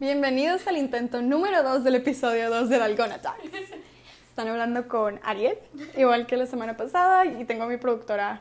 Bienvenidos 0.00 0.66
al 0.66 0.76
intento 0.76 1.22
número 1.22 1.62
2 1.62 1.84
del 1.84 1.94
episodio 1.94 2.50
2 2.50 2.68
de 2.68 2.78
Dalgona 2.80 3.18
Talks. 3.18 3.44
Están 4.28 4.48
hablando 4.48 4.88
con 4.88 5.20
Ariel, 5.22 5.56
igual 5.96 6.26
que 6.26 6.36
la 6.36 6.46
semana 6.46 6.76
pasada, 6.76 7.24
y 7.26 7.44
tengo 7.44 7.62
a 7.62 7.66
mi 7.68 7.76
productora 7.76 8.40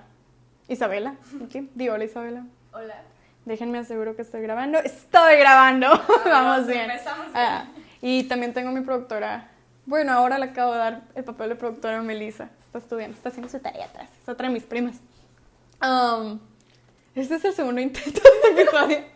Isabela. 0.68 1.16
Aquí. 1.46 1.70
Di 1.76 1.89
hola 1.89 2.05
Isabela. 2.05 2.47
Hola. 2.74 2.96
Déjenme 3.46 3.78
aseguro 3.78 4.16
que 4.16 4.24
estoy 4.24 4.42
grabando. 4.42 4.79
¡Estoy 4.79 5.38
grabando! 5.38 5.89
Vamos 6.26 6.66
bien. 6.66 6.89
empezamos 6.89 7.26
bien. 7.28 7.36
Ah, 7.36 7.68
y 8.02 8.24
también 8.24 8.56
tengo 8.56 8.70
a 8.70 8.72
mi 8.72 8.82
productora. 8.82 9.52
Bueno, 9.86 10.12
ahora 10.12 10.40
le 10.40 10.46
acabo 10.46 10.72
de 10.72 10.80
dar 10.80 11.02
el 11.14 11.24
papel 11.24 11.50
de 11.50 11.56
productora 11.56 12.00
a 12.00 12.02
Melissa. 12.02 12.50
Está 12.66 12.80
estudiando, 12.80 13.16
está 13.16 13.30
haciendo 13.30 13.48
su 13.52 13.60
tarea 13.60 13.86
atrás. 13.86 14.10
Es 14.20 14.28
otra 14.28 14.48
de 14.48 14.54
mis 14.56 14.64
primas. 14.64 14.96
Um, 15.84 16.40
este 17.14 17.36
es 17.36 17.46
el 17.46 17.54
segundo 17.54 17.80
intento 17.80 18.22
de 18.22 18.50
este 18.50 18.62
episodio. 18.64 19.12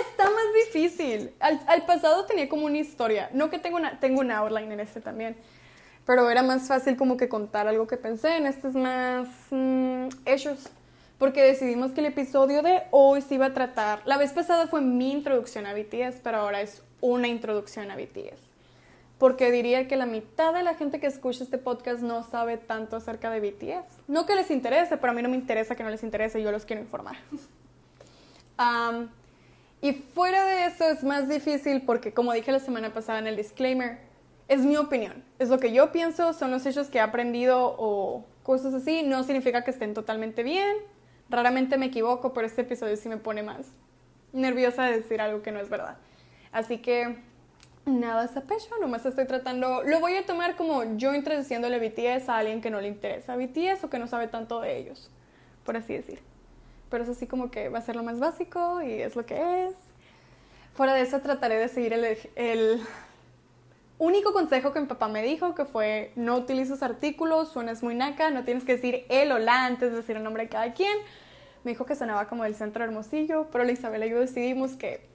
Está 0.00 0.24
más 0.24 0.54
difícil. 0.66 1.32
Al, 1.40 1.60
al 1.66 1.84
pasado 1.84 2.24
tenía 2.26 2.48
como 2.48 2.66
una 2.66 2.78
historia. 2.78 3.28
No 3.32 3.50
que 3.50 3.58
tengo 3.58 3.76
una, 3.76 3.98
tengo 3.98 4.20
una 4.20 4.38
outline 4.38 4.70
en 4.70 4.80
este 4.80 5.00
también. 5.00 5.36
Pero 6.06 6.30
era 6.30 6.42
más 6.42 6.68
fácil 6.68 6.96
como 6.96 7.16
que 7.16 7.28
contar 7.28 7.66
algo 7.66 7.86
que 7.86 7.96
pensé. 7.96 8.36
En 8.36 8.46
este 8.46 8.68
es 8.68 8.74
más 8.74 9.28
mm, 9.50 10.08
hechos. 10.26 10.68
Porque 11.18 11.42
decidimos 11.42 11.92
que 11.92 12.00
el 12.00 12.06
episodio 12.06 12.62
de 12.62 12.82
hoy 12.92 13.20
se 13.20 13.34
iba 13.34 13.46
a 13.46 13.52
tratar. 13.52 14.00
La 14.06 14.16
vez 14.16 14.32
pasada 14.32 14.68
fue 14.68 14.80
mi 14.80 15.12
introducción 15.12 15.66
a 15.66 15.74
BTS, 15.74 16.20
pero 16.22 16.38
ahora 16.38 16.62
es 16.62 16.82
una 17.00 17.28
introducción 17.28 17.90
a 17.90 17.96
BTS. 17.96 18.40
Porque 19.18 19.50
diría 19.50 19.86
que 19.86 19.96
la 19.96 20.06
mitad 20.06 20.54
de 20.54 20.62
la 20.62 20.74
gente 20.74 20.98
que 20.98 21.06
escucha 21.06 21.44
este 21.44 21.58
podcast 21.58 22.00
no 22.00 22.22
sabe 22.22 22.56
tanto 22.56 22.96
acerca 22.96 23.28
de 23.30 23.40
BTS. 23.40 24.08
No 24.08 24.24
que 24.24 24.34
les 24.34 24.50
interese, 24.50 24.96
pero 24.96 25.10
a 25.10 25.14
mí 25.14 25.20
no 25.20 25.28
me 25.28 25.36
interesa 25.36 25.74
que 25.74 25.82
no 25.82 25.90
les 25.90 26.02
interese, 26.02 26.40
yo 26.40 26.50
los 26.52 26.64
quiero 26.64 26.80
informar. 26.82 27.16
Um, 28.60 29.08
y 29.82 29.92
fuera 29.92 30.44
de 30.44 30.66
eso 30.66 30.84
es 30.84 31.02
más 31.02 31.28
difícil 31.28 31.82
porque, 31.82 32.12
como 32.12 32.32
dije 32.32 32.52
la 32.52 32.60
semana 32.60 32.92
pasada 32.92 33.18
en 33.18 33.26
el 33.26 33.36
disclaimer, 33.36 33.98
es 34.48 34.60
mi 34.60 34.76
opinión. 34.76 35.24
Es 35.38 35.48
lo 35.48 35.58
que 35.58 35.72
yo 35.72 35.92
pienso, 35.92 36.32
son 36.32 36.50
los 36.50 36.66
hechos 36.66 36.88
que 36.88 36.98
he 36.98 37.00
aprendido 37.00 37.74
o 37.78 38.24
cosas 38.42 38.74
así. 38.74 39.02
No 39.02 39.22
significa 39.22 39.62
que 39.64 39.70
estén 39.70 39.94
totalmente 39.94 40.42
bien. 40.42 40.76
Raramente 41.28 41.78
me 41.78 41.86
equivoco, 41.86 42.32
pero 42.32 42.46
este 42.46 42.62
episodio 42.62 42.96
sí 42.96 43.08
me 43.08 43.16
pone 43.16 43.42
más 43.42 43.68
nerviosa 44.32 44.84
de 44.84 44.98
decir 44.98 45.20
algo 45.20 45.42
que 45.42 45.52
no 45.52 45.60
es 45.60 45.68
verdad. 45.68 45.96
Así 46.52 46.78
que 46.78 47.16
nada 47.86 48.24
es 48.24 48.36
a 48.36 48.42
pecho, 48.42 48.70
nomás 48.80 49.06
estoy 49.06 49.26
tratando, 49.26 49.82
lo 49.82 50.00
voy 50.00 50.16
a 50.16 50.26
tomar 50.26 50.56
como 50.56 50.96
yo 50.96 51.14
introduciéndole 51.14 51.78
BTS 51.78 52.28
a 52.28 52.38
alguien 52.38 52.60
que 52.60 52.70
no 52.70 52.80
le 52.80 52.88
interesa 52.88 53.36
BTS 53.36 53.84
o 53.84 53.90
que 53.90 53.98
no 53.98 54.06
sabe 54.06 54.28
tanto 54.28 54.60
de 54.60 54.76
ellos, 54.78 55.10
por 55.64 55.76
así 55.76 55.94
decir. 55.94 56.20
Pero 56.90 57.04
es 57.04 57.10
así 57.10 57.26
como 57.26 57.50
que 57.50 57.68
va 57.68 57.78
a 57.78 57.82
ser 57.82 57.96
lo 57.96 58.02
más 58.02 58.18
básico 58.18 58.82
y 58.82 58.92
es 58.92 59.16
lo 59.16 59.24
que 59.24 59.66
es. 59.66 59.74
Fuera 60.74 60.94
de 60.94 61.02
eso 61.02 61.20
trataré 61.20 61.56
de 61.56 61.68
seguir 61.68 61.92
el, 61.92 62.18
el 62.36 62.82
único 63.98 64.32
consejo 64.32 64.72
que 64.72 64.80
mi 64.80 64.86
papá 64.86 65.08
me 65.08 65.22
dijo, 65.22 65.54
que 65.54 65.64
fue 65.64 66.12
no 66.16 66.36
utilices 66.36 66.82
artículos, 66.82 67.50
suenas 67.52 67.82
muy 67.82 67.94
naca, 67.94 68.30
no 68.30 68.44
tienes 68.44 68.64
que 68.64 68.76
decir 68.76 69.04
él 69.08 69.30
o 69.30 69.38
la 69.38 69.66
antes 69.66 69.90
de 69.90 69.98
decir 69.98 70.16
el 70.16 70.24
nombre 70.24 70.44
de 70.44 70.48
cada 70.48 70.72
quien. 70.72 70.98
Me 71.62 71.72
dijo 71.72 71.84
que 71.84 71.94
sonaba 71.94 72.26
como 72.26 72.44
del 72.44 72.54
centro 72.54 72.82
de 72.82 72.88
Hermosillo, 72.88 73.48
pero 73.52 73.64
la 73.64 73.72
Isabela 73.72 74.06
y 74.06 74.10
yo 74.10 74.18
decidimos 74.18 74.72
que 74.72 75.06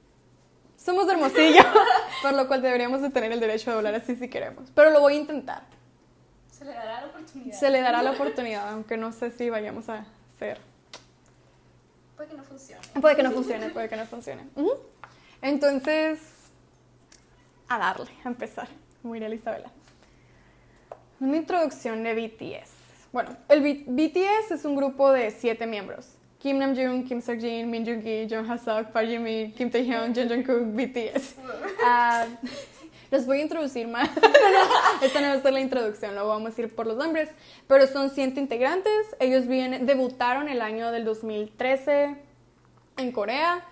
somos 0.78 1.08
de 1.08 1.14
Hermosillo, 1.14 1.64
por 2.22 2.34
lo 2.34 2.48
cual 2.48 2.62
deberíamos 2.62 3.02
de 3.02 3.10
tener 3.10 3.32
el 3.32 3.39
derecho 3.39 3.72
de 3.72 3.78
hablar 3.78 3.95
así 3.95 4.16
si 4.16 4.30
queremos. 4.30 4.70
Pero 4.76 4.92
lo 4.92 5.02
voy 5.02 5.16
a 5.16 5.17
intentar. 5.17 5.64
Se 6.52 6.64
le 6.64 6.73
dará 6.73 7.02
la 7.02 7.08
oportunidad. 7.08 7.58
Se 7.58 7.70
le 7.72 7.82
dará 7.82 8.04
la 8.04 8.12
oportunidad, 8.12 8.70
aunque 8.70 8.98
no 8.98 9.12
sé 9.12 9.32
si 9.32 9.50
vayamos 9.50 9.89
a 9.89 10.06
hacer. 10.36 10.60
Puede 12.16 12.30
que 12.30 12.35
no 12.38 12.44
funcione. 12.44 12.81
Puede 13.02 13.16
que 13.16 13.23
no 13.23 13.31
funcione, 13.31 13.69
puede 13.69 13.89
que 13.89 13.95
no 13.97 14.05
funcione. 14.05 14.44
Entonces, 15.41 16.19
a 17.67 17.77
darle, 17.77 18.09
a 18.23 18.27
empezar, 18.30 18.67
como 19.02 19.13
diría 19.13 19.30
la 19.30 19.35
Isabela. 19.35 19.71
Una 21.19 21.38
introducción 21.38 22.03
de 22.03 22.13
BTS. 22.13 22.71
Bueno, 23.11 23.36
el 23.49 23.61
B- 23.61 23.83
BTS 23.88 24.52
es 24.52 24.65
un 24.65 24.75
grupo 24.75 25.11
de 25.11 25.31
siete 25.31 25.65
miembros. 25.65 26.08
Kim 26.39 26.59
Namjoon, 26.59 27.05
Kim 27.05 27.21
Seokjin, 27.21 27.70
Min 27.70 27.86
Yoongi, 27.86 28.27
Jung 28.30 28.48
Haseok, 28.49 28.92
Park 28.92 29.08
Jimin, 29.08 29.52
Kim 29.54 29.71
Taehyung, 29.71 30.14
Jung 30.14 30.30
Jungkook, 30.30 30.64
BTS. 30.75 31.36
Ah, 31.83 32.27
los 33.15 33.26
voy 33.26 33.39
a 33.39 33.42
introducir 33.42 33.87
más. 33.87 34.09
Esta 35.02 35.21
no 35.21 35.27
va 35.27 35.33
a 35.33 35.42
ser 35.42 35.53
la 35.53 35.61
introducción, 35.61 36.15
lo 36.15 36.27
vamos 36.27 36.58
a 36.58 36.61
ir 36.61 36.76
por 36.76 36.86
los 36.86 36.98
nombres. 36.98 37.30
Pero 37.67 37.87
son 37.87 38.09
siete 38.09 38.39
integrantes. 38.39 39.15
Ellos 39.20 39.48
vienen, 39.48 39.86
debutaron 39.86 40.49
el 40.49 40.61
año 40.61 40.92
del 40.92 41.05
2013 41.05 42.17
en 42.98 43.11
Corea 43.11 43.64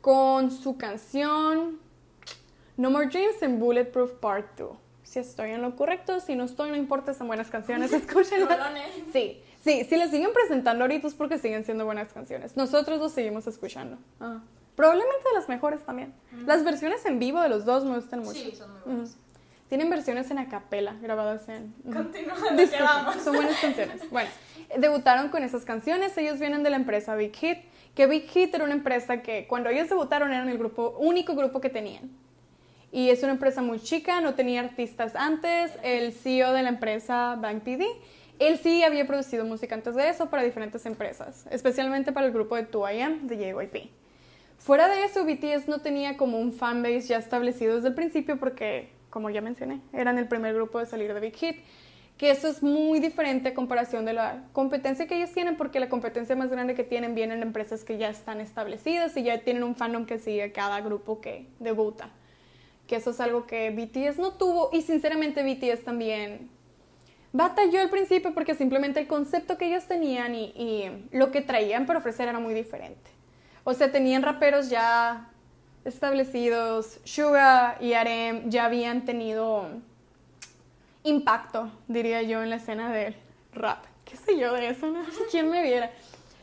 con 0.00 0.50
su 0.50 0.76
canción 0.76 1.78
No 2.76 2.90
More 2.90 3.06
Dreams 3.06 3.42
en 3.42 3.58
Bulletproof 3.58 4.12
Part 4.20 4.58
2. 4.58 4.76
Si 5.02 5.18
estoy 5.18 5.50
en 5.50 5.62
lo 5.62 5.74
correcto, 5.74 6.20
si 6.20 6.36
no 6.36 6.44
estoy, 6.44 6.70
no 6.70 6.76
importa, 6.76 7.14
son 7.14 7.26
buenas 7.26 7.50
canciones, 7.50 7.92
escúchenlas. 7.94 8.72
Sí, 9.12 9.42
sí, 9.60 9.84
si 9.84 9.96
las 9.96 10.10
siguen 10.10 10.32
presentando 10.32 10.84
ahorita 10.84 11.08
es 11.08 11.14
porque 11.14 11.38
siguen 11.38 11.64
siendo 11.64 11.84
buenas 11.84 12.12
canciones. 12.12 12.56
Nosotros 12.56 13.00
los 13.00 13.12
seguimos 13.12 13.46
escuchando. 13.46 13.98
Ah, 14.20 14.40
Probablemente 14.76 15.28
de 15.28 15.34
las 15.34 15.48
mejores 15.48 15.80
también. 15.84 16.14
Las 16.46 16.64
versiones 16.64 17.04
en 17.04 17.18
vivo 17.18 17.40
de 17.40 17.48
los 17.48 17.64
dos 17.64 17.84
me 17.84 17.94
gustan 17.96 18.20
mucho. 18.20 18.32
Sí, 18.40 18.54
son 18.56 18.70
muy 18.70 18.80
Ujú. 18.80 18.88
buenos. 18.90 19.16
Tienen 19.68 19.88
versiones 19.88 20.30
en 20.30 20.38
acapela 20.38 20.94
grabadas 21.00 21.48
en... 21.48 21.74
vamos. 21.84 23.16
son 23.24 23.36
buenas 23.36 23.58
canciones. 23.60 24.10
Bueno, 24.10 24.30
debutaron 24.78 25.28
con 25.28 25.42
esas 25.44 25.64
canciones. 25.64 26.16
Ellos 26.18 26.38
vienen 26.40 26.62
de 26.62 26.70
la 26.70 26.76
empresa 26.76 27.14
Big 27.14 27.34
Hit. 27.36 27.58
Que 27.94 28.06
Big 28.06 28.28
Hit 28.28 28.54
era 28.54 28.64
una 28.64 28.74
empresa 28.74 29.22
que 29.22 29.46
cuando 29.46 29.68
ellos 29.68 29.88
debutaron 29.88 30.32
eran 30.32 30.48
el 30.48 30.58
grupo, 30.58 30.96
único 30.98 31.34
grupo 31.34 31.60
que 31.60 31.70
tenían. 31.70 32.10
Y 32.92 33.10
es 33.10 33.22
una 33.22 33.32
empresa 33.32 33.62
muy 33.62 33.78
chica, 33.80 34.20
no 34.20 34.34
tenía 34.34 34.60
artistas 34.60 35.14
antes. 35.14 35.72
El 35.82 36.12
CEO 36.12 36.52
de 36.52 36.62
la 36.62 36.70
empresa, 36.70 37.36
Bang 37.40 37.60
PD, 37.60 37.86
él 38.40 38.58
sí 38.58 38.82
había 38.82 39.06
producido 39.06 39.44
música 39.44 39.74
antes 39.74 39.94
de 39.94 40.08
eso 40.08 40.30
para 40.30 40.42
diferentes 40.42 40.84
empresas, 40.86 41.46
especialmente 41.50 42.10
para 42.10 42.26
el 42.26 42.32
grupo 42.32 42.56
de 42.56 42.68
2AM, 42.68 43.20
de 43.26 43.36
JYP. 43.36 43.90
Fuera 44.60 44.88
de 44.88 45.04
eso, 45.04 45.24
BTS 45.24 45.68
no 45.68 45.80
tenía 45.80 46.18
como 46.18 46.38
un 46.38 46.52
fanbase 46.52 47.00
ya 47.00 47.16
establecido 47.16 47.76
desde 47.76 47.88
el 47.88 47.94
principio 47.94 48.38
porque, 48.38 48.90
como 49.08 49.30
ya 49.30 49.40
mencioné, 49.40 49.80
eran 49.94 50.18
el 50.18 50.28
primer 50.28 50.54
grupo 50.54 50.78
de 50.78 50.84
salir 50.84 51.14
de 51.14 51.20
Big 51.20 51.34
Hit. 51.34 51.56
Que 52.18 52.30
eso 52.30 52.46
es 52.46 52.62
muy 52.62 53.00
diferente 53.00 53.48
a 53.48 53.54
comparación 53.54 54.04
de 54.04 54.12
la 54.12 54.44
competencia 54.52 55.06
que 55.06 55.16
ellos 55.16 55.32
tienen, 55.32 55.56
porque 55.56 55.80
la 55.80 55.88
competencia 55.88 56.36
más 56.36 56.50
grande 56.50 56.74
que 56.74 56.84
tienen 56.84 57.14
vienen 57.14 57.40
de 57.40 57.46
empresas 57.46 57.84
que 57.84 57.96
ya 57.96 58.10
están 58.10 58.42
establecidas 58.42 59.16
y 59.16 59.22
ya 59.22 59.40
tienen 59.40 59.62
un 59.62 59.74
fandom 59.74 60.04
que 60.04 60.18
sigue 60.18 60.52
cada 60.52 60.82
grupo 60.82 61.22
que 61.22 61.46
debuta. 61.58 62.10
Que 62.86 62.96
eso 62.96 63.12
es 63.12 63.20
algo 63.20 63.46
que 63.46 63.70
BTS 63.70 64.18
no 64.18 64.34
tuvo 64.34 64.68
y 64.74 64.82
sinceramente 64.82 65.42
BTS 65.42 65.84
también 65.84 66.50
batalló 67.32 67.80
al 67.80 67.88
principio 67.88 68.34
porque 68.34 68.54
simplemente 68.54 69.00
el 69.00 69.06
concepto 69.06 69.56
que 69.56 69.68
ellos 69.68 69.86
tenían 69.86 70.34
y 70.34 71.08
lo 71.12 71.30
que 71.30 71.40
traían 71.40 71.86
para 71.86 72.00
ofrecer 72.00 72.28
era 72.28 72.38
muy 72.38 72.52
diferente. 72.52 73.19
O 73.64 73.74
sea, 73.74 73.92
tenían 73.92 74.22
raperos 74.22 74.70
ya 74.70 75.28
establecidos, 75.84 77.00
Suga 77.04 77.76
y 77.80 77.94
RM 77.94 78.50
ya 78.50 78.66
habían 78.66 79.04
tenido 79.04 79.68
impacto, 81.04 81.70
diría 81.88 82.22
yo, 82.22 82.42
en 82.42 82.50
la 82.50 82.56
escena 82.56 82.92
del 82.92 83.16
rap. 83.52 83.84
¿Qué 84.04 84.16
sé 84.16 84.38
yo 84.38 84.52
de 84.52 84.68
eso? 84.68 84.86
No 84.88 85.02
quién 85.30 85.50
me 85.50 85.62
viera. 85.62 85.90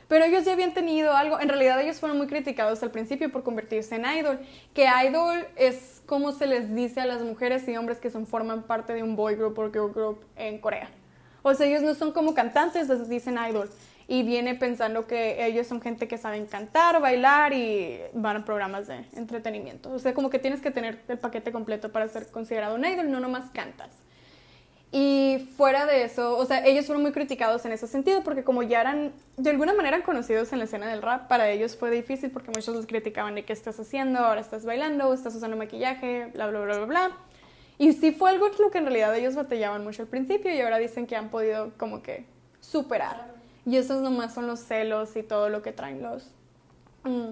Pero 0.07 0.23
ellos 0.23 0.45
ya 0.45 0.53
habían 0.53 0.73
tenido 0.73 1.13
algo, 1.13 1.39
en 1.39 1.49
realidad 1.49 1.81
ellos 1.81 1.99
fueron 1.99 2.17
muy 2.17 2.27
criticados 2.27 2.81
al 2.81 2.91
principio 2.91 3.29
por 3.29 3.43
convertirse 3.43 3.95
en 3.95 4.05
idol, 4.05 4.39
que 4.73 4.87
idol 5.05 5.45
es 5.57 6.01
como 6.05 6.31
se 6.31 6.47
les 6.47 6.73
dice 6.73 7.01
a 7.01 7.05
las 7.05 7.21
mujeres 7.21 7.67
y 7.67 7.75
hombres 7.75 7.97
que 7.97 8.09
son, 8.09 8.25
forman 8.25 8.63
parte 8.63 8.93
de 8.93 9.03
un 9.03 9.17
boy 9.17 9.35
group 9.35 9.59
o 9.59 9.69
girl 9.69 9.91
group 9.91 10.23
en 10.37 10.59
Corea. 10.59 10.89
O 11.43 11.53
sea, 11.53 11.67
ellos 11.67 11.81
no 11.81 11.93
son 11.93 12.13
como 12.13 12.33
cantantes, 12.33 12.87
les 12.87 13.09
dicen 13.09 13.37
idol. 13.49 13.69
Y 14.07 14.23
viene 14.23 14.55
pensando 14.55 15.05
que 15.05 15.45
ellos 15.45 15.67
son 15.67 15.81
gente 15.81 16.07
que 16.07 16.17
saben 16.17 16.45
cantar, 16.45 17.01
bailar 17.01 17.51
y 17.53 17.99
van 18.13 18.37
a 18.37 18.45
programas 18.45 18.87
de 18.87 19.05
entretenimiento. 19.13 19.91
O 19.91 19.99
sea, 19.99 20.13
como 20.13 20.29
que 20.29 20.39
tienes 20.39 20.61
que 20.61 20.71
tener 20.71 21.01
el 21.09 21.17
paquete 21.17 21.51
completo 21.51 21.91
para 21.91 22.07
ser 22.07 22.27
considerado 22.27 22.75
un 22.75 22.85
idol, 22.85 23.11
no 23.11 23.19
nomás 23.19 23.49
cantas. 23.51 23.89
Y 24.91 25.49
fuera 25.57 25.85
de 25.85 26.03
eso, 26.03 26.37
o 26.37 26.45
sea, 26.45 26.65
ellos 26.65 26.85
fueron 26.85 27.01
muy 27.01 27.11
criticados 27.11 27.65
en 27.65 27.73
ese 27.73 27.87
sentido 27.87 28.23
porque 28.23 28.45
como 28.45 28.63
ya 28.63 28.79
eran, 28.79 29.11
de 29.35 29.49
alguna 29.49 29.73
manera 29.73 30.01
conocidos 30.01 30.53
en 30.53 30.59
la 30.59 30.65
escena 30.65 30.87
del 30.87 31.01
rap, 31.01 31.27
para 31.27 31.49
ellos 31.49 31.75
fue 31.75 31.91
difícil 31.91 32.31
porque 32.31 32.51
muchos 32.55 32.73
los 32.73 32.85
criticaban 32.85 33.35
de 33.35 33.43
qué 33.43 33.51
estás 33.51 33.77
haciendo, 33.81 34.19
ahora 34.19 34.39
estás 34.39 34.63
bailando, 34.63 35.13
estás 35.13 35.35
usando 35.35 35.57
maquillaje, 35.57 36.31
bla, 36.33 36.47
bla, 36.47 36.61
bla, 36.61 36.77
bla, 36.77 36.85
bla. 36.85 37.17
Y 37.77 37.93
sí 37.93 38.13
fue 38.13 38.29
algo 38.29 38.47
que 38.71 38.77
en 38.77 38.85
realidad 38.85 39.13
ellos 39.15 39.35
batallaban 39.35 39.83
mucho 39.83 40.03
al 40.03 40.07
principio 40.07 40.53
y 40.53 40.61
ahora 40.61 40.77
dicen 40.77 41.05
que 41.05 41.17
han 41.17 41.29
podido 41.29 41.73
como 41.77 42.01
que 42.01 42.25
superar. 42.61 43.36
Y 43.67 43.75
esos 43.75 44.01
nomás 44.01 44.33
son 44.33 44.47
los 44.47 44.61
celos 44.61 45.17
y 45.17 45.23
todo 45.23 45.49
lo 45.49 45.61
que 45.61 45.73
traen 45.73 46.01
los 46.01 46.23
mm, 47.03 47.31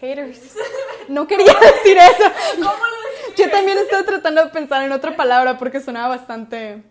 haters. 0.00 0.56
No 1.08 1.26
quería 1.26 1.54
decir 1.54 1.96
eso. 1.96 2.24
¿Cómo 2.56 2.70
lo 2.70 3.34
Yo 3.34 3.48
también 3.50 3.78
estaba 3.78 4.02
tratando 4.02 4.44
de 4.44 4.50
pensar 4.50 4.82
en 4.82 4.92
otra 4.92 5.16
palabra 5.16 5.56
porque 5.56 5.80
sonaba 5.80 6.08
bastante 6.08 6.82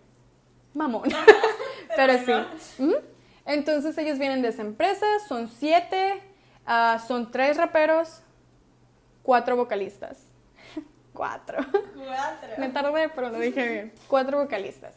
mamón. 0.72 1.10
Pero 1.96 2.14
sí. 2.76 2.94
Entonces 3.44 3.96
ellos 3.98 4.18
vienen 4.18 4.40
de 4.40 4.48
esa 4.48 4.62
empresa, 4.62 5.06
son 5.28 5.48
siete, 5.48 6.20
ah, 6.66 6.98
son 7.06 7.30
tres 7.30 7.58
raperos, 7.58 8.22
cuatro 9.22 9.56
vocalistas. 9.56 10.18
cuatro. 11.12 11.58
Cuatro. 11.94 12.48
Me 12.56 12.70
tardé, 12.70 13.10
pero 13.10 13.28
lo 13.28 13.38
dije 13.38 13.68
bien. 13.68 13.92
Cuatro 14.08 14.38
vocalistas. 14.38 14.94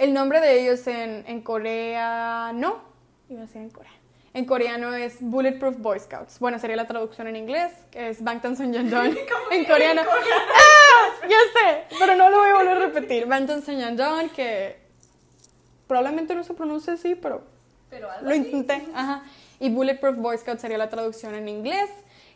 El 0.00 0.14
nombre 0.14 0.40
de 0.40 0.60
ellos 0.62 0.86
en, 0.86 1.24
en 1.26 1.42
Corea, 1.42 2.52
no, 2.54 2.80
iba 3.28 3.42
a 3.42 3.44
decir 3.46 3.60
en 3.62 3.70
Corea. 3.70 3.92
En 4.32 4.44
coreano 4.44 4.94
es 4.94 5.16
Bulletproof 5.20 5.76
Boy 5.78 5.98
Scouts. 5.98 6.38
Bueno, 6.38 6.58
sería 6.58 6.76
la 6.76 6.86
traducción 6.86 7.26
en 7.26 7.34
inglés, 7.36 7.72
que 7.90 8.10
es 8.10 8.22
Bangtan 8.22 8.56
Sonyeonjeon. 8.56 9.18
en 9.50 9.64
coreano. 9.64 10.02
¡Ah! 10.02 11.26
Ya 11.28 11.36
sé, 11.52 11.96
pero 11.98 12.14
no 12.14 12.30
lo 12.30 12.38
voy 12.38 12.48
a 12.50 12.54
volver 12.54 12.76
a 12.76 12.86
repetir. 12.86 13.26
Bangtan 13.26 13.62
Sonyeonjeon, 13.62 14.30
que 14.30 14.78
probablemente 15.86 16.34
no 16.34 16.44
se 16.44 16.54
pronuncia 16.54 16.92
así, 16.92 17.14
pero 17.16 17.42
Pero 17.90 18.10
algo 18.10 18.24
lo 18.26 18.30
así. 18.30 18.38
intenté. 18.38 18.86
Ajá. 18.94 19.24
Y 19.58 19.68
Bulletproof 19.68 20.16
Boy 20.16 20.38
Scout 20.38 20.60
sería 20.60 20.78
la 20.78 20.88
traducción 20.88 21.34
en 21.34 21.48
inglés, 21.48 21.90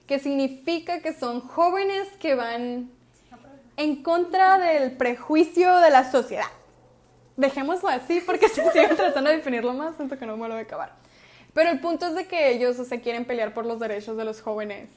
que 0.07 0.19
significa 0.19 1.01
que 1.01 1.15
son 1.15 1.41
jóvenes 1.41 2.09
que 2.19 2.35
van 2.35 2.91
en 3.77 4.03
contra 4.03 4.59
del 4.59 4.97
prejuicio 4.97 5.79
de 5.79 5.91
la 5.91 6.11
sociedad. 6.11 6.47
Dejémoslo 7.37 7.89
así 7.89 8.23
porque 8.25 8.49
si 8.51 8.61
sigo 8.61 8.95
tratando 8.97 9.31
de 9.31 9.37
definirlo 9.37 9.73
más, 9.73 9.97
siento 9.97 10.19
que 10.19 10.27
no 10.27 10.37
me 10.37 10.49
lo 10.49 10.55
voy 10.55 10.63
a 10.63 10.67
acabar. 10.67 10.93
Pero 11.53 11.71
el 11.71 11.81
punto 11.81 12.07
es 12.07 12.15
de 12.15 12.27
que 12.27 12.51
ellos 12.51 12.79
o 12.79 12.85
sea, 12.85 13.01
quieren 13.01 13.25
pelear 13.25 13.55
por 13.55 13.65
los 13.65 13.79
derechos 13.79 14.17
de 14.17 14.25
los 14.25 14.41
jóvenes, 14.41 14.91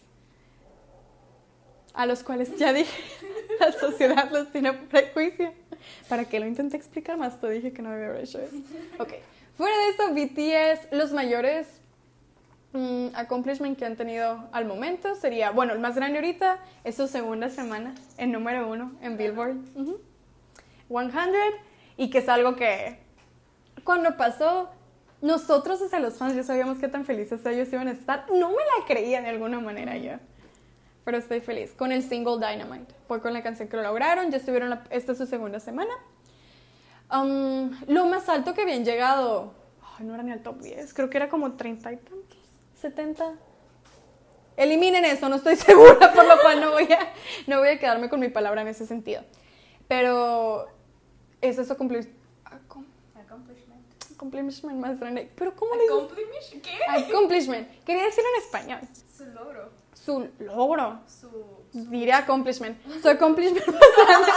a 1.93 2.05
los 2.05 2.23
cuales 2.23 2.55
ya 2.57 2.73
dije, 2.73 3.03
la 3.59 3.71
sociedad 3.71 4.29
los 4.31 4.51
tiene 4.51 4.73
prejuicio. 4.73 5.53
¿Para 6.09 6.25
qué 6.25 6.39
lo 6.39 6.47
intenté 6.47 6.77
explicar 6.77 7.17
más? 7.17 7.39
Te 7.39 7.49
dije 7.49 7.71
que 7.71 7.81
no 7.81 7.89
había 7.89 8.19
hecho 8.19 8.39
eso. 8.39 8.55
Ok. 8.99 9.13
Fuera 9.55 9.75
de 9.77 9.89
eso, 9.89 10.13
BTS, 10.13 10.91
los 10.91 11.11
mayores 11.13 11.67
mm, 12.73 13.07
accomplishment 13.15 13.77
que 13.77 13.85
han 13.85 13.95
tenido 13.95 14.47
al 14.51 14.65
momento 14.65 15.15
sería, 15.15 15.51
bueno, 15.51 15.73
el 15.73 15.79
más 15.79 15.95
grande 15.95 16.19
ahorita 16.19 16.59
es 16.83 16.95
su 16.95 17.07
segunda 17.07 17.49
semana 17.49 17.95
en 18.17 18.31
número 18.31 18.67
uno 18.67 18.93
en 19.01 19.17
Billboard. 19.17 19.57
Ujú. 19.75 19.99
100 20.89 21.11
y 21.97 22.09
que 22.09 22.19
es 22.19 22.29
algo 22.29 22.55
que 22.55 22.99
cuando 23.83 24.15
pasó 24.17 24.69
nosotros 25.21 25.79
sea 25.89 25.99
los 25.99 26.15
fans 26.17 26.35
ya 26.35 26.43
sabíamos 26.43 26.77
qué 26.77 26.87
tan 26.87 27.03
felices 27.05 27.43
ellos 27.45 27.71
iban 27.73 27.87
a 27.87 27.91
estar. 27.91 28.25
No 28.31 28.49
me 28.49 28.55
la 28.55 28.85
creía 28.85 29.21
de 29.21 29.29
alguna 29.29 29.59
manera 29.59 29.97
yo 29.97 30.13
pero 31.03 31.17
estoy 31.19 31.39
feliz 31.39 31.71
con 31.71 31.93
el 31.93 32.03
single 32.03 32.35
Dynamite. 32.35 32.93
Fue 33.07 33.21
con 33.21 33.31
la 33.33 33.41
canción 33.41 33.69
que 33.69 33.77
lo 33.77 33.83
lograron 33.83 34.29
ya 34.29 34.37
estuvieron 34.37 34.69
la- 34.69 34.83
esta 34.89 35.13
es 35.13 35.17
su 35.17 35.25
segunda 35.25 35.59
semana. 35.59 35.93
Um, 37.09 37.71
lo 37.87 38.05
más 38.07 38.27
alto 38.27 38.53
que 38.53 38.61
habían 38.63 38.83
llegado 38.83 39.53
ay, 39.97 40.05
no 40.05 40.13
era 40.13 40.23
ni 40.23 40.31
al 40.33 40.41
top 40.43 40.59
10 40.59 40.93
creo 40.93 41.09
que 41.09 41.15
era 41.15 41.29
como 41.29 41.53
30 41.53 41.93
y 41.93 41.97
tantos 41.97 42.37
70 42.81 43.33
Eliminen 44.57 45.05
eso, 45.05 45.29
no 45.29 45.35
estoy 45.37 45.55
segura, 45.69 46.11
por 46.13 46.25
lo 46.25 46.39
cual 46.41 46.59
no 46.59 46.71
voy 46.71 46.91
a, 46.91 47.13
no 47.45 47.59
voy 47.59 47.69
a 47.69 47.79
quedarme 47.79 48.09
con 48.09 48.19
mi 48.19 48.27
palabra 48.29 48.61
en 48.63 48.67
ese 48.69 48.85
sentido. 48.87 49.21
Pero 49.87 50.67
eso 51.41 51.61
es 51.61 51.69
accom- 51.69 52.05
Accomplishment. 52.45 53.81
accomplishment 54.15 54.79
más 54.79 54.99
grande. 54.99 55.29
¿Pero 55.35 55.55
cómo 55.55 55.75
le 55.75 55.83
dices? 55.83 55.95
Accomplishment. 55.95 56.63
¿Qué? 56.63 56.77
Accomplishment. 56.87 57.83
Quería 57.85 58.03
decirlo 58.03 58.29
en 58.35 58.41
español. 58.43 58.79
Su 59.15 59.25
logro. 59.25 59.69
Su 59.93 60.29
logro. 60.39 60.99
Su. 61.07 61.29
Diré 61.89 62.13
accomplishment. 62.13 62.77
Su 63.01 63.09
accomplishment 63.09 63.65
más 63.67 63.75
grande 64.07 64.31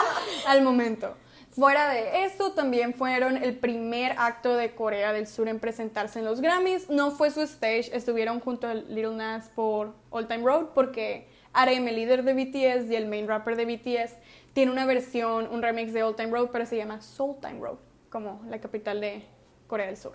al 0.46 0.62
momento. 0.62 1.14
Fuera 1.52 1.88
de 1.90 2.24
eso, 2.24 2.52
también 2.52 2.94
fueron 2.94 3.36
el 3.36 3.56
primer 3.58 4.12
acto 4.18 4.54
de 4.54 4.74
Corea 4.74 5.12
del 5.12 5.26
Sur 5.26 5.48
en 5.48 5.58
presentarse 5.58 6.20
en 6.20 6.24
los 6.24 6.40
Grammys. 6.40 6.88
No 6.90 7.10
fue 7.10 7.30
su 7.32 7.40
stage, 7.42 7.90
estuvieron 7.92 8.38
junto 8.40 8.68
a 8.68 8.74
Lil 8.74 9.16
Nas 9.16 9.48
por 9.48 9.92
All 10.10 10.28
Time 10.28 10.44
Road 10.44 10.66
porque 10.74 11.28
RM, 11.52 11.88
el 11.88 11.96
líder 11.96 12.22
de 12.22 12.34
BTS 12.34 12.88
y 12.90 12.94
el 12.94 13.08
main 13.08 13.26
rapper 13.26 13.56
de 13.56 13.64
BTS, 13.66 14.12
tiene 14.52 14.72
una 14.72 14.86
versión, 14.86 15.48
un 15.50 15.62
remix 15.62 15.92
de 15.92 16.02
All 16.02 16.16
Time 16.16 16.30
Road, 16.30 16.48
pero 16.52 16.66
se 16.66 16.76
llama 16.76 17.00
Soul 17.00 17.36
Time 17.40 17.60
Road, 17.60 17.78
como 18.10 18.42
la 18.48 18.60
capital 18.60 19.00
de 19.00 19.24
Corea 19.66 19.86
del 19.86 19.96
Sur. 19.96 20.12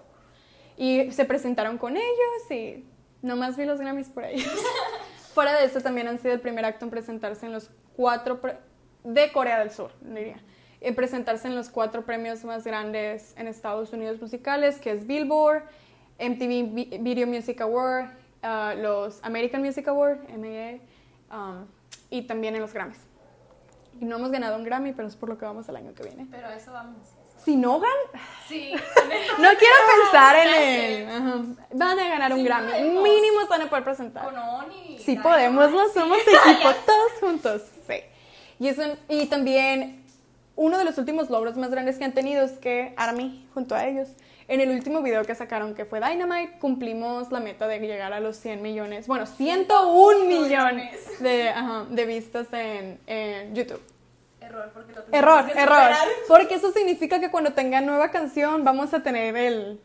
Y 0.78 1.12
se 1.12 1.26
presentaron 1.26 1.78
con 1.78 1.96
ellos 1.96 2.52
y 2.52 2.86
nomás 3.22 3.56
vi 3.58 3.66
los 3.66 3.80
Grammys 3.80 4.10
por 4.10 4.26
ellos. 4.26 4.52
Fuera 5.34 5.58
de 5.60 5.66
eso, 5.66 5.82
también 5.82 6.08
han 6.08 6.18
sido 6.20 6.34
el 6.34 6.42
primer 6.42 6.66
acto 6.66 6.86
en 6.86 6.92
presentarse 6.92 7.46
en 7.46 7.54
los 7.54 7.70
cuatro 7.96 8.40
de 9.04 9.32
Corea 9.32 9.60
del 9.60 9.72
Sur, 9.72 9.92
diría. 10.02 10.38
En 10.82 10.94
presentarse 10.96 11.48
en 11.48 11.56
los 11.56 11.70
cuatro 11.70 12.06
premios 12.06 12.44
más 12.44 12.64
grandes 12.66 13.34
en 13.38 13.48
Estados 13.48 13.92
Unidos 13.94 14.22
musicales, 14.22 14.78
que 14.80 14.92
es 14.92 15.08
Billboard, 15.08 15.64
MTV 16.20 16.74
Vi- 16.74 16.98
Video 17.02 17.26
Music 17.28 17.60
Award, 17.62 18.10
ah, 18.44 18.74
los 18.78 19.20
American 19.24 19.62
Music 19.62 19.88
Award, 19.88 20.20
MAA, 20.30 20.80
um, 21.36 21.66
y 22.10 22.22
también 22.24 22.56
en 22.56 22.62
los 22.62 22.74
Grammys. 22.74 23.00
Y 24.00 24.06
no 24.06 24.18
hemos 24.18 24.32
ganado 24.32 24.58
un 24.58 24.64
Grammy, 24.64 24.92
pero 24.94 25.08
es 25.08 25.16
por 25.16 25.30
lo 25.30 25.38
que 25.38 25.46
vamos 25.46 25.68
el 25.70 25.76
año 25.76 25.94
que 25.94 26.04
viene. 26.04 26.28
Pero 26.30 26.48
a 26.48 26.56
eso 26.56 26.72
vamos. 26.74 26.98
Si 27.38 27.56
no 27.56 27.80
ganan, 27.80 27.98
Sí, 28.48 28.72
no 29.38 29.50
quiero 29.60 29.76
pensar 30.04 30.36
en 30.48 31.10
ajá. 31.10 31.42
Van 31.74 32.00
a 32.00 32.08
ganar 32.08 32.32
un 32.34 32.40
Sí 32.40 32.46
Grammy. 32.46 32.72
podemos. 32.72 33.04
Mínimo 33.04 33.42
se 33.42 33.48
van 33.48 33.62
a 33.62 33.70
poder 33.70 33.84
presentar. 33.84 34.26
con 34.26 34.38
Oni. 34.38 34.98
Sí 35.00 35.16
podemos, 35.18 35.72
no 35.72 35.90
somos 35.90 36.18
equipo, 36.22 36.70
todos 36.86 37.12
juntos. 37.20 37.62
Sí. 37.88 37.96
Y, 38.60 38.68
eso, 38.70 38.84
y 39.10 39.26
también 39.28 40.04
uno 40.56 40.78
de 40.78 40.86
los 40.86 40.98
últimos 40.98 41.30
logros 41.30 41.58
más 41.58 41.70
grandes 41.72 41.98
que 41.98 42.06
han 42.06 42.14
tenido 42.14 42.44
es 42.44 42.54
que 42.54 42.94
ARMY, 42.98 43.48
junto 43.54 43.76
a 43.76 43.86
ellos, 43.86 44.08
en 44.48 44.62
el 44.62 44.70
último 44.70 45.02
video 45.02 45.24
que 45.24 45.34
sacaron, 45.34 45.74
que 45.74 45.86
fue 45.86 46.00
Dynamite, 46.00 46.60
cumplimos 46.60 47.32
la 47.32 47.40
meta 47.40 47.68
de 47.68 47.80
llegar 47.80 48.14
a 48.14 48.20
los 48.20 48.38
100 48.38 48.62
millones, 48.62 49.08
bueno, 49.08 49.26
101 49.26 50.26
millones 50.26 51.20
de, 51.20 51.50
ajá, 51.50 51.86
de 51.90 52.06
vistas 52.06 52.48
en, 52.54 53.00
en 53.08 53.56
YouTube. 53.56 53.82
Error, 54.40 54.72
porque 54.74 54.94
lo 54.94 55.04
Error, 55.12 55.46
que 55.52 55.60
error. 55.60 55.92
Porque 56.28 56.56
eso 56.56 56.72
significa 56.72 57.20
que 57.20 57.32
cuando 57.32 57.54
tengan 57.54 57.86
nueva 57.86 58.12
canción 58.12 58.64
vamos 58.64 58.94
a 58.94 59.02
tener 59.02 59.36
el... 59.36 59.82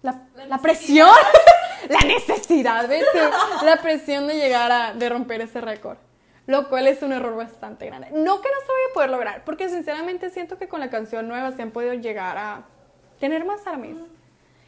La, 0.00 0.22
La 0.36 0.46
la 0.46 0.58
presión, 0.58 1.08
la 1.88 2.00
necesidad, 2.00 2.86
¿ves? 2.88 3.04
La 3.62 3.76
presión 3.76 4.26
de 4.26 4.34
llegar 4.34 4.70
a, 4.70 4.92
de 4.92 5.08
romper 5.08 5.40
ese 5.40 5.62
récord. 5.62 5.96
Lo 6.46 6.68
cual 6.68 6.86
es 6.88 7.02
un 7.02 7.12
error 7.12 7.34
bastante 7.36 7.86
grande. 7.86 8.08
No 8.10 8.42
que 8.42 8.48
no 8.48 8.60
se 8.60 8.72
vaya 8.72 8.90
a 8.90 8.94
poder 8.94 9.10
lograr, 9.10 9.44
porque 9.44 9.70
sinceramente 9.70 10.28
siento 10.28 10.58
que 10.58 10.68
con 10.68 10.80
la 10.80 10.90
canción 10.90 11.26
nueva 11.26 11.52
se 11.52 11.62
han 11.62 11.70
podido 11.70 11.94
llegar 11.94 12.36
a 12.36 12.64
tener 13.24 13.46
más 13.46 13.66
armies. 13.66 13.96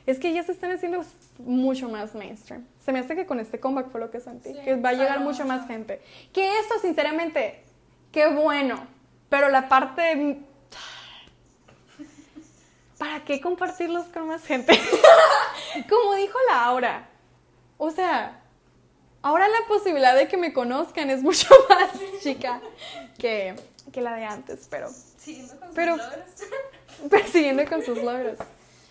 Es 0.06 0.18
que 0.18 0.32
ya 0.32 0.42
se 0.42 0.52
están 0.52 0.70
haciendo 0.70 1.04
mucho 1.38 1.90
más 1.90 2.14
mainstream. 2.14 2.66
Se 2.82 2.90
me 2.90 3.00
hace 3.00 3.14
que 3.14 3.26
con 3.26 3.38
este 3.38 3.60
comeback 3.60 3.90
fue 3.90 4.00
lo 4.00 4.10
que 4.10 4.18
sentí, 4.18 4.48
Sí, 4.48 4.58
que 4.64 4.76
va 4.76 4.90
a 4.90 4.92
llegar 4.94 5.20
mucho 5.20 5.44
mucho. 5.44 5.44
más 5.44 5.66
gente. 5.66 6.00
Que 6.32 6.58
eso, 6.60 6.78
sinceramente, 6.80 7.62
qué 8.12 8.28
bueno. 8.28 8.86
Pero 9.28 9.50
la 9.50 9.68
parte... 9.68 10.38
¿Para 12.96 13.24
qué 13.24 13.42
compartirlos 13.42 14.06
con 14.06 14.26
más 14.28 14.42
gente? 14.46 14.72
Como 15.90 16.14
dijo 16.14 16.38
Laura. 16.48 17.10
O 17.76 17.90
sea, 17.90 18.40
ahora 19.20 19.48
la 19.48 19.68
posibilidad 19.68 20.16
de 20.16 20.28
que 20.28 20.38
me 20.38 20.54
conozcan 20.54 21.10
es 21.10 21.22
mucho 21.22 21.48
más 21.68 21.90
chica 22.22 22.62
que, 23.18 23.54
que 23.92 24.00
la 24.00 24.14
de 24.14 24.24
antes, 24.24 24.66
pero 24.70 24.88
sus 24.88 25.52
Pero-. 25.74 25.98
persiguiendo 27.10 27.64
con 27.66 27.82
sus 27.82 27.98
logros. 28.02 28.38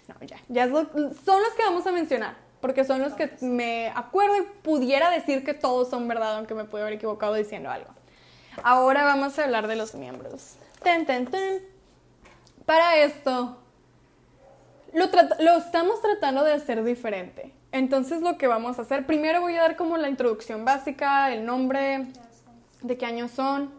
No, 0.07 0.15
ya, 0.25 0.37
ya 0.49 0.65
es 0.65 0.71
lo- 0.71 0.89
son 0.93 1.41
los 1.41 1.53
que 1.57 1.63
vamos 1.63 1.85
a 1.87 1.91
mencionar, 1.91 2.35
porque 2.61 2.83
son 2.83 3.01
los 3.01 3.13
que 3.13 3.31
me 3.41 3.89
acuerdo 3.95 4.37
y 4.37 4.41
pudiera 4.61 5.09
decir 5.09 5.43
que 5.43 5.53
todos 5.53 5.89
son 5.89 6.07
verdad, 6.07 6.37
aunque 6.37 6.53
me 6.53 6.65
puedo 6.65 6.83
haber 6.83 6.95
equivocado 6.95 7.33
diciendo 7.33 7.69
algo. 7.71 7.89
Ahora 8.63 9.03
vamos 9.03 9.37
a 9.37 9.43
hablar 9.43 9.67
de 9.67 9.75
los 9.75 9.95
miembros. 9.95 10.55
Ten, 10.83 11.05
ten, 11.05 11.25
ten. 11.25 11.61
Para 12.65 12.97
esto, 12.97 13.57
lo, 14.93 15.05
lo 15.39 15.57
estamos 15.57 16.01
tratando 16.01 16.43
de 16.43 16.53
hacer 16.53 16.83
diferente. 16.83 17.51
Entonces 17.71 18.21
lo 18.21 18.37
que 18.37 18.47
vamos 18.47 18.79
a 18.79 18.83
hacer, 18.83 19.05
primero 19.05 19.41
voy 19.41 19.55
a 19.57 19.61
dar 19.63 19.75
como 19.75 19.97
la 19.97 20.07
introducción 20.07 20.63
básica, 20.63 21.33
el 21.33 21.45
nombre, 21.45 22.05
de 22.81 22.97
qué 22.97 23.05
años 23.05 23.31
son, 23.31 23.71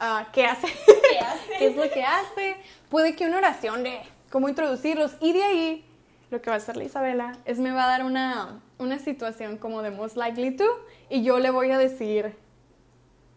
ah, 0.00 0.28
qué 0.32 0.46
hace, 0.46 0.66
¿Qué 0.66 1.18
hace? 1.18 1.52
qué 1.58 1.66
es 1.68 1.76
lo 1.76 1.90
que 1.90 2.02
hace, 2.04 2.56
puede 2.88 3.16
que 3.16 3.26
una 3.26 3.38
oración 3.38 3.82
de 3.82 4.00
cómo 4.30 4.48
introducirlos 4.48 5.12
y 5.20 5.32
de 5.32 5.42
ahí 5.42 5.84
lo 6.30 6.42
que 6.42 6.50
va 6.50 6.54
a 6.54 6.58
hacer 6.58 6.76
la 6.76 6.84
Isabela 6.84 7.38
es 7.44 7.58
me 7.58 7.70
va 7.72 7.84
a 7.84 7.88
dar 7.88 8.04
una, 8.04 8.60
una 8.78 8.98
situación 8.98 9.58
como 9.58 9.82
de 9.82 9.90
most 9.90 10.16
likely 10.16 10.56
to 10.56 10.64
y 11.08 11.22
yo 11.22 11.38
le 11.38 11.50
voy 11.50 11.70
a 11.70 11.78
decir 11.78 12.36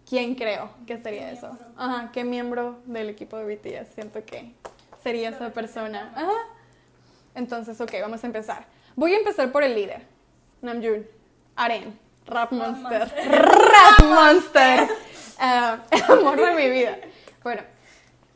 quién 0.08 0.36
creo 0.36 0.72
que 0.88 0.98
sería 0.98 1.30
¿Qué 1.30 1.36
eso. 1.36 1.48
miembro? 1.48 1.68
Ajá, 1.78 2.10
qué 2.12 2.24
miembro 2.24 2.80
del 2.86 3.10
equipo 3.10 3.38
de 3.38 3.56
BTS 3.56 3.94
siento 3.94 4.26
que 4.26 4.54
sería 5.04 5.30
esa 5.30 5.52
persona. 5.52 6.12
Ajá. 6.16 6.34
Entonces, 7.36 7.80
ok, 7.80 7.94
vamos 8.02 8.24
a 8.24 8.28
empezar. 8.28 8.66
Voy 8.96 9.14
a 9.14 9.18
empezar 9.18 9.52
por 9.52 9.64
el 9.64 9.76
líder, 9.76 10.02
Namjoon, 10.62 11.06
Aren, 11.56 11.98
Rap. 12.26 12.52
Monster. 12.52 13.08
Rap 13.30 14.04
Monster. 14.04 14.90
Ah, 15.40 15.86
el 15.92 16.04
amor 16.04 16.40
de 16.40 16.54
mi 16.54 16.70
vida. 16.70 16.98
Bueno, 17.44 17.62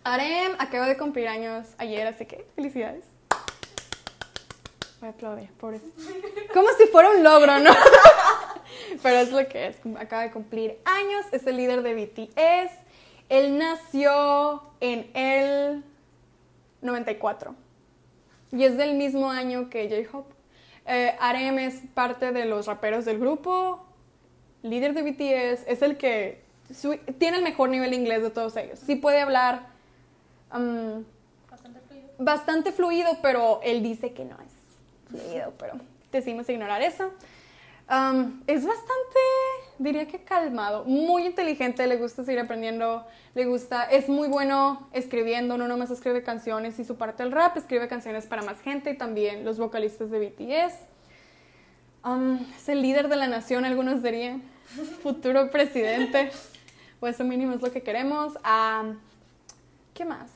Arem 0.06 0.54
acaba 0.58 0.88
de 0.88 0.98
cumplir 0.98 1.28
años 1.28 1.68
ayer, 1.78 2.08
así 2.08 2.26
que 2.26 2.46
felicidades. 2.56 3.04
Voy 5.02 5.10
a 5.10 5.14
pobre. 5.60 5.82
Como 6.54 6.70
si 6.78 6.88
fuera 6.88 7.10
un 7.10 7.24
logro, 7.24 7.60
¿no? 7.60 7.72
Pero 9.04 9.18
es 9.18 9.32
lo 9.34 9.46
que 9.50 9.68
es. 9.68 9.76
Acaba 10.00 10.22
de 10.22 10.32
cumplir 10.32 10.80
años, 10.86 11.26
es 11.34 11.46
el 11.46 11.58
líder 11.58 11.84
de 11.84 11.94
BTS. 11.94 12.72
Él 13.28 13.58
nació 13.58 14.64
en 14.80 15.12
el 15.14 15.84
94. 16.82 17.54
Y 18.54 18.64
es 18.64 18.78
del 18.78 18.94
mismo 18.94 19.30
año 19.30 19.70
que 19.70 19.90
J-Hope. 19.90 20.34
Eh, 20.86 21.18
RM 21.20 21.60
es 21.60 21.82
parte 21.94 22.32
de 22.32 22.46
los 22.46 22.68
raperos 22.68 23.04
del 23.04 23.20
grupo, 23.20 23.86
líder 24.62 24.94
de 24.94 25.02
BTS, 25.02 25.64
es 25.68 25.82
el 25.82 25.98
que 25.98 26.43
su- 26.74 26.98
tiene 27.18 27.38
el 27.38 27.44
mejor 27.44 27.70
nivel 27.70 27.92
de 27.92 27.96
inglés 27.98 28.22
de 28.24 28.30
todos 28.30 28.56
ellos. 28.58 28.80
Sí 28.80 28.96
puede 28.96 29.22
hablar 29.22 29.68
um, 30.54 31.04
Bastante 31.50 31.80
fluido. 31.88 32.10
bastante 32.20 32.72
fluido, 32.72 33.18
pero 33.22 33.60
él 33.64 33.82
dice 33.84 34.14
que 34.14 34.26
no 34.26 34.36
es 34.42 34.54
fluido, 35.10 35.54
pero 35.58 35.74
decidimos 36.12 36.48
ignorar 36.50 36.82
eso. 36.82 37.12
Um, 37.90 38.42
es 38.48 38.66
bastante, 38.66 39.20
diría 39.78 40.08
que 40.08 40.24
calmado, 40.24 40.86
muy 40.86 41.26
inteligente, 41.26 41.86
le 41.86 41.98
gusta 41.98 42.24
seguir 42.24 42.40
aprendiendo, 42.40 43.06
le 43.36 43.46
gusta, 43.46 43.84
es 43.84 44.08
muy 44.08 44.30
bueno 44.30 44.88
escribiendo, 44.94 45.58
no 45.58 45.68
nomás 45.68 45.92
escribe 45.92 46.24
canciones 46.24 46.80
y 46.80 46.86
su 46.86 46.96
parte 46.96 47.24
del 47.24 47.34
rap, 47.34 47.58
escribe 47.58 47.90
canciones 47.90 48.26
para 48.26 48.42
más 48.42 48.62
gente 48.62 48.90
y 48.92 48.98
también 48.98 49.44
los 49.44 49.58
vocalistas 49.60 50.10
de 50.12 50.20
BTS. 50.20 50.76
Um, 52.06 52.40
es 52.56 52.70
el 52.70 52.82
líder 52.82 53.10
de 53.10 53.18
la 53.18 53.28
nación, 53.28 53.66
algunos 53.66 54.02
dirían, 54.02 54.42
futuro 55.04 55.52
presidente, 55.52 56.32
o 57.04 57.08
eso 57.08 57.26
mínimo 57.26 57.54
es 57.54 57.62
lo 57.62 57.70
que 57.70 57.82
queremos. 57.82 58.34
Um, 58.38 58.98
¿Qué 59.94 60.06
más? 60.06 60.32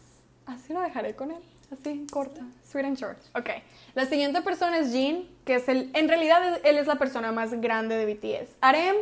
Así 0.45 0.73
lo 0.73 0.81
dejaré 0.81 1.15
con 1.15 1.31
él. 1.31 1.41
Así, 1.71 2.05
corta. 2.11 2.41
Sweet 2.69 2.85
and 2.85 2.97
short. 2.97 3.17
Ok. 3.35 3.49
La 3.95 4.05
siguiente 4.05 4.41
persona 4.41 4.77
es 4.79 4.91
Jin, 4.91 5.29
que 5.45 5.55
es 5.55 5.69
el. 5.69 5.91
En 5.93 6.09
realidad, 6.09 6.59
él 6.65 6.77
es 6.77 6.87
la 6.87 6.95
persona 6.95 7.31
más 7.31 7.53
grande 7.61 7.95
de 7.95 8.05
BTS. 8.13 8.49
Arem, 8.59 8.95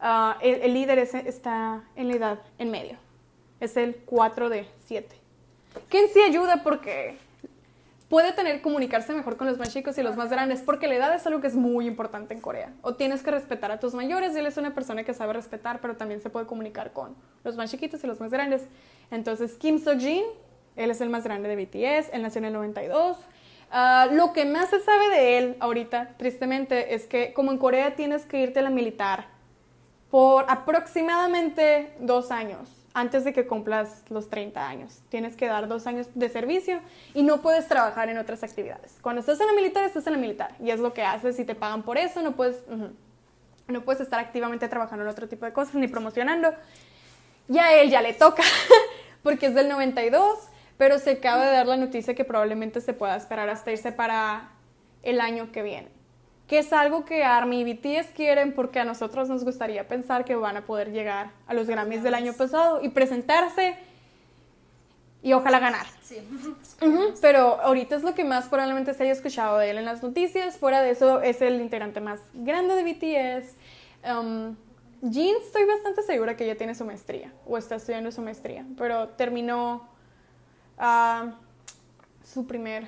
ah, 0.00 0.38
el, 0.42 0.74
líder 0.74 0.98
es- 0.98 1.14
está 1.14 1.84
en 1.94 2.08
la 2.08 2.14
edad 2.14 2.38
en 2.58 2.70
medio. 2.72 2.96
Es 3.60 3.76
el 3.76 3.94
4 4.04 4.48
de 4.48 4.66
7. 4.86 5.08
Que 5.88 6.02
en 6.04 6.12
sí 6.12 6.20
ayuda 6.20 6.62
porque 6.64 7.16
puede 8.08 8.32
tener 8.32 8.62
comunicarse 8.62 9.12
mejor 9.12 9.36
con 9.36 9.46
los 9.46 9.58
más 9.58 9.72
chicos 9.72 9.98
y 9.98 10.02
los 10.02 10.16
más 10.16 10.30
grandes, 10.30 10.62
porque 10.62 10.88
la 10.88 10.94
edad 10.94 11.14
es 11.14 11.26
algo 11.26 11.40
que 11.40 11.46
es 11.46 11.54
muy 11.54 11.86
importante 11.86 12.34
en 12.34 12.40
Corea. 12.40 12.72
O 12.82 12.94
tienes 12.94 13.22
que 13.22 13.30
respetar 13.30 13.70
a 13.70 13.80
tus 13.80 13.94
mayores, 13.94 14.34
y 14.34 14.38
él 14.38 14.46
es 14.46 14.56
una 14.56 14.74
persona 14.74 15.04
que 15.04 15.14
sabe 15.14 15.34
respetar, 15.34 15.80
pero 15.80 15.96
también 15.96 16.20
se 16.20 16.30
puede 16.30 16.46
comunicar 16.46 16.92
con 16.92 17.14
los 17.44 17.56
más 17.56 17.70
chiquitos 17.70 18.02
y 18.02 18.06
los 18.06 18.20
más 18.20 18.30
grandes. 18.30 18.62
Entonces, 19.10 19.54
Kim 19.54 19.78
So-jin, 19.78 20.24
él 20.76 20.90
es 20.90 21.00
el 21.00 21.10
más 21.10 21.24
grande 21.24 21.48
de 21.48 21.56
BTS, 21.56 22.10
él 22.12 22.22
nació 22.22 22.38
en 22.38 22.46
el 22.46 22.52
92. 22.54 23.18
Ah, 23.70 24.08
lo 24.10 24.32
que 24.32 24.46
más 24.46 24.70
se 24.70 24.80
sabe 24.80 25.10
de 25.10 25.38
él 25.38 25.56
ahorita, 25.60 26.14
tristemente, 26.16 26.94
es 26.94 27.06
que 27.06 27.34
como 27.34 27.52
en 27.52 27.58
Corea 27.58 27.94
tienes 27.96 28.24
que 28.24 28.40
irte 28.40 28.60
a 28.60 28.62
la 28.62 28.70
militar 28.70 29.26
por 30.10 30.46
aproximadamente 30.48 31.92
dos 32.00 32.30
años 32.30 32.70
antes 32.98 33.24
de 33.24 33.32
que 33.32 33.46
cumplas 33.46 34.02
los 34.08 34.28
30 34.28 34.68
años. 34.68 35.00
Tienes 35.08 35.36
que 35.36 35.46
dar 35.46 35.68
dos 35.68 35.86
años 35.86 36.08
de 36.14 36.28
servicio 36.28 36.80
y 37.14 37.22
no 37.22 37.40
puedes 37.40 37.68
trabajar 37.68 38.08
en 38.08 38.18
otras 38.18 38.42
actividades. 38.42 38.98
Cuando 39.00 39.20
estás 39.20 39.40
en 39.40 39.46
la 39.46 39.52
militar, 39.52 39.84
estás 39.84 40.06
en 40.06 40.14
la 40.14 40.18
militar 40.18 40.54
y 40.62 40.70
es 40.70 40.80
lo 40.80 40.92
que 40.92 41.02
haces 41.02 41.38
y 41.38 41.44
te 41.44 41.54
pagan 41.54 41.82
por 41.82 41.96
eso, 41.96 42.22
no 42.22 42.32
puedes, 42.32 42.56
no 43.68 43.82
puedes 43.82 44.00
estar 44.00 44.18
activamente 44.18 44.68
trabajando 44.68 45.04
en 45.04 45.10
otro 45.10 45.28
tipo 45.28 45.46
de 45.46 45.52
cosas 45.52 45.74
ni 45.74 45.86
promocionando. 45.86 46.52
Y 47.48 47.58
a 47.58 47.80
él 47.80 47.88
ya 47.88 48.02
le 48.02 48.14
toca, 48.14 48.42
porque 49.22 49.46
es 49.46 49.54
del 49.54 49.68
92, 49.68 50.38
pero 50.76 50.98
se 50.98 51.12
acaba 51.12 51.46
de 51.46 51.52
dar 51.52 51.66
la 51.66 51.76
noticia 51.76 52.14
que 52.14 52.24
probablemente 52.24 52.80
se 52.80 52.92
pueda 52.92 53.16
esperar 53.16 53.48
hasta 53.48 53.70
irse 53.70 53.92
para 53.92 54.50
el 55.02 55.20
año 55.20 55.52
que 55.52 55.62
viene. 55.62 55.97
Que 56.48 56.58
es 56.58 56.72
algo 56.72 57.04
que 57.04 57.22
ARMY 57.22 57.60
y 57.60 57.74
BTS 57.74 58.08
quieren 58.16 58.52
porque 58.52 58.80
a 58.80 58.84
nosotros 58.84 59.28
nos 59.28 59.44
gustaría 59.44 59.86
pensar 59.86 60.24
que 60.24 60.34
van 60.34 60.56
a 60.56 60.62
poder 60.62 60.90
llegar 60.90 61.30
a 61.46 61.54
los 61.54 61.68
Grammys 61.68 62.02
del 62.02 62.14
año 62.14 62.32
pasado 62.32 62.80
y 62.82 62.88
presentarse 62.88 63.76
y 65.22 65.32
ojalá 65.32 65.58
ganar. 65.58 65.86
Sí. 66.02 66.16
Pero 67.20 67.60
ahorita 67.60 67.96
es 67.96 68.02
lo 68.02 68.14
que 68.14 68.24
más 68.24 68.48
probablemente 68.48 68.94
se 68.94 69.02
haya 69.02 69.12
escuchado 69.12 69.58
de 69.58 69.70
él 69.70 69.78
en 69.78 69.84
las 69.84 70.02
noticias. 70.02 70.56
Fuera 70.56 70.80
de 70.80 70.90
eso, 70.90 71.20
es 71.20 71.42
el 71.42 71.60
integrante 71.60 72.00
más 72.00 72.20
grande 72.32 72.74
de 72.74 72.84
BTS. 72.84 73.54
Um, 74.08 74.56
Jin, 75.02 75.36
estoy 75.44 75.64
bastante 75.64 76.02
segura 76.02 76.36
que 76.36 76.46
ya 76.46 76.56
tiene 76.56 76.74
su 76.74 76.84
maestría 76.84 77.32
o 77.46 77.56
está 77.56 77.76
estudiando 77.76 78.10
su 78.10 78.20
maestría, 78.20 78.64
pero 78.76 79.08
terminó 79.10 79.88
ah, 80.76 81.34
su 82.24 82.46
primer, 82.46 82.84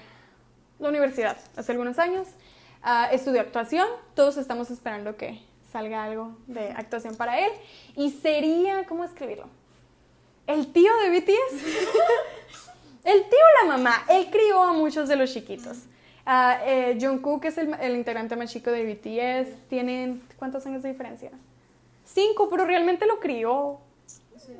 la 0.79 0.89
universidad 0.89 1.37
hace 1.57 1.73
algunos 1.73 1.99
años. 1.99 2.27
Ah, 2.83 3.09
estudió 3.13 3.41
actuación. 3.41 3.87
Todos 4.15 4.37
estamos 4.37 4.71
esperando 4.71 5.17
que 5.17 5.41
salga 5.71 6.05
algo 6.05 6.37
de 6.47 6.71
actuación 6.71 7.17
para 7.17 7.39
él. 7.39 7.53
Y 7.97 8.11
sería, 8.11 8.85
¿cómo 8.87 9.05
escribirlo? 9.05 9.47
El 10.47 10.73
tío 10.73 10.91
de 10.99 11.21
BTS. 11.21 11.63
El 13.05 13.23
tío 13.23 13.39
la 13.63 13.79
mamá, 13.79 14.05
él 14.11 14.29
crió 14.31 14.63
a 14.63 14.73
muchos 14.75 15.09
de 15.09 15.17
los 15.17 15.33
chiquitos. 15.33 15.79
Ah, 16.27 16.59
eh, 16.65 16.99
es 17.43 17.59
el, 17.59 17.75
el 17.81 17.97
integrante 17.97 18.37
más 18.37 18.53
chico 18.53 18.71
de 18.71 18.85
BTS. 18.85 19.69
Tienen, 19.69 20.23
¿cuántos 20.39 20.67
años 20.67 20.83
de 20.83 20.91
diferencia? 20.91 21.31
Cinco, 22.05 22.49
pero 22.51 22.67
realmente 22.67 23.07
lo 23.07 23.19
crió 23.19 23.81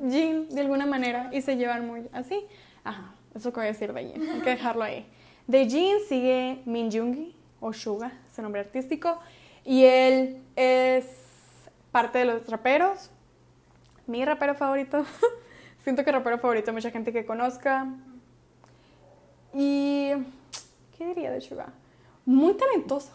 Jin 0.09 0.49
de 0.49 0.61
alguna 0.61 0.85
manera 0.85 1.29
y 1.31 1.41
se 1.41 1.55
llevan 1.55 1.85
muy 1.85 2.09
así. 2.13 2.45
Ajá, 2.83 3.13
eso 3.35 3.53
que 3.53 3.59
voy 3.59 3.65
a 3.65 3.71
decir 3.71 3.93
de 3.93 4.05
Jin, 4.05 4.29
hay 4.29 4.39
que 4.41 4.49
dejarlo 4.49 4.83
ahí. 4.83 5.05
De 5.45 5.69
Jin 5.69 5.97
sigue 6.07 6.61
Min 6.65 6.91
Jungi, 6.91 7.35
o 7.61 7.71
Suga, 7.71 8.11
su 8.35 8.41
nombre 8.41 8.59
artístico, 8.59 9.19
y 9.63 9.85
él 9.85 10.41
es 10.57 11.05
parte 11.91 12.19
de 12.19 12.25
los 12.25 12.47
raperos. 12.47 13.11
Mi 14.07 14.25
rapero 14.25 14.55
favorito. 14.55 15.05
Siento 15.83 16.03
que 16.03 16.11
rapero 16.11 16.39
favorito, 16.39 16.73
mucha 16.73 16.91
gente 16.91 17.13
que 17.13 17.25
conozca. 17.25 17.87
Y. 19.53 20.11
¿Qué 20.97 21.05
diría 21.05 21.31
de 21.31 21.39
Suga? 21.41 21.67
Muy 22.25 22.55
talentoso. 22.55 23.11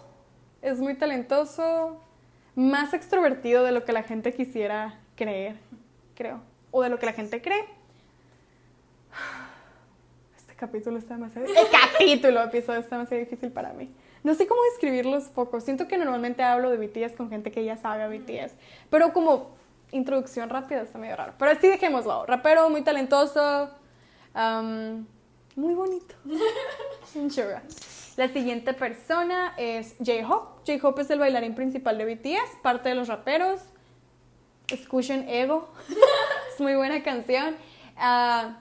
Es 0.62 0.78
muy 0.78 0.94
talentoso. 0.94 2.00
Más 2.54 2.94
extrovertido 2.94 3.64
de 3.64 3.72
lo 3.72 3.84
que 3.84 3.92
la 3.92 4.02
gente 4.02 4.32
quisiera 4.32 4.98
creer, 5.14 5.56
creo. 6.14 6.40
O 6.70 6.82
de 6.82 6.88
lo 6.88 6.98
que 6.98 7.06
la 7.06 7.12
gente 7.12 7.42
cree. 7.42 7.64
Este 10.36 10.54
capítulo 10.54 10.96
está 10.96 11.14
demasiado. 11.14 11.46
El 11.48 11.66
capítulo, 11.70 12.42
episodio 12.42 12.80
está 12.80 12.96
demasiado 12.96 13.22
difícil 13.22 13.52
para 13.52 13.72
mí. 13.74 13.90
No 14.26 14.34
sé 14.34 14.48
cómo 14.48 14.60
describirlos 14.72 15.28
poco. 15.28 15.60
Siento 15.60 15.86
que 15.86 15.98
normalmente 15.98 16.42
hablo 16.42 16.68
de 16.68 16.84
BTS 16.84 17.14
con 17.14 17.30
gente 17.30 17.52
que 17.52 17.64
ya 17.64 17.76
sabe 17.76 18.02
a 18.02 18.08
BTS. 18.08 18.56
Pero 18.90 19.12
como 19.12 19.52
introducción 19.92 20.50
rápida 20.50 20.82
está 20.82 20.98
medio 20.98 21.14
raro. 21.14 21.34
Pero 21.38 21.52
así 21.52 21.68
dejémoslo. 21.68 22.26
Rapero, 22.26 22.68
muy 22.68 22.82
talentoso. 22.82 23.70
am, 24.34 25.06
muy 25.54 25.74
bonito. 25.74 26.12
La 28.16 28.26
siguiente 28.26 28.74
persona 28.74 29.54
es 29.58 29.94
J-Hope. 30.04 30.72
J-Hope 30.72 31.02
es 31.02 31.10
el 31.10 31.20
bailarín 31.20 31.54
principal 31.54 31.96
de 31.96 32.12
BTS, 32.12 32.62
parte 32.64 32.88
de 32.88 32.96
los 32.96 33.06
raperos. 33.06 33.60
Escuchen 34.72 35.28
Ego. 35.28 35.72
es 36.52 36.60
muy 36.60 36.74
buena 36.74 37.00
canción. 37.04 37.54
Ah, 37.96 38.58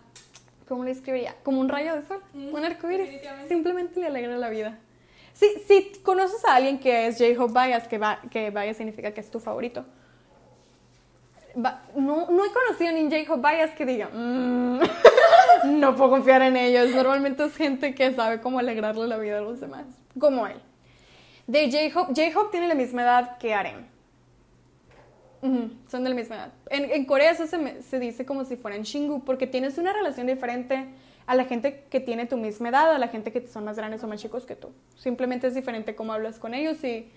¿Cómo 0.67 0.83
le 0.83 0.91
escribiría? 0.91 1.35
Como 1.41 1.59
un 1.59 1.69
rayo 1.69 1.95
de 1.95 2.03
sol, 2.03 2.21
Mm, 2.33 2.53
un 2.53 2.65
arcoíris. 2.65 3.09
Simplemente 3.47 3.99
le 3.99 4.05
alegra 4.05 4.37
la 4.37 4.49
vida. 4.49 4.79
Si, 5.35 5.45
si 5.67 5.91
conoces 6.01 6.43
a 6.45 6.55
alguien 6.55 6.79
que 6.79 7.07
es 7.07 7.17
J-Hope 7.17 7.51
Bias, 7.53 7.89
que, 7.89 7.97
va, 7.97 8.21
que 8.31 8.51
Bias 8.51 8.77
significa 8.77 9.11
que 9.13 9.19
es 9.19 9.29
tu 9.29 9.41
favorito. 9.41 9.85
No, 11.55 12.29
no 12.31 12.45
he 12.45 12.51
conocido 12.51 12.93
ni 12.93 13.03
J-Hope 13.03 13.41
Bias 13.47 13.71
que 13.71 13.85
diga, 13.85 14.09
"Mm, 14.13 14.79
no 15.79 15.95
puedo 15.95 16.11
confiar 16.11 16.41
en 16.41 16.55
ellos. 16.55 16.95
Normalmente 16.95 17.43
es 17.43 17.55
gente 17.55 17.93
que 17.93 18.13
sabe 18.13 18.39
cómo 18.39 18.59
alegrarle 18.59 19.07
la 19.07 19.17
vida 19.17 19.39
a 19.39 19.41
los 19.41 19.59
demás, 19.59 19.85
como 20.17 20.47
él. 20.47 20.57
De 21.47 21.69
J-Hope, 21.69 22.13
J-Hope 22.15 22.51
tiene 22.51 22.69
la 22.69 22.75
misma 22.75 23.01
edad 23.03 23.37
que 23.37 23.53
Arem. 23.53 23.85
Ujú, 25.41 25.69
son 25.91 26.03
de 26.03 26.09
la 26.09 26.15
misma 26.15 26.35
edad. 26.37 26.53
En, 26.69 27.05
Corea 27.05 27.31
eso 27.31 27.45
se, 27.45 27.81
se 27.83 27.99
dice 27.99 28.25
como 28.25 28.45
si 28.45 28.55
fueran 28.55 28.83
Shingu, 28.83 29.25
porque 29.25 29.47
tienes 29.47 29.77
una 29.77 29.91
relación 29.91 30.27
diferente 30.27 30.87
a 31.27 31.35
la 31.35 31.45
gente 31.45 31.85
que 31.89 31.99
tiene 31.99 32.25
tu 32.25 32.37
misma 32.37 32.69
edad, 32.69 32.93
a 32.93 32.99
la 32.99 33.07
gente 33.07 33.31
que 33.31 33.47
son 33.47 33.65
más 33.65 33.77
grandes 33.77 34.03
o 34.03 34.07
más 34.07 34.21
chicos 34.21 34.45
que 34.45 34.55
tú. 34.55 34.71
Simplemente 34.95 35.47
es 35.47 35.55
diferente 35.55 35.95
cómo 35.95 36.13
hablas 36.13 36.39
con 36.39 36.53
ellos 36.53 36.83
y, 36.83 37.11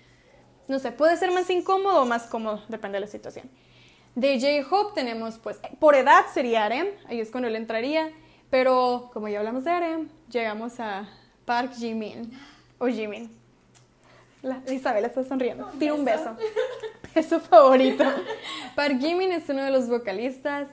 no 0.67 0.79
sé, 0.79 0.91
puede 0.91 1.15
ser 1.17 1.31
más 1.31 1.49
incómodo 1.49 2.01
o 2.01 2.05
más 2.05 2.23
cómodo, 2.23 2.63
depende 2.69 2.97
de 2.97 3.01
la 3.01 3.07
situación. 3.07 3.49
De 4.15 4.39
J-Hope 4.39 4.93
tenemos, 4.95 5.37
pues, 5.37 5.59
por 5.79 5.95
edad 5.95 6.25
sería 6.33 6.65
Arem, 6.65 6.87
ahí 7.07 7.19
es 7.19 7.29
cuando 7.29 7.47
él 7.47 7.55
entraría, 7.55 8.11
pero 8.49 9.11
como 9.13 9.27
ya 9.27 9.39
hablamos 9.39 9.63
de 9.63 9.71
Arem, 9.71 10.09
llegamos 10.29 10.79
a 10.79 11.07
Park 11.45 11.73
Jimin, 11.73 12.31
o 12.79 12.87
Jimin. 12.87 13.29
La, 14.41 14.61
Isabela 14.71 15.07
está 15.07 15.23
sonriendo, 15.23 15.69
tira 15.77 15.93
un 15.93 16.05
beso. 16.05 16.35
Es 17.15 17.27
su 17.27 17.39
favorito. 17.39 18.03
Park 18.75 18.99
Jimin 18.99 19.31
es 19.31 19.49
uno 19.49 19.63
de 19.63 19.71
los 19.71 19.89
vocalistas. 19.89 20.67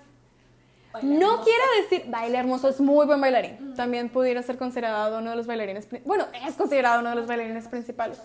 No 1.03 1.43
quiero 1.43 1.65
decir 1.83 2.05
baila 2.11 2.38
hermoso, 2.41 2.69
es 2.69 2.81
muy 2.81 3.07
buen 3.07 3.21
bailarín. 3.21 3.75
También 3.75 4.09
pudiera 4.09 4.43
ser 4.43 4.57
considerado 4.59 5.19
uno 5.19 5.31
de 5.31 5.37
los 5.37 5.47
bailarines. 5.47 5.88
Bueno, 6.05 6.26
es 6.47 6.55
considerado 6.55 7.00
uno 7.00 7.11
de 7.11 7.17
los 7.17 7.26
bailarines 7.26 7.69
principales. 7.69 8.21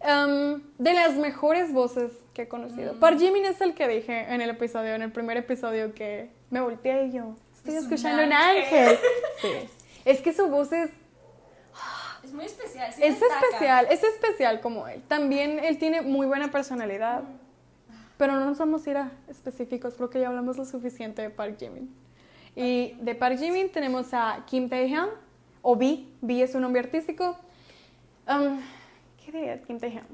Um, 0.00 0.62
de 0.78 0.92
las 0.92 1.14
mejores 1.14 1.72
voces 1.72 2.12
que 2.32 2.42
he 2.42 2.48
conocido. 2.48 2.94
Par 3.00 3.18
Jimin 3.18 3.44
es 3.44 3.60
el 3.60 3.74
que 3.74 3.88
dije 3.88 4.32
en 4.32 4.40
el 4.40 4.50
episodio, 4.50 4.94
en 4.94 5.02
el 5.02 5.10
primer 5.10 5.36
episodio, 5.36 5.92
que 5.92 6.30
me 6.50 6.60
volteé 6.60 7.06
y 7.06 7.12
yo. 7.12 7.34
Estoy 7.56 7.74
Es 7.74 7.82
escuchando 7.82 8.22
un 8.22 8.32
ángel". 8.32 8.96
Sí. 9.42 9.48
Es 10.04 10.20
que 10.20 10.32
su 10.32 10.46
voz 10.48 10.72
es 10.72 10.90
Es 12.22 12.32
muy 12.32 12.44
especial. 12.44 12.92
sí 12.92 13.02
es 13.02 13.18
destaca. 13.18 13.40
especial, 13.46 13.86
es 13.90 14.02
especial 14.04 14.60
como 14.60 14.86
él. 14.86 15.02
También 15.08 15.58
él 15.64 15.78
tiene 15.78 16.00
muy 16.02 16.26
buena 16.28 16.48
personalidad. 16.52 17.22
Pero 18.18 18.34
no 18.34 18.44
nos 18.44 18.58
vamos 18.58 18.86
a 18.86 18.90
ir 18.90 18.96
a 18.98 19.12
específicos, 19.28 19.94
creo 19.94 20.10
que 20.10 20.20
ya 20.20 20.28
hablamos 20.28 20.58
lo 20.58 20.64
suficiente 20.64 21.22
de 21.22 21.30
Park 21.30 21.56
Jimin. 21.58 21.88
Y 22.56 22.96
de 23.00 23.14
Park 23.14 23.38
Jimin 23.38 23.70
tenemos 23.70 24.12
a 24.12 24.44
Kim 24.46 24.68
Taehyung, 24.68 25.08
o 25.62 25.76
B. 25.76 26.04
B 26.20 26.42
es 26.42 26.52
su 26.52 26.60
nombre 26.60 26.80
artístico. 26.80 27.38
Um, 28.28 28.60
¿Qué 29.24 29.32
diría 29.32 29.56
de 29.56 29.62
Kim 29.62 29.78
Taehyung? 29.78 30.06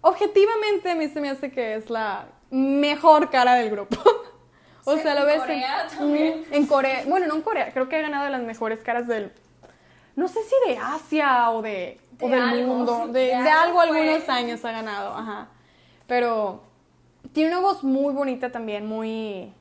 Objetivamente 0.00 0.90
a 0.90 0.94
mí 0.94 1.08
se 1.08 1.20
me 1.20 1.28
hace 1.28 1.50
que 1.50 1.74
es 1.74 1.90
la 1.90 2.28
mejor 2.50 3.28
cara 3.30 3.54
del 3.54 3.70
grupo. 3.70 3.96
o 4.84 4.96
sea, 4.96 5.16
lo 5.16 5.26
ves 5.26 5.40
Corea 5.40 5.82
en, 5.82 5.98
también. 5.98 6.44
En 6.52 6.66
Corea. 6.66 7.02
Bueno, 7.08 7.26
no 7.26 7.34
en 7.34 7.42
Corea, 7.42 7.72
creo 7.72 7.88
que 7.88 7.96
ha 7.96 8.02
ganado 8.02 8.28
las 8.28 8.42
mejores 8.42 8.80
caras 8.80 9.08
del, 9.08 9.32
no 10.14 10.28
sé 10.28 10.38
si 10.44 10.70
de 10.70 10.78
Asia 10.78 11.50
o 11.50 11.62
de, 11.62 12.00
o 12.20 12.28
De 12.28 12.34
del 12.36 12.42
algo, 12.44 12.74
mundo, 12.74 13.06
de, 13.12 13.20
de 13.20 13.26
de 13.26 13.50
algo 13.50 13.80
algo 13.80 13.94
algunos 13.94 14.28
años 14.28 14.64
ha 14.64 14.70
ganado, 14.70 15.16
ajá. 15.16 15.48
Pero 16.06 16.67
tiene 17.32 17.50
una 17.56 17.60
voz 17.60 17.82
muy 17.84 18.12
bonita 18.12 18.50
también, 18.50 18.86
muy 18.86 19.52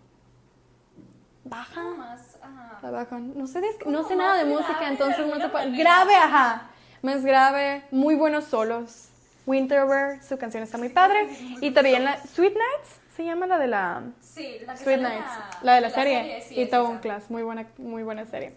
baja. 1.43 1.83
Más, 1.97 2.38
ajá. 2.41 2.79
La 2.81 2.91
baja. 2.91 3.19
No 3.19 3.47
sé, 3.47 3.62
no 3.86 4.07
sé 4.07 4.15
nada 4.15 4.43
de 4.43 4.45
música, 4.45 4.88
entonces 4.88 5.25
no 5.27 5.38
te 5.39 5.50
puedo. 5.50 5.71
Grave, 5.77 6.15
ajá. 6.15 6.69
Más 7.01 7.24
grave, 7.24 7.83
muy 7.91 8.15
buenos 8.15 8.45
solos. 8.45 9.09
Winterwear, 9.45 10.21
su 10.24 10.38
canción 10.38 10.63
está 10.63 10.77
muy 10.77 10.89
padre. 10.89 11.27
Y 11.62 11.71
también 11.71 12.03
la 12.03 12.17
Sweet 12.25 12.53
Nights, 12.53 13.00
se 13.15 13.24
llama 13.24 13.47
la 13.47 13.57
de 13.57 13.67
la 13.67 14.03
Sí, 14.19 14.57
la 14.65 14.74
que 14.74 14.83
Sweet 14.83 15.00
Nights, 15.00 15.31
la 15.62 15.75
de 15.75 15.81
la, 15.81 15.89
serie. 15.89 16.41
sí, 16.41 16.55
y 16.55 16.62
es 16.63 16.69
Town. 16.69 17.00
Class, 17.00 17.29
muy 17.29 17.43
buena, 17.43 17.65
muy 17.77 18.03
buena 18.03 18.25
serie. 18.25 18.53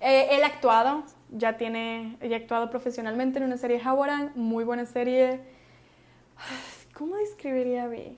Eh, 0.00 0.28
él 0.30 0.44
ha 0.44 0.46
actuado, 0.46 1.04
ya 1.30 1.58
tiene, 1.58 2.16
ya 2.22 2.36
ha 2.36 2.38
actuado 2.38 2.70
profesionalmente 2.70 3.38
en 3.38 3.44
una 3.44 3.58
serie 3.58 3.80
Hawaran, 3.84 4.32
muy 4.34 4.64
buena 4.64 4.86
serie. 4.86 5.40
¿Cómo 6.98 7.14
describiría 7.16 7.84
a 7.84 7.86
B? 7.86 8.16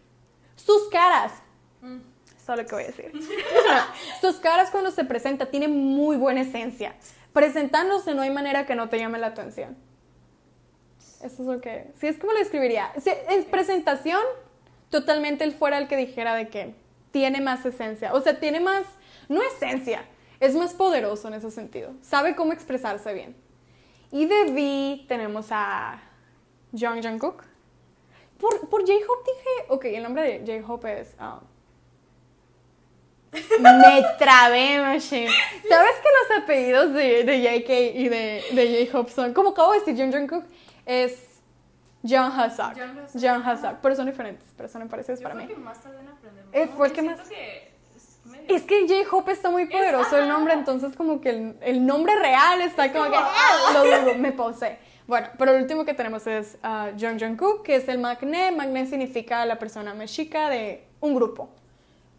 Sus 0.57 0.89
caras, 0.89 1.33
Mm. 1.83 1.99
eso 2.37 2.53
es 2.53 2.59
lo 2.59 2.67
que 2.67 2.75
voy 2.75 2.85
a 2.85 2.87
decir. 2.89 3.13
Sus 4.21 4.37
caras 4.37 4.71
cuando 4.71 4.91
se 4.91 5.05
presenta 5.05 5.47
tienen 5.47 5.71
muy 5.77 6.17
buena 6.17 6.41
esencia. 6.43 6.95
Presentándose 7.33 8.15
no 8.15 8.23
hay 8.23 8.31
manera 8.31 8.67
que 8.67 8.75
no 8.75 8.89
te 8.89 8.99
llame 8.99 9.19
la 9.19 9.29
atención. 9.29 9.77
Eso 11.23 11.43
es 11.43 11.49
lo 11.49 11.61
que... 11.61 11.91
Sí, 12.01 12.07
es 12.07 12.19
como 12.19 12.33
lo 12.33 12.39
describiría. 12.39 12.93
Sí, 13.03 13.11
en 13.29 13.45
presentación, 13.45 14.21
totalmente 14.89 15.45
él 15.45 15.53
fuera 15.53 15.79
el 15.79 15.87
que 15.87 15.97
dijera 15.97 16.35
de 16.35 16.49
que 16.49 16.75
tiene 17.13 17.41
más 17.41 17.65
esencia. 17.67 18.13
O 18.15 18.21
sea, 18.21 18.41
tiene 18.41 18.61
más... 18.61 18.85
No 19.29 19.41
esencia, 19.43 20.05
es 20.41 20.55
más 20.55 20.73
poderoso 20.75 21.29
en 21.29 21.35
ese 21.35 21.51
sentido. 21.51 21.93
Sabe 22.03 22.35
cómo 22.35 22.53
expresarse 22.53 23.13
bien. 23.15 23.37
Y 24.11 24.27
de 24.27 24.45
V 24.47 25.05
tenemos 25.07 25.49
a 25.51 26.03
Jung 26.73 27.03
Jungkook. 27.03 27.45
Por, 28.41 28.69
por 28.69 28.81
J-Hope 28.83 29.31
dije... 29.31 29.51
Ok, 29.69 29.85
el 29.87 30.03
nombre 30.03 30.41
de 30.41 30.61
J-Hope 30.61 31.01
es... 31.01 31.15
um, 31.21 31.41
me 33.61 34.03
trabé, 34.19 34.81
Machine. 34.81 35.29
¿Sabes 35.69 35.93
que 36.03 36.09
los 36.35 36.43
apellidos 36.43 36.93
de, 36.95 37.23
de 37.25 37.41
JK 37.43 37.71
y 37.97 38.09
de, 38.09 38.43
de 38.53 38.87
J-Hope 38.91 39.11
son, 39.13 39.33
como 39.33 39.51
acabo 39.51 39.73
de 39.73 39.81
decir, 39.81 39.97
Jung 39.97 40.13
Jungkook 40.13 40.45
es 40.85 41.27
John 42.03 42.33
Hazard. 42.33 42.77
John. 42.77 43.07
John 43.21 43.43
Hazard, 43.49 43.79
pero 43.83 43.95
son 43.95 44.07
diferentes, 44.07 44.49
pero 44.57 44.69
son 44.69 44.89
parecidos 44.89 45.21
Yo 45.21 45.25
para 45.29 45.35
mí. 45.37 45.47
que 45.47 45.55
más 45.55 45.81
tardé 45.81 46.01
en 46.01 46.09
aprender. 46.09 46.45
Eh, 46.53 46.69
fue 46.77 46.89
el 46.89 46.93
que 46.93 47.03
más- 47.03 47.21
que 47.29 47.71
es 47.95 48.17
Es 48.49 48.63
que 48.63 48.87
J-Hope 48.89 49.31
está 49.33 49.49
muy 49.51 49.67
poderoso 49.67 50.17
el 50.17 50.29
nombre, 50.29 50.55
entonces 50.55 50.97
como 50.97 51.21
que 51.21 51.31
el, 51.31 51.57
el 51.61 51.87
nombre 51.87 52.19
real 52.19 52.63
está 52.63 52.93
como 52.93 53.11
que 53.11 53.17
ah, 53.17 53.71
lo 53.75 53.85
dudo, 53.85 54.15
me 54.19 54.33
posee. 54.33 54.79
Bueno, 55.11 55.27
pero 55.39 55.57
el 55.57 55.63
último 55.63 55.85
que 55.85 55.93
tenemos 55.93 56.25
es 56.29 56.57
uh, 56.63 56.97
Jung 56.97 57.21
Jungkook, 57.21 57.65
que 57.65 57.75
es 57.75 57.89
el 57.89 57.99
magné. 57.99 58.53
Magné 58.53 58.87
significa 58.87 59.45
la 59.45 59.59
persona 59.59 59.93
más 59.93 60.13
chica 60.13 60.49
de 60.49 60.85
un 61.01 61.17
grupo. 61.17 61.49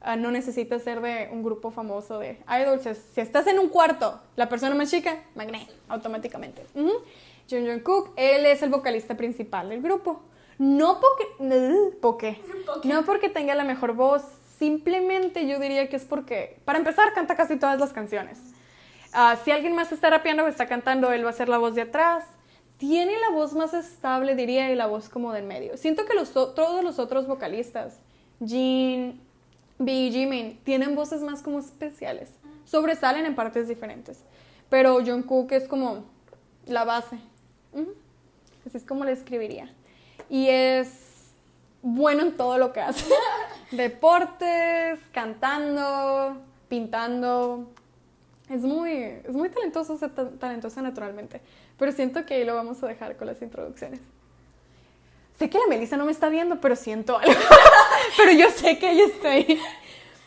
Ah, 0.02 0.18
no 0.18 0.30
necesita 0.30 0.78
ser 0.78 1.00
de 1.00 1.30
un 1.32 1.42
grupo 1.42 1.72
famoso 1.72 2.20
de 2.20 2.38
idols. 2.50 2.98
Si 3.14 3.22
estás 3.22 3.48
en 3.48 3.60
un 3.60 3.70
cuarto, 3.70 4.20
la 4.36 4.50
persona 4.50 4.76
más 4.76 4.92
chica, 4.92 5.24
magné, 5.36 5.70
automáticamente. 5.88 6.66
Ujú. 6.76 6.92
Jung 7.50 7.66
Jungkook, 7.66 8.12
él 8.18 8.46
es 8.46 8.62
el 8.62 8.70
vocalista 8.70 9.16
principal 9.16 9.70
del 9.70 9.82
grupo. 9.82 10.24
No 10.58 11.00
porque, 11.00 11.96
porque, 12.02 12.42
no 12.84 13.06
porque 13.06 13.30
tenga 13.30 13.56
la 13.56 13.64
mejor 13.64 13.94
voz, 13.94 14.22
simplemente 14.60 15.48
yo 15.48 15.60
diría 15.60 15.88
que 15.88 15.96
es 15.96 16.04
porque, 16.04 16.60
para 16.66 16.78
empezar, 16.78 17.14
canta 17.14 17.38
casi 17.38 17.56
todas 17.56 17.80
las 17.80 17.94
canciones. 17.94 18.38
Ah, 19.14 19.38
si 19.46 19.52
alguien 19.52 19.76
más 19.76 19.94
está 19.94 20.10
rapeando 20.10 20.44
o 20.44 20.48
está 20.48 20.68
cantando, 20.68 21.14
él 21.14 21.26
va 21.26 21.30
a 21.30 21.34
ser 21.34 21.48
la 21.48 21.58
voz 21.58 21.74
de 21.74 21.84
atrás. 21.84 22.26
Tiene 22.82 23.12
la 23.20 23.30
voz 23.30 23.54
más 23.54 23.76
estable, 23.76 24.34
diría, 24.36 24.72
y 24.72 24.76
la 24.76 24.88
voz 24.88 25.08
como 25.08 25.34
del 25.34 25.46
medio. 25.46 25.78
Siento 25.78 26.04
que 26.06 26.15
los, 26.15 26.34
todos 26.34 26.84
los 26.84 26.98
otros 26.98 27.28
vocalistas, 27.28 28.00
Jin, 28.44 29.22
B 29.78 29.91
y 29.91 30.12
Jimin, 30.12 30.60
tienen 30.63 30.96
voces 30.96 31.22
más 31.22 31.44
como 31.44 31.60
especiales. 31.60 32.32
Sobresalen 32.65 33.28
en 33.28 33.36
partes 33.36 33.67
diferentes. 33.67 34.17
Pero 34.67 34.96
Jungkook 35.06 35.52
es 35.52 35.67
como 35.67 36.06
la 36.65 36.84
base. 36.84 37.20
Así 38.65 38.78
es 38.78 38.84
como 38.84 39.06
le 39.06 39.12
escribiría. 39.12 39.72
Y 40.28 40.48
es 40.48 41.28
bueno 41.84 42.24
en 42.24 42.36
todo 42.36 42.58
lo 42.58 42.74
que 42.74 42.82
hace. 42.82 43.06
Deportes, 43.72 45.00
cantando, 45.12 46.41
pintando. 46.67 47.67
Es 48.50 48.62
muy, 48.63 48.91
es 48.91 49.34
muy 49.34 49.50
talentoso, 49.50 49.98
ser 50.00 50.15
ta- 50.15 50.32
talentoso 50.32 50.82
naturalmente. 50.82 51.41
Pero 51.82 51.94
siento 51.94 52.24
que 52.28 52.36
ahí 52.36 52.44
lo 52.44 52.54
vamos 52.54 52.84
a 52.84 52.88
dejar 52.88 53.17
con 53.17 53.26
las 53.26 53.41
introducciones. 53.41 54.00
Sé 55.39 55.50
que 55.50 55.58
la 55.58 55.65
Melissa 55.65 55.98
no 55.98 56.06
me 56.06 56.12
está 56.12 56.30
viendo, 56.30 56.62
pero 56.62 56.76
siento 56.76 57.17
algo. 57.17 57.34
pero 58.17 58.32
yo 58.34 58.52
sé 58.52 58.78
que 58.78 58.91
ella 58.91 59.06
está 59.06 59.32
ahí. 59.32 59.60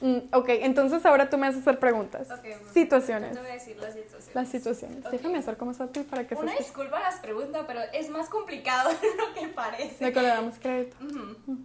Mm, 0.01 0.17
ok, 0.33 0.49
entonces 0.49 1.07
ahora 1.07 1.31
tú 1.31 1.39
me 1.39 1.47
vas 1.47 1.55
a 1.55 1.61
hacer 1.61 1.79
preguntas. 1.79 2.29
Ok, 2.29 2.41
bueno, 2.43 2.73
situaciones. 2.73 3.35
Te 3.35 3.39
voy 3.39 3.51
a 3.51 3.53
decir 3.53 3.77
las 3.77 3.95
situaciones. 3.95 4.35
Las 4.35 4.49
situaciones. 4.49 5.11
Déjame 5.13 5.39
hacer 5.39 5.57
como 5.57 5.71
está 5.71 5.87
para 6.11 6.27
que 6.27 6.35
se 6.35 6.41
Una 6.41 6.51
escuche. 6.55 6.69
disculpa 6.71 6.99
las 6.99 7.21
preguntas, 7.21 7.63
pero 7.69 7.83
es 7.93 8.11
más 8.11 8.29
complicado 8.29 8.91
de 9.01 9.17
lo 9.17 9.33
que 9.33 9.47
parece. 9.47 10.07
De 10.07 10.13
que 10.13 10.23
le 10.23 10.27
damos 10.27 10.59
crédito. 10.59 10.97
Ujú. 11.05 11.59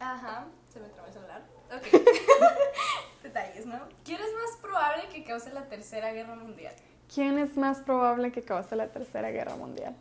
Ajá, 0.00 0.46
se 0.72 0.80
me 0.80 0.88
trabó 0.88 1.06
el 1.06 1.14
celular. 1.14 1.42
Ok. 1.72 2.02
Detalles, 3.22 3.64
¿no? 3.64 3.78
¿Quién 4.04 4.20
es 4.20 4.34
más 4.34 4.60
probable 4.60 5.04
que 5.12 5.22
cause 5.22 5.52
la 5.52 5.68
tercera 5.68 6.12
guerra 6.12 6.34
mundial? 6.34 6.74
¿Quién 7.14 7.38
es 7.38 7.56
más 7.56 7.78
probable 7.78 8.32
que 8.32 8.42
cause 8.42 8.74
la 8.74 8.88
tercera 8.88 9.30
guerra 9.30 9.54
mundial? 9.54 9.94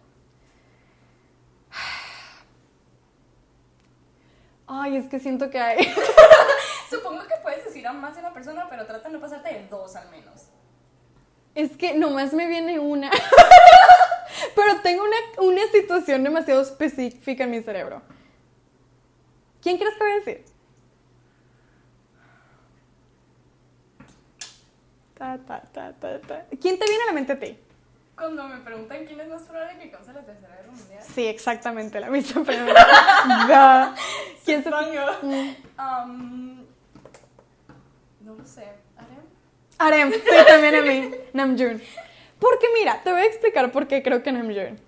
Ay, 4.66 4.98
es 4.98 5.06
que 5.06 5.20
siento 5.20 5.52
que 5.52 5.60
hay. 5.60 5.94
Supongo 6.90 7.22
que 7.28 7.36
puedes 7.44 7.64
decir 7.66 7.86
a 7.86 7.94
más 7.94 8.16
de 8.16 8.22
una 8.22 8.34
persona, 8.34 8.68
pero 8.68 8.88
trata 8.88 9.10
de 9.10 9.14
no 9.14 9.22
pasarte 9.22 9.54
de 9.54 9.68
dos 9.68 9.96
al 9.96 10.10
menos. 10.10 10.48
Es 11.54 11.78
que 11.78 11.94
nomás 11.94 12.34
me 12.34 12.48
viene 12.48 12.80
una. 12.80 13.12
Pero 14.56 14.82
tengo 14.82 15.04
una, 15.04 15.48
una 15.48 15.68
situación 15.68 16.24
demasiado 16.24 16.62
específica 16.62 17.44
en 17.44 17.52
mi 17.52 17.62
cerebro. 17.62 18.02
¿Quién 19.62 19.78
crees 19.78 19.94
que 19.94 20.04
voy 20.04 20.12
a 20.12 20.16
decir? 20.16 20.46
Ta, 25.18 25.38
ta, 25.38 25.62
ta, 25.72 25.94
ta, 25.94 26.20
ta. 26.20 26.46
¿Quién 26.62 26.80
te 26.80 26.86
viene 26.86 27.04
a 27.04 27.08
la 27.08 27.14
mente 27.14 27.34
a 27.34 27.40
ti? 27.40 27.58
Cuando 28.16 28.48
me 28.48 28.58
preguntan 28.58 29.06
quién 29.06 29.20
es 29.20 29.28
más 29.28 29.42
probable 29.44 29.78
que 29.80 29.92
cause 29.92 30.14
la 30.14 30.22
tercera 30.22 30.56
guerra 30.56 30.72
mundial. 30.72 31.04
Sí, 31.16 31.26
exactamente 31.26 32.00
la 32.00 32.10
misma 32.10 32.44
pregunta. 32.44 33.96
¿Quién 34.46 34.64
se. 34.64 34.70
Um, 34.70 36.64
no 38.22 38.36
lo 38.36 38.46
sé. 38.46 38.68
¿Arem? 39.78 40.10
Arem, 40.10 40.14
sí, 40.14 40.20
también 40.48 40.76
a 40.76 40.82
mí. 40.82 41.12
Namjoon. 41.34 41.82
Porque 42.40 42.68
mira, 42.78 43.02
te 43.04 43.12
voy 43.12 43.22
a 43.22 43.26
explicar 43.26 43.72
por 43.72 43.88
qué 43.88 44.04
creo 44.04 44.22
que 44.22 44.32
Namjoon. 44.32 44.80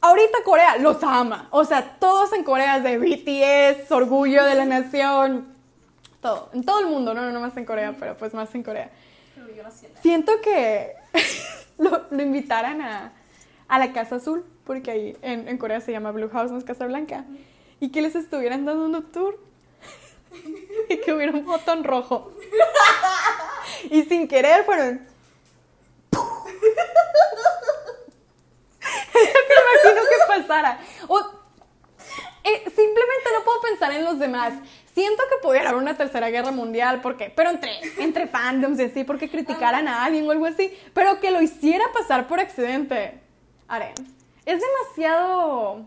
Ahorita 0.00 0.38
Corea 0.44 0.78
los 0.78 1.02
ama. 1.02 1.48
O 1.50 1.64
sea, 1.64 1.98
todos 1.98 2.32
en 2.32 2.42
Corea 2.42 2.78
es 2.78 2.84
de 2.84 2.98
BTS, 2.98 3.92
orgullo 3.92 4.44
de 4.44 4.54
la 4.54 4.64
nación. 4.64 5.51
Todo. 6.22 6.48
En 6.54 6.64
todo 6.64 6.80
el 6.80 6.86
mundo, 6.86 7.12
no, 7.12 7.22
no, 7.22 7.32
no 7.32 7.40
más 7.40 7.56
en 7.56 7.66
Corea, 7.66 7.94
pero 7.98 8.16
pues 8.16 8.32
más 8.32 8.54
en 8.54 8.62
Corea. 8.62 8.90
Siento 10.00 10.40
que 10.40 10.94
lo, 11.78 12.06
lo 12.10 12.22
invitaran 12.22 12.80
a, 12.80 13.12
a 13.68 13.78
la 13.78 13.92
Casa 13.92 14.16
Azul, 14.16 14.44
porque 14.64 14.90
ahí 14.92 15.16
en, 15.20 15.48
en 15.48 15.58
Corea 15.58 15.80
se 15.80 15.92
llama 15.92 16.12
Blue 16.12 16.30
House, 16.30 16.52
no 16.52 16.58
es 16.58 16.64
Casa 16.64 16.86
Blanca, 16.86 17.24
y 17.80 17.90
que 17.90 18.00
les 18.00 18.14
estuvieran 18.14 18.64
dando 18.64 18.86
un 18.86 19.12
tour. 19.12 19.38
y 20.88 20.96
que 20.98 21.12
hubiera 21.12 21.32
un 21.32 21.44
botón 21.44 21.84
rojo. 21.84 22.32
Y 23.90 24.02
sin 24.04 24.28
querer 24.28 24.64
fueron. 24.64 25.06
Que 29.12 29.20
imagino 29.20 30.02
que 30.08 30.16
pasara. 30.26 30.80
O, 31.06 31.20
eh, 32.44 32.62
simplemente 32.64 33.28
no 33.38 33.44
puedo 33.44 33.60
pensar 33.60 33.92
en 33.92 34.04
los 34.04 34.18
demás. 34.18 34.54
Siento 34.94 35.22
que 35.30 35.42
pudiera 35.42 35.70
haber 35.70 35.80
una 35.80 35.96
tercera 35.96 36.28
guerra 36.28 36.50
mundial, 36.50 37.00
porque, 37.00 37.32
pero 37.34 37.50
entre, 37.50 37.80
entre 37.98 38.26
fandoms 38.26 38.78
y 38.78 38.84
así, 38.84 39.04
porque 39.04 39.30
criticaran 39.30 39.88
a 39.88 40.04
alguien 40.04 40.26
o 40.28 40.32
algo 40.32 40.44
así, 40.46 40.70
pero 40.92 41.18
que 41.18 41.30
lo 41.30 41.40
hiciera 41.40 41.84
pasar 41.94 42.26
por 42.28 42.40
accidente. 42.40 43.20
Aren, 43.68 43.94
es 44.44 44.60
demasiado 44.60 45.86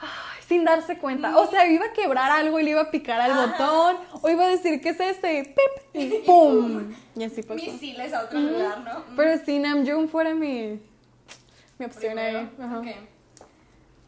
ay, 0.00 0.42
sin 0.48 0.64
darse 0.64 0.96
cuenta. 0.96 1.36
O 1.36 1.50
sea, 1.50 1.66
iba 1.66 1.84
a 1.84 1.92
quebrar 1.92 2.30
algo 2.30 2.58
y 2.58 2.62
le 2.62 2.70
iba 2.70 2.80
a 2.80 2.90
picar 2.90 3.20
al 3.20 3.32
Ajá. 3.32 3.46
botón, 3.46 3.96
o 4.22 4.30
iba 4.30 4.44
a 4.44 4.48
decir, 4.48 4.80
¿qué 4.80 4.90
es 4.90 5.00
este? 5.00 5.44
Pip, 5.44 5.94
y 6.02 6.08
¡pum! 6.24 6.94
Y 7.14 7.24
así 7.24 7.42
pasó. 7.42 7.56
Misiles 7.56 8.14
a 8.14 8.22
otro 8.22 8.38
lugar, 8.40 8.80
¿no? 8.80 9.04
Pero 9.16 9.44
si 9.44 9.58
Namjoon 9.58 10.08
fuera 10.08 10.34
mi, 10.34 10.80
mi 11.78 11.84
opción 11.84 12.18
ahí. 12.18 12.50
Ajá. 12.58 12.78
Ok. 12.78 12.86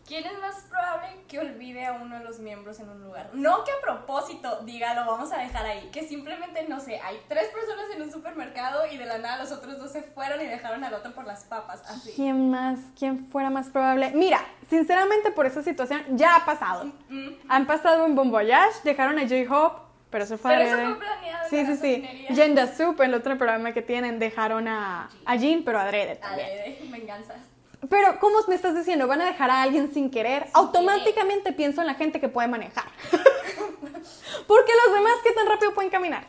¿Quién 0.09 0.25
es 0.25 0.38
más 0.40 0.64
probable 0.71 1.09
que 1.29 1.38
olvide 1.38 1.85
a 1.85 1.92
uno 1.92 2.18
de 2.18 2.25
los 2.25 2.38
miembros 2.38 2.81
en 2.81 2.88
un 2.88 3.03
lugar? 3.03 3.29
No 3.35 3.62
que 3.62 3.71
a 3.73 3.81
propósito 3.83 4.62
diga 4.62 4.94
lo 4.94 5.05
vamos 5.05 5.31
a 5.33 5.37
dejar 5.37 5.66
ahí, 5.66 5.90
que 5.92 6.03
simplemente, 6.09 6.66
no 6.66 6.81
sé, 6.81 6.99
hay 6.99 7.21
tres 7.29 7.49
personas 7.49 7.85
en 7.94 8.01
un 8.01 8.11
supermercado 8.11 8.87
y 8.90 8.97
de 8.97 9.05
la 9.05 9.18
nada 9.18 9.37
los 9.37 9.53
otros 9.53 9.79
dos 9.79 9.92
se 9.92 10.01
fueron 10.01 10.40
y 10.40 10.47
dejaron 10.47 10.83
al 10.83 10.94
otro 10.94 11.12
por 11.12 11.27
las 11.27 11.44
papas, 11.44 11.83
así. 11.90 12.12
¿Quién 12.16 12.51
más? 12.51 12.79
¿Quién 12.99 13.27
fuera 13.27 13.51
más 13.51 13.68
probable? 13.68 14.11
Mira, 14.14 14.40
sinceramente 14.71 15.31
por 15.31 15.44
esa 15.44 15.62
situación 15.62 16.03
ya 16.16 16.37
ha 16.37 16.47
pasado. 16.47 16.87
Mm. 17.11 17.29
Han 17.51 17.66
pasado 17.66 18.07
en 18.07 18.14
Bon 18.14 18.31
Voyage, 18.31 18.81
dejaron 18.85 19.18
a 19.18 19.29
J-Hope, 19.29 19.83
pero 20.09 20.25
eso 20.25 20.38
fue 20.38 20.53
Pero 20.53 20.62
eso 20.62 20.77
fue 20.77 20.99
planeado 21.01 21.49
Sí, 21.51 21.66
sí, 21.66 21.77
sí. 21.77 22.35
Yenda 22.35 22.66
Soup, 22.66 22.99
el 23.03 23.12
otro 23.12 23.37
programa 23.37 23.73
que 23.73 23.83
tienen, 23.83 24.18
dejaron 24.18 24.68
a, 24.68 25.11
a 25.27 25.37
Jin, 25.37 25.64
pero 25.66 25.79
adrede 25.79 26.16
también. 26.16 26.49
Adrede, 26.49 26.79
venganzas. 26.90 27.58
Pero, 27.88 28.19
¿cómo 28.19 28.38
me 28.49 28.55
estás 28.55 28.75
diciendo? 28.75 29.07
¿Van 29.07 29.21
a 29.21 29.27
dejar 29.27 29.51
a 29.51 29.62
alguien 29.62 29.93
sin 29.93 30.11
querer? 30.11 30.49
Automáticamente 30.53 31.53
pienso 31.53 31.81
en 31.81 31.87
la 31.87 31.95
gente 31.95 32.21
que 32.21 32.29
puede 32.29 32.49
manejar. 32.49 32.87
Porque 34.47 34.73
los 34.85 34.95
demás, 34.95 35.12
¿qué 35.23 35.33
tan 35.33 35.47
rápido 35.47 35.75
pueden 35.75 35.91
caminar? 35.91 36.25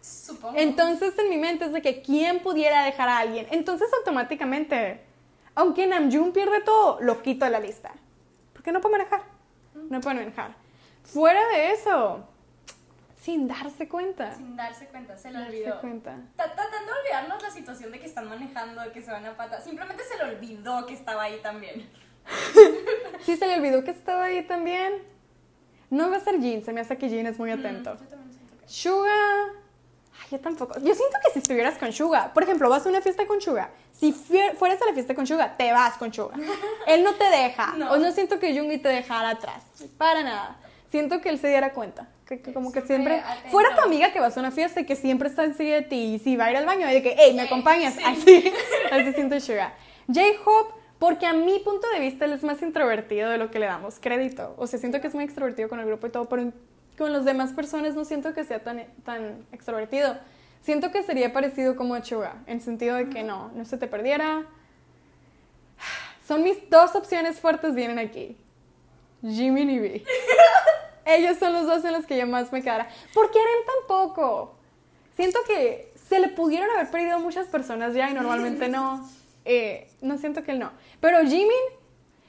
Supongo. 0.00 0.58
Entonces, 0.58 1.16
en 1.18 1.30
mi 1.30 1.38
mente 1.38 1.66
es 1.66 1.72
de 1.72 1.80
que 1.80 2.02
quién 2.02 2.40
pudiera 2.40 2.84
dejar 2.84 3.08
a 3.08 3.18
alguien. 3.18 3.46
Entonces, 3.50 3.88
automáticamente, 3.98 5.00
aunque 5.54 5.86
Namjoon 5.86 6.32
pierde 6.32 6.60
todo, 6.62 6.98
lo 7.00 7.22
quito 7.22 7.44
de 7.44 7.52
la 7.52 7.60
lista. 7.60 7.92
Porque 8.52 8.72
no 8.72 8.80
puede 8.80 8.98
manejar. 8.98 9.22
No 9.74 10.00
puede 10.00 10.16
manejar. 10.16 10.54
Fuera 11.04 11.46
de 11.48 11.72
eso, 11.72 12.26
sin 13.24 13.48
darse 13.48 13.88
cuenta. 13.88 14.34
Sin 14.34 14.54
darse 14.54 14.86
cuenta, 14.88 15.16
se 15.16 15.30
le 15.30 15.38
darse 15.38 15.56
olvidó. 15.56 15.80
cuenta. 15.80 16.16
Ta- 16.36 16.44
Tratando 16.54 16.92
de 16.92 17.00
olvidarnos 17.00 17.42
la 17.42 17.50
situación 17.50 17.90
de 17.90 17.98
que 18.00 18.06
están 18.06 18.28
manejando, 18.28 18.82
que 18.92 19.00
se 19.02 19.10
van 19.10 19.24
a 19.24 19.34
pata. 19.36 19.60
Simplemente 19.62 20.02
se 20.04 20.16
le 20.18 20.34
olvidó 20.34 20.84
que 20.86 20.92
estaba 20.94 21.22
ahí 21.24 21.40
también. 21.42 21.88
Sí, 23.24 23.36
se 23.36 23.46
le 23.46 23.54
olvidó 23.56 23.82
que 23.84 23.90
estaba 23.90 24.24
ahí 24.24 24.42
también. 24.46 24.92
No 25.90 26.10
va 26.10 26.16
a 26.16 26.20
ser 26.20 26.40
Jin, 26.40 26.62
se 26.64 26.72
me 26.72 26.80
hace 26.82 26.98
que 26.98 27.08
Jin 27.08 27.26
es 27.26 27.38
muy 27.38 27.50
atento. 27.50 27.96
Yo 27.98 28.06
también 28.08 28.32
siento 28.34 28.56
que. 28.60 28.68
Suga. 28.68 29.44
Ay, 30.20 30.28
yo 30.32 30.40
tampoco. 30.40 30.74
Yo 30.80 30.94
siento 30.94 31.16
que 31.24 31.32
si 31.32 31.38
estuvieras 31.38 31.78
con 31.78 31.92
Suga, 31.92 32.32
por 32.34 32.42
ejemplo, 32.42 32.68
vas 32.68 32.84
a 32.84 32.88
una 32.90 33.00
fiesta 33.00 33.26
con 33.26 33.40
Suga. 33.40 33.70
Si 33.92 34.12
fue- 34.12 34.54
fueras 34.58 34.80
a 34.82 34.86
la 34.86 34.92
fiesta 34.92 35.14
con 35.14 35.26
Suga, 35.26 35.56
te 35.56 35.72
vas 35.72 35.96
con 35.96 36.12
Suga. 36.12 36.36
Él 36.86 37.02
no 37.04 37.14
te 37.14 37.24
deja. 37.24 37.72
No. 37.78 37.92
O 37.92 37.96
no 37.96 38.10
siento 38.12 38.38
que 38.38 38.54
Jungi 38.58 38.78
te 38.78 38.88
dejara 38.90 39.30
atrás. 39.30 39.62
Para 39.96 40.22
nada. 40.22 40.56
Siento 40.90 41.20
que 41.20 41.30
él 41.30 41.38
se 41.38 41.48
diera 41.48 41.72
cuenta. 41.72 42.08
Que, 42.36 42.42
que 42.42 42.52
como 42.52 42.72
que 42.72 42.80
Siempre 42.82 43.20
atento. 43.20 43.50
Fuera 43.50 43.74
tu 43.76 43.82
amiga 43.82 44.12
que 44.12 44.20
vas 44.20 44.36
a 44.36 44.40
una 44.40 44.50
fiesta 44.50 44.80
y 44.80 44.86
que 44.86 44.96
siempre 44.96 45.28
está 45.28 45.44
enseguida 45.44 45.76
de 45.76 45.82
ti. 45.82 46.14
Y 46.14 46.18
si 46.18 46.36
va 46.36 46.46
a 46.46 46.50
ir 46.50 46.56
al 46.56 46.66
baño, 46.66 46.86
de 46.86 47.02
que, 47.02 47.14
hey, 47.18 47.32
¿me 47.34 47.42
acompañas? 47.42 47.94
sí. 47.94 48.02
Así. 48.04 48.52
Así 48.90 49.12
siento 49.12 49.38
Suga. 49.40 49.74
J-Hope, 50.06 50.74
porque 50.98 51.26
a 51.26 51.32
mi 51.32 51.58
punto 51.60 51.88
de 51.90 52.00
vista 52.00 52.24
él 52.24 52.32
es 52.32 52.42
más 52.42 52.60
introvertido 52.62 53.30
de 53.30 53.38
lo 53.38 53.50
que 53.50 53.58
le 53.58 53.66
damos 53.66 53.98
crédito. 54.00 54.54
O 54.58 54.66
sea, 54.66 54.78
siento 54.78 55.00
que 55.00 55.06
es 55.06 55.14
muy 55.14 55.24
extrovertido 55.24 55.68
con 55.68 55.80
el 55.80 55.86
grupo 55.86 56.06
y 56.06 56.10
todo, 56.10 56.28
pero 56.28 56.52
con 56.98 57.12
las 57.12 57.24
demás 57.24 57.52
personas 57.52 57.94
no 57.94 58.04
siento 58.04 58.34
que 58.34 58.44
sea 58.44 58.62
tan, 58.62 58.84
tan 59.04 59.46
extrovertido. 59.52 60.16
Siento 60.62 60.90
que 60.90 61.02
sería 61.02 61.32
parecido 61.32 61.76
como 61.76 61.94
a 61.94 62.02
Chuga, 62.02 62.42
en 62.46 62.60
sentido 62.60 62.96
de 62.96 63.10
que 63.10 63.22
no, 63.22 63.50
no 63.54 63.64
se 63.64 63.76
te 63.76 63.86
perdiera. 63.86 64.46
Son 66.26 66.42
mis 66.42 66.70
dos 66.70 66.94
opciones 66.94 67.38
fuertes 67.38 67.74
vienen 67.74 67.98
aquí. 67.98 68.36
Jimmy 69.22 69.62
y 69.62 69.80
V. 69.80 70.04
Ellos 71.06 71.36
son 71.38 71.52
los 71.52 71.66
dos 71.66 71.84
en 71.84 71.92
los 71.92 72.06
que 72.06 72.16
yo 72.16 72.26
más 72.26 72.52
me 72.52 72.62
quedara. 72.62 72.88
¿Por 73.12 73.30
qué 73.30 73.38
Arem 73.38 73.64
tampoco? 73.80 74.54
Siento 75.16 75.38
que 75.46 75.92
se 76.08 76.18
le 76.18 76.28
pudieron 76.28 76.70
haber 76.70 76.90
perdido 76.90 77.18
muchas 77.18 77.46
personas 77.46 77.94
ya 77.94 78.10
y 78.10 78.14
normalmente 78.14 78.68
no. 78.68 79.08
Eh, 79.44 79.90
no 80.00 80.18
siento 80.18 80.42
que 80.42 80.52
él 80.52 80.58
no. 80.58 80.72
Pero 81.00 81.20
Jimin, 81.20 81.50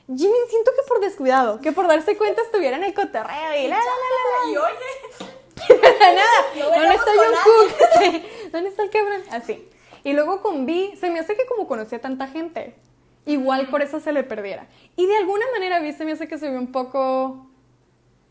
Jimin 0.07 0.41
siento 0.49 0.71
que 0.75 0.87
por 0.87 0.99
descuidado, 0.99 1.61
que 1.61 1.71
por 1.71 1.87
darse 1.87 2.17
cuenta 2.17 2.41
estuviera 2.41 2.77
en 2.77 2.83
el 2.83 2.93
cotorreo 2.93 3.55
y 3.57 3.67
la 3.67 3.77
la 3.77 3.83
la 3.83 4.45
la 4.45 4.51
Y 4.51 4.57
oye. 4.57 5.35
Nada. 5.99 6.75
¿Dónde 6.75 6.95
está 6.95 7.11
Jungkook? 7.11 7.89
Sí. 7.99 8.49
¿Dónde 8.51 8.69
está 8.69 8.83
el 8.83 8.89
cabrón? 8.89 9.21
Así. 9.31 9.69
Y 10.03 10.13
luego 10.13 10.41
con 10.41 10.65
V, 10.65 10.95
se 10.99 11.09
me 11.09 11.19
hace 11.19 11.35
que 11.35 11.45
como 11.45 11.67
conocía 11.67 11.99
tanta 11.99 12.27
gente, 12.27 12.75
igual 13.25 13.69
por 13.69 13.81
eso 13.81 13.99
se 13.99 14.11
le 14.11 14.23
perdiera. 14.23 14.67
Y 14.95 15.07
de 15.07 15.17
alguna 15.17 15.45
manera 15.53 15.79
V 15.79 15.93
se 15.93 16.05
me 16.05 16.11
hace 16.11 16.27
que 16.27 16.37
se 16.37 16.49
vio 16.49 16.59
un 16.59 16.71
poco 16.71 17.47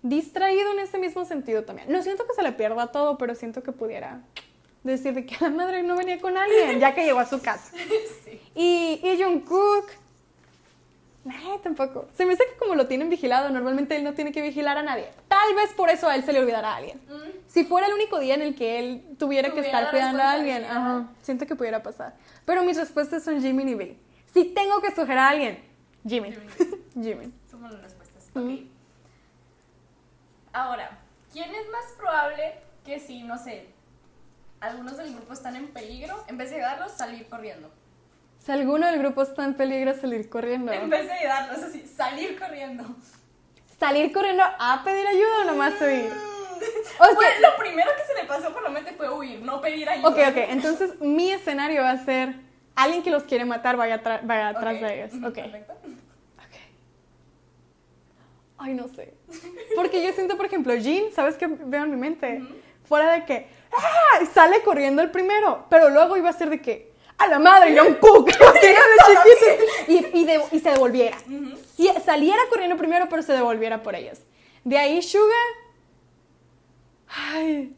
distraído 0.04 0.70
en 0.72 0.80
ese 0.80 0.98
mismo 0.98 1.24
sentido 1.24 1.64
también. 1.64 1.90
No 1.90 2.02
siento 2.02 2.26
que 2.26 2.34
se 2.34 2.42
le 2.42 2.52
pierda 2.52 2.92
todo, 2.92 3.16
pero 3.18 3.34
siento 3.34 3.62
que 3.62 3.72
pudiera 3.72 4.20
decir 4.82 5.14
de 5.14 5.24
que 5.24 5.34
la 5.40 5.48
madre 5.48 5.82
no 5.82 5.96
venía 5.96 6.20
con 6.20 6.36
alguien, 6.36 6.78
ya 6.78 6.94
que 6.94 7.04
llegó 7.04 7.18
a 7.20 7.26
su 7.26 7.40
casa. 7.40 7.72
sí. 8.24 8.38
Y, 8.54 9.00
y 9.02 9.22
Jungkook, 9.22 9.86
nah, 11.24 11.56
tampoco. 11.62 12.06
Se 12.14 12.26
me 12.26 12.34
hace 12.34 12.44
que 12.52 12.58
como 12.58 12.74
lo 12.74 12.86
tienen 12.86 13.08
vigilado, 13.08 13.48
normalmente 13.48 13.96
él 13.96 14.04
no 14.04 14.12
tiene 14.12 14.30
que 14.30 14.42
vigilar 14.42 14.76
a 14.76 14.82
nadie. 14.82 15.08
Tal 15.26 15.54
vez 15.54 15.72
por 15.72 15.88
eso 15.88 16.06
a 16.06 16.14
él 16.16 16.22
se 16.22 16.34
le 16.34 16.40
olvidara 16.40 16.74
a 16.74 16.76
alguien. 16.76 17.00
Mm, 17.08 17.38
Si 17.46 17.64
fuera 17.64 17.86
el 17.86 17.94
único 17.94 18.20
día 18.20 18.34
en 18.34 18.42
el 18.42 18.54
que 18.54 18.78
él 18.78 19.04
tuviera, 19.18 19.50
que 19.54 19.60
estar 19.60 19.90
cuidando 19.90 20.22
a 20.22 20.32
alguien, 20.32 20.64
ajá, 20.66 21.08
siento 21.22 21.46
que 21.46 21.56
pudiera 21.56 21.82
pasar. 21.82 22.14
Pero 22.44 22.62
mis 22.62 22.76
respuestas 22.76 23.24
son 23.24 23.40
Jimin 23.40 23.70
y 23.70 23.74
B. 23.74 23.96
Si 24.34 24.44
tengo 24.44 24.82
que 24.82 24.88
escoger 24.88 25.16
a 25.16 25.28
alguien, 25.30 25.64
Jimin. 26.06 26.36
Jimin. 26.92 27.32
Somos 27.50 27.72
las 27.72 27.82
respuestas. 27.82 28.24
Mm. 28.34 28.73
Ahora, 30.54 30.88
¿quién 31.32 31.52
es 31.54 31.68
más 31.70 31.84
probable 31.98 32.54
que 32.86 33.00
si, 33.00 33.22
no 33.24 33.36
sé, 33.36 33.66
algunos 34.60 34.96
del 34.96 35.12
grupo 35.14 35.32
están 35.32 35.56
en 35.56 35.66
peligro, 35.68 36.24
en 36.28 36.38
vez 36.38 36.50
de 36.50 36.56
ayudarlos, 36.56 36.92
salir 36.92 37.28
corriendo? 37.28 37.70
Si 38.38 38.52
alguno 38.52 38.86
del 38.86 38.98
grupo 39.00 39.22
está 39.22 39.44
en 39.44 39.54
peligro, 39.54 39.94
salir 39.94 40.28
corriendo. 40.30 40.72
En 40.72 40.88
vez 40.88 41.06
de 41.06 41.12
ayudarlos, 41.12 41.62
así, 41.62 41.86
salir 41.86 42.38
corriendo. 42.38 42.84
¿Salir 43.80 44.12
corriendo 44.12 44.44
a 44.44 44.82
pedir 44.84 45.06
ayuda 45.06 45.40
o 45.40 45.44
nomás 45.44 45.72
huir? 45.80 46.10
Fue- 46.96 47.08
Ok, 47.10 47.22
lo 47.42 47.56
primero 47.58 47.90
que 47.96 48.04
se 48.04 48.22
le 48.22 48.28
pasó 48.28 48.52
por 48.52 48.62
la 48.62 48.68
mente 48.68 48.92
fue 48.92 49.10
huir, 49.10 49.42
no 49.42 49.60
pedir 49.60 49.88
ayuda. 49.88 50.08
ok, 50.08 50.18
ok. 50.30 50.36
Entonces 50.50 51.00
mi 51.00 51.32
escenario 51.32 51.82
va 51.82 51.90
a 51.90 52.04
ser 52.04 52.36
alguien 52.76 53.02
que 53.02 53.10
los 53.10 53.24
quiere 53.24 53.44
matar 53.44 53.76
vaya, 53.76 54.00
vaya 54.22 54.48
atrás 54.50 54.80
de 54.80 55.02
ellos. 55.04 55.14
Ok. 55.24 55.34
Perfecto. 55.34 55.74
Ay, 58.58 58.74
no 58.74 58.88
sé. 58.88 59.14
Porque 59.74 60.02
yo 60.04 60.12
siento, 60.12 60.36
por 60.36 60.46
ejemplo, 60.46 60.74
Jean, 60.76 61.12
¿sabes 61.12 61.36
qué 61.36 61.46
veo 61.48 61.84
en 61.84 61.90
mi 61.90 61.96
mente? 61.96 62.42
Fuera 62.88 63.12
de 63.12 63.24
que 63.24 63.48
¡ah! 63.72 64.22
y 64.22 64.26
sale 64.26 64.62
corriendo 64.62 65.02
el 65.02 65.10
primero, 65.10 65.66
pero 65.68 65.90
luego 65.90 66.16
iba 66.16 66.28
a 66.30 66.32
ser 66.32 66.50
de 66.50 66.60
que 66.62 66.92
a 67.18 67.26
la 67.28 67.38
madre 67.38 67.70
y 67.72 67.78
a 67.78 67.82
un 67.82 67.94
cook, 67.94 68.30
y, 69.88 70.18
y, 70.20 70.24
de- 70.24 70.42
y 70.52 70.60
se 70.60 70.70
devolviera. 70.70 71.16
Si- 71.76 71.88
saliera 72.04 72.40
corriendo 72.50 72.76
primero, 72.76 73.06
pero 73.08 73.22
se 73.22 73.32
devolviera 73.32 73.82
por 73.82 73.94
ellos. 73.94 74.18
De 74.64 74.78
ahí 74.78 75.02
Suga. 75.02 75.34
Ay. 77.08 77.74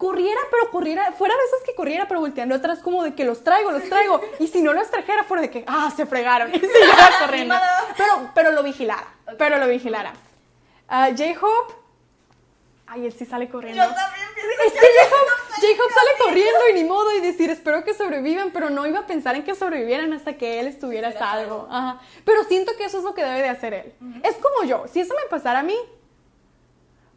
Corriera, 0.00 0.40
pero 0.50 0.70
corriera, 0.70 1.12
fuera 1.12 1.34
de 1.36 1.44
esos 1.44 1.60
que 1.62 1.74
corriera, 1.74 2.08
pero 2.08 2.20
volteando 2.20 2.54
atrás 2.54 2.78
como 2.78 3.02
de 3.04 3.14
que 3.14 3.26
los 3.26 3.44
traigo, 3.44 3.70
los 3.70 3.82
traigo. 3.86 4.18
Y 4.38 4.46
si 4.48 4.62
no 4.62 4.72
los 4.72 4.90
trajera, 4.90 5.24
fuera 5.24 5.42
de 5.42 5.50
que, 5.50 5.62
ah, 5.66 5.92
se 5.94 6.06
fregaron. 6.06 6.50
Y 6.54 6.58
siguiera 6.58 7.10
corriendo. 7.20 7.54
Pero, 7.98 8.30
pero 8.34 8.52
lo 8.52 8.62
vigilara, 8.62 9.06
Ok. 9.26 9.34
pero 9.36 9.58
lo 9.58 9.68
vigilara. 9.68 10.14
Ah, 10.88 11.10
J-Hope, 11.10 11.74
ay, 12.86 13.04
él 13.04 13.12
sí 13.12 13.26
sale 13.26 13.50
corriendo. 13.50 13.82
Yo 13.84 13.88
también 13.94 14.26
pienso 14.34 14.50
Es 14.66 14.72
que 14.72 15.66
J-Hope 15.66 15.92
sale 15.94 16.10
corriendo 16.24 16.60
y 16.70 16.72
ni 16.72 16.84
modo 16.84 17.12
y 17.14 17.20
decir, 17.20 17.50
espero 17.50 17.84
que 17.84 17.92
sobrevivan, 17.92 18.52
pero 18.52 18.70
no 18.70 18.86
iba 18.86 19.00
a 19.00 19.06
pensar 19.06 19.34
en 19.36 19.44
que 19.44 19.54
sobrevivieran 19.54 20.14
hasta 20.14 20.32
que 20.38 20.60
él 20.60 20.66
estuviera 20.66 21.12
salvo. 21.12 21.68
Ajá. 21.70 22.00
Pero 22.24 22.42
siento 22.44 22.72
que 22.78 22.84
eso 22.84 22.96
es 22.96 23.04
lo 23.04 23.12
que 23.14 23.22
debe 23.22 23.42
de 23.42 23.48
hacer 23.50 23.74
él. 23.74 23.92
Es 24.22 24.36
como 24.36 24.64
yo, 24.64 24.86
si 24.90 25.00
eso 25.00 25.12
me 25.14 25.28
pasara 25.28 25.58
a 25.58 25.62
mí, 25.62 25.76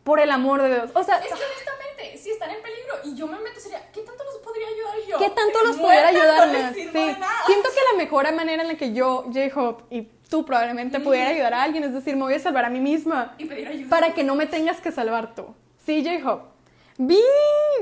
por 0.04 0.20
el 0.20 0.32
amor 0.32 0.62
de 0.62 0.70
Dios. 0.70 0.92
O 0.94 1.04
sea, 1.04 1.18
Es 1.18 1.28
que 1.28 1.34
honestamente, 1.34 2.18
si 2.18 2.32
están 2.32 2.50
en 2.50 2.62
peligro 2.62 2.94
y 3.06 3.16
yo 3.16 3.28
me 3.28 3.39
meto, 3.39 3.60
sería, 3.60 3.80
¿qué 3.92 4.02
tanto 4.02 4.24
los 4.24 4.38
podría 4.38 4.68
ayudar 4.68 4.96
yo? 5.10 5.18
¿qué 5.20 5.30
tanto 5.30 5.63
los 5.63 5.78
pudiera 5.78 6.08
ayudar 6.10 6.52
más? 6.52 6.74
Sí. 6.74 6.82
Siento 6.92 7.70
que 7.70 7.80
la 7.92 7.98
mejor 7.98 8.34
manera 8.34 8.62
en 8.63 8.68
la 8.68 8.76
que 8.76 8.94
yo, 8.94 9.24
J-Hope 9.34 9.84
y 9.96 10.02
tú 10.30 10.46
probablemente 10.46 11.00
pudiera 11.00 11.30
ayudar 11.30 11.54
a 11.54 11.63
alguien, 11.63 11.84
es 11.84 11.94
decir, 11.94 12.16
me 12.16 12.24
voy 12.24 12.34
a 12.34 12.39
salvar 12.39 12.66
a 12.66 12.70
mí 12.70 12.80
misma 12.80 13.36
Y 13.38 13.46
pedir 13.46 13.68
ayuda. 13.68 13.89
para 13.89 14.13
que 14.13 14.24
no 14.24 14.36
me 14.36 14.46
tengas 14.48 14.82
que 14.82 14.92
salvar 14.92 15.36
tú. 15.36 15.54
Sí, 15.86 16.04
J-Hope. 16.04 16.52
B, 16.98 17.16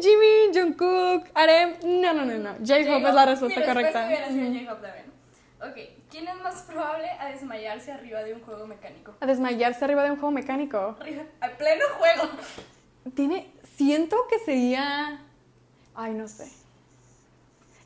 Jimmy, 0.01 0.53
Jungkook, 0.53 1.25
Arem. 1.33 1.73
No, 1.83 2.13
no, 2.13 2.23
no, 2.25 2.33
no. 2.37 2.51
J-Hope 2.65 3.07
es 3.09 3.13
la 3.13 3.25
respuesta 3.25 3.65
correcta. 3.65 4.05
hubiera 4.07 4.27
sido 4.29 4.47
Ujú. 4.49 4.59
J-Hope 4.59 4.81
también. 4.87 5.11
Ok, 5.63 5.77
¿quién 6.09 6.27
es 6.27 6.35
más 6.41 6.63
probable 6.63 7.07
a 7.19 7.27
desmayarse 7.27 7.91
arriba 7.91 8.23
de 8.23 8.33
un 8.33 8.41
juego 8.41 8.65
mecánico? 8.65 9.13
A 9.19 9.25
desmayarse 9.27 9.85
arriba 9.85 10.03
de 10.03 10.11
un 10.11 10.17
juego 10.17 10.31
mecánico. 10.31 10.95
Arriba, 10.99 11.23
a 11.39 11.49
pleno 11.49 11.85
juego. 11.99 12.29
Tiene. 13.15 13.51
Siento 13.75 14.15
que 14.27 14.39
sería. 14.39 15.21
Ay, 15.93 16.13
no 16.13 16.27
sé. 16.27 16.51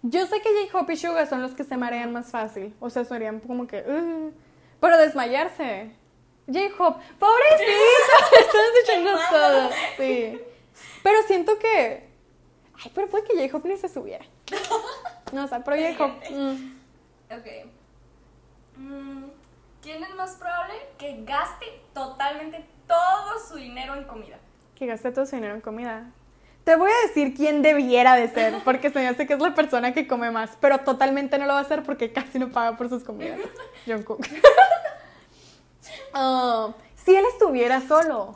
Yo 0.03 0.25
sé 0.27 0.39
que 0.39 0.49
J-Hope 0.69 0.93
y 0.93 0.97
Suga 0.97 1.25
son 1.25 1.41
los 1.41 1.51
que 1.53 1.63
se 1.65 1.75
marean 1.75 2.13
más 2.13 2.31
fácil. 2.31 2.73
O 2.79 2.89
sea, 2.89 3.03
serían 3.03 3.39
como 3.41 3.67
que. 3.67 3.83
Pero 4.79 4.97
desmayarse. 4.97 5.91
J-Hope, 6.47 7.03
pobrecito, 7.19 8.38
estamos 8.39 8.71
echando 8.83 9.11
todo. 9.31 9.69
Sí. 9.97 10.39
Pero 11.03 11.23
siento 11.27 11.57
que. 11.59 12.07
Ay, 12.77 12.91
pero 12.93 13.07
puede 13.07 13.23
que 13.25 13.47
J-Hope 13.47 13.67
ni 13.67 13.77
se 13.77 13.89
subiera. 13.89 14.25
No 15.31 15.47
sé, 15.47 15.59
pero 15.65 15.75
J-Hope. 15.75 16.29
mm. 16.29 16.74
Ok. 17.31 17.71
Mm, 18.77 19.23
¿Quién 19.81 20.03
es 20.03 20.15
más 20.15 20.35
probable 20.35 20.73
que 20.97 21.23
gaste 21.23 21.65
totalmente 21.93 22.65
todo 22.88 23.39
su 23.47 23.55
dinero 23.55 23.95
en 23.95 24.03
comida? 24.05 24.38
Que 24.75 24.85
gaste 24.85 25.11
todo 25.11 25.25
su 25.25 25.35
dinero 25.35 25.55
en 25.55 25.61
comida. 25.61 26.11
Te 26.63 26.75
voy 26.75 26.89
a 26.89 27.07
decir 27.07 27.35
quién 27.35 27.61
debiera 27.61 28.15
de 28.15 28.27
ser, 28.27 28.63
porque 28.63 28.89
se 28.89 28.99
me 28.99 29.07
hace 29.07 29.27
que 29.27 29.33
es 29.33 29.39
la 29.39 29.53
persona 29.53 29.93
que 29.93 30.07
come 30.07 30.31
más, 30.31 30.57
pero 30.59 30.79
totalmente 30.79 31.38
no 31.38 31.45
lo 31.45 31.53
va 31.53 31.59
a 31.59 31.61
hacer 31.61 31.83
porque 31.83 32.11
casi 32.11 32.39
no 32.39 32.49
paga 32.49 32.75
por 32.75 32.89
sus 32.89 33.03
comidas. 33.03 33.39
Jungkook. 33.85 34.25
Ah, 36.13 36.73
si 36.95 37.15
él 37.15 37.23
estuviera 37.31 37.81
solo. 37.81 38.35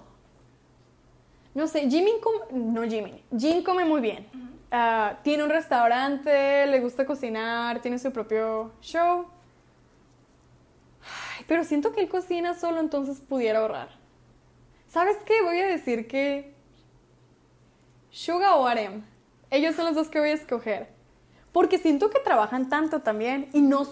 No 1.55 1.67
sé, 1.67 1.89
Jimin 1.89 2.19
come... 2.21 2.39
No, 2.51 2.83
Jimin. 2.83 3.23
Jin 3.35 3.63
come 3.63 3.83
muy 3.83 4.01
bien. 4.01 4.27
Ah, 4.71 5.17
tiene 5.23 5.43
un 5.43 5.49
restaurante, 5.49 6.67
le 6.67 6.79
gusta 6.79 7.05
cocinar, 7.05 7.81
tiene 7.81 7.97
su 7.97 8.11
propio 8.11 8.71
show. 8.81 9.25
Ay, 11.01 11.45
pero 11.47 11.63
siento 11.63 11.91
que 11.91 12.01
él 12.01 12.09
cocina 12.09 12.53
solo, 12.53 12.79
entonces 12.79 13.19
pudiera 13.19 13.59
ahorrar. 13.59 13.89
¿Sabes 14.87 15.17
qué? 15.25 15.41
Voy 15.43 15.59
a 15.59 15.67
decir 15.67 16.07
que. 16.07 16.53
Suga 18.11 18.55
o 18.55 18.67
Arem. 18.67 19.03
Ellos 19.51 19.75
son 19.75 19.85
los 19.85 19.95
dos 19.95 20.09
que 20.09 20.19
voy 20.19 20.29
a 20.29 20.33
escoger. 20.33 20.89
Porque 21.51 21.77
siento 21.77 22.09
que 22.09 22.19
trabajan 22.19 22.69
tanto 22.69 23.01
también. 23.01 23.49
Y 23.53 23.61
no. 23.61 23.87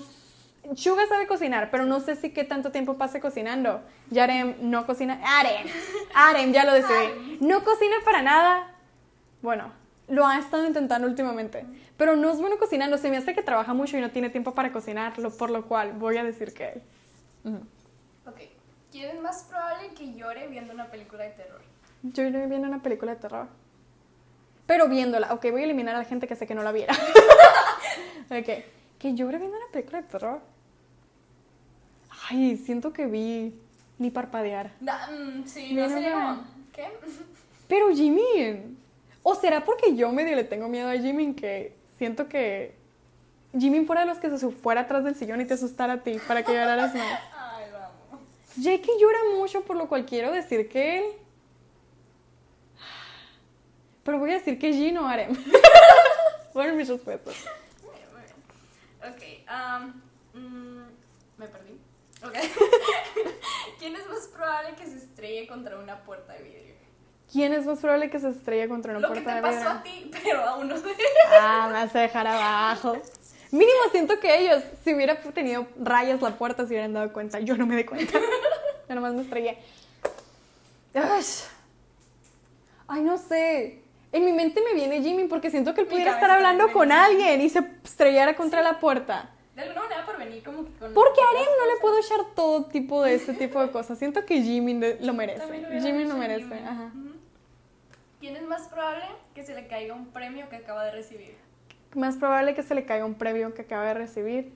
Suga 0.76 1.08
sabe 1.08 1.28
cocinar, 1.28 1.72
pero 1.72 1.86
no 1.86 2.02
sé 2.02 2.16
si 2.16 2.32
qué 2.32 2.44
tanto 2.44 2.72
tiempo 2.72 2.98
pase 2.98 3.20
cocinando. 3.20 3.82
Y 4.12 4.20
Arem 4.20 4.56
no 4.60 4.86
cocina. 4.86 5.20
Arem. 5.24 5.68
Arem, 6.14 6.52
ya 6.52 6.66
lo 6.66 6.74
decidí. 6.74 7.38
No 7.42 7.64
cocina 7.64 7.96
para 8.04 8.22
nada. 8.22 8.76
Bueno, 9.42 9.72
lo 10.08 10.26
ha 10.26 10.38
estado 10.40 10.66
intentando 10.66 11.08
últimamente. 11.08 11.66
Pero 11.98 12.16
no 12.16 12.30
es 12.32 12.38
bueno 12.40 12.58
cocinando. 12.58 12.98
Se 12.98 13.10
me 13.10 13.18
hace 13.18 13.34
que 13.36 13.42
trabaja 13.44 13.74
mucho 13.74 13.98
y 13.98 14.02
no 14.02 14.12
tiene 14.12 14.30
tiempo 14.30 14.54
para 14.54 14.72
cocinarlo. 14.72 15.32
Por 15.32 15.50
lo 15.50 15.66
cual 15.66 15.94
voy 15.94 16.18
a 16.18 16.24
decir 16.24 16.54
que 16.54 16.70
él. 17.46 17.60
Ok. 18.26 18.40
¿Quién 18.92 19.16
es 19.16 19.22
más 19.22 19.44
probable 19.44 19.90
que 19.96 20.14
llore 20.14 20.48
viendo 20.48 20.74
una 20.74 20.88
película 20.90 21.24
de 21.24 21.32
terror? 21.32 21.62
Yo 22.04 22.24
iré 22.24 22.48
viendo 22.48 22.68
una 22.68 22.82
película 22.82 23.16
de 23.16 23.22
terror. 23.22 23.48
Pero 24.66 24.88
viéndola. 24.88 25.34
Ok, 25.34 25.48
voy 25.52 25.62
a 25.62 25.66
eliminar 25.66 25.96
a 25.96 26.00
la 26.00 26.06
gente 26.06 26.28
que 26.28 26.36
sé 26.36 26.46
que 26.48 26.56
no 26.56 26.64
la 26.64 26.72
viera. 26.72 26.94
ok. 28.30 28.64
Que 29.00 29.14
llore 29.14 29.38
viendo 29.38 29.58
una 29.58 29.68
película 29.72 30.02
de 30.02 30.08
terror. 30.08 30.42
Ay, 32.30 32.58
siento 32.58 32.92
que 32.94 33.06
vi 33.06 33.54
ni 33.98 34.10
parpadear. 34.12 34.72
Da- 34.80 35.10
mm, 35.10 35.46
sí, 35.46 35.74
no 35.74 35.88
sería 35.90 36.14
como, 36.14 36.44
¿Qué? 36.74 36.88
Pero 37.68 37.90
Jimin. 37.90 38.78
¿O 39.30 39.36
será 39.36 39.66
porque 39.66 39.94
yo 39.94 40.10
medio 40.14 40.38
le 40.38 40.46
tengo 40.46 40.70
miedo 40.70 40.90
a 40.90 40.94
Jimin 40.94 41.36
que 41.36 41.76
siento 41.98 42.30
que 42.30 42.78
Jimin 43.52 43.86
fuera 43.86 44.04
de 44.04 44.08
los 44.08 44.20
que 44.20 44.30
se 44.30 44.52
fuera 44.52 44.82
atrás 44.82 45.04
del 45.04 45.16
sillón 45.16 45.42
y 45.42 45.46
te 45.46 45.56
asustara 45.56 45.96
a 45.96 46.02
ti 46.02 46.18
para 46.26 46.44
que 46.44 46.54
lloraras 46.54 46.96
más? 46.96 47.20
Ay, 47.38 47.66
vamos. 47.74 48.26
Jake 48.56 48.90
llora 48.98 49.20
mucho, 49.36 49.66
por 49.66 49.76
lo 49.76 49.90
cual 49.90 50.06
quiero 50.06 50.32
decir 50.32 50.70
que 50.70 51.00
él. 51.00 51.06
Pero 54.06 54.18
voy 54.18 54.32
a 54.32 54.36
decir 54.36 54.58
que 54.58 54.72
Jin 54.72 54.98
o 54.98 55.06
Arem. 55.06 55.36
Fueron 56.54 56.78
mis 56.78 56.88
respuestas. 56.88 57.36
Muy 57.84 57.96
bien, 57.96 58.08
muy 58.14 58.22
bien. 58.22 59.44
Ok, 59.44 59.50
am, 59.50 60.02
mm, 60.36 60.88
me 61.38 61.48
perdí. 61.50 61.78
Ok. 62.24 62.34
¿Quién 63.78 63.94
es 63.94 64.08
más 64.08 64.26
probable 64.30 64.74
que 64.78 64.86
se 64.86 65.00
estrelle 65.00 65.48
contra 65.50 65.78
una 65.78 66.02
puerta 66.06 66.32
de 66.32 66.44
vidrio? 66.44 66.77
¿Quién 67.32 67.54
es 67.54 67.66
más 67.66 67.80
probable 67.80 68.10
que 68.10 68.20
se 68.20 68.30
estrelle 68.30 68.68
contra 68.70 68.92
una 68.98 69.02
Lo 69.08 69.14
que 69.14 69.22
puerta 69.22 69.42
te 69.42 69.48
de 69.48 69.56
pasó 69.58 69.70
a 69.70 69.84
ti, 69.84 70.12
pero 70.24 70.42
a 70.44 70.56
uno 70.58 70.80
de 70.80 70.92
Ah, 71.42 71.66
me 71.68 71.74
vas 71.74 71.96
a 71.96 72.00
dejar 72.00 72.26
abajo. 72.28 72.98
Mínimo 73.52 73.80
siento 73.92 74.20
que 74.20 74.40
ellos, 74.40 74.64
si 74.84 74.94
hubiera 74.94 75.18
tenido 75.20 75.68
rayas 75.80 76.22
la 76.22 76.38
puerta, 76.38 76.64
se 76.64 76.70
hubieran 76.70 76.94
dado 76.94 77.12
cuenta. 77.14 77.40
Yo 77.40 77.58
no 77.58 77.66
me 77.66 77.76
di 77.76 77.84
cuenta. 77.86 78.20
Yo 78.90 78.96
nomás 78.96 79.14
me 79.14 79.22
estrellé. 79.24 79.58
Ay, 82.88 83.02
no 83.04 83.18
sé. 83.18 83.82
En 84.14 84.24
mi 84.26 84.32
mente 84.32 84.62
me 84.64 84.74
viene 84.74 85.02
Jimmy 85.02 85.26
porque 85.28 85.52
siento 85.52 85.74
que 85.74 85.82
él 85.82 85.88
pudiera 85.88 86.14
estar 86.14 86.32
hablando 86.32 86.72
con 86.72 86.92
alguien 86.92 87.42
y 87.42 87.50
se 87.50 87.60
estrellara 87.84 88.36
contra 88.36 88.62
la 88.62 88.80
puerta. 88.80 89.30
De 89.56 89.64
alguna 89.64 89.82
manera 89.82 90.06
por 90.06 90.18
venir 90.18 90.44
como 90.44 90.64
que 90.64 90.72
con... 90.80 90.94
Porque 90.94 91.20
a 91.20 91.30
Arem 91.30 91.46
no 91.60 91.66
le 91.74 91.80
puedo 91.82 91.98
echar 92.00 92.20
todo 92.36 92.66
tipo 92.66 93.04
de 93.04 93.16
este 93.16 93.34
tipo 93.34 93.60
de 93.62 93.70
cosas. 93.72 93.98
Siento 94.00 94.26
que 94.26 94.42
Jimmy 94.42 94.76
de- 94.76 94.98
lo 95.02 95.14
merece. 95.14 95.44
Jimmy 95.82 96.06
lo 96.06 96.16
merece. 96.16 96.44
Jimmy. 96.46 96.60
Ajá. 96.68 96.92
¿Quién 98.20 98.36
es 98.36 98.44
más 98.44 98.68
probable 98.68 99.06
que 99.36 99.44
se 99.46 99.54
le 99.54 99.68
caiga 99.68 99.94
un 99.94 100.08
premio 100.08 100.50
que 100.50 100.56
acaba 100.56 100.84
de 100.86 100.92
recibir? 100.92 101.36
Más 101.96 102.18
probable 102.18 102.56
que 102.56 102.64
se 102.64 102.74
le 102.76 102.86
caiga 102.86 103.06
un 103.06 103.16
previo 103.16 103.54
que 103.54 103.62
acaba 103.62 103.86
de 103.86 103.94
recibir. 103.94 104.54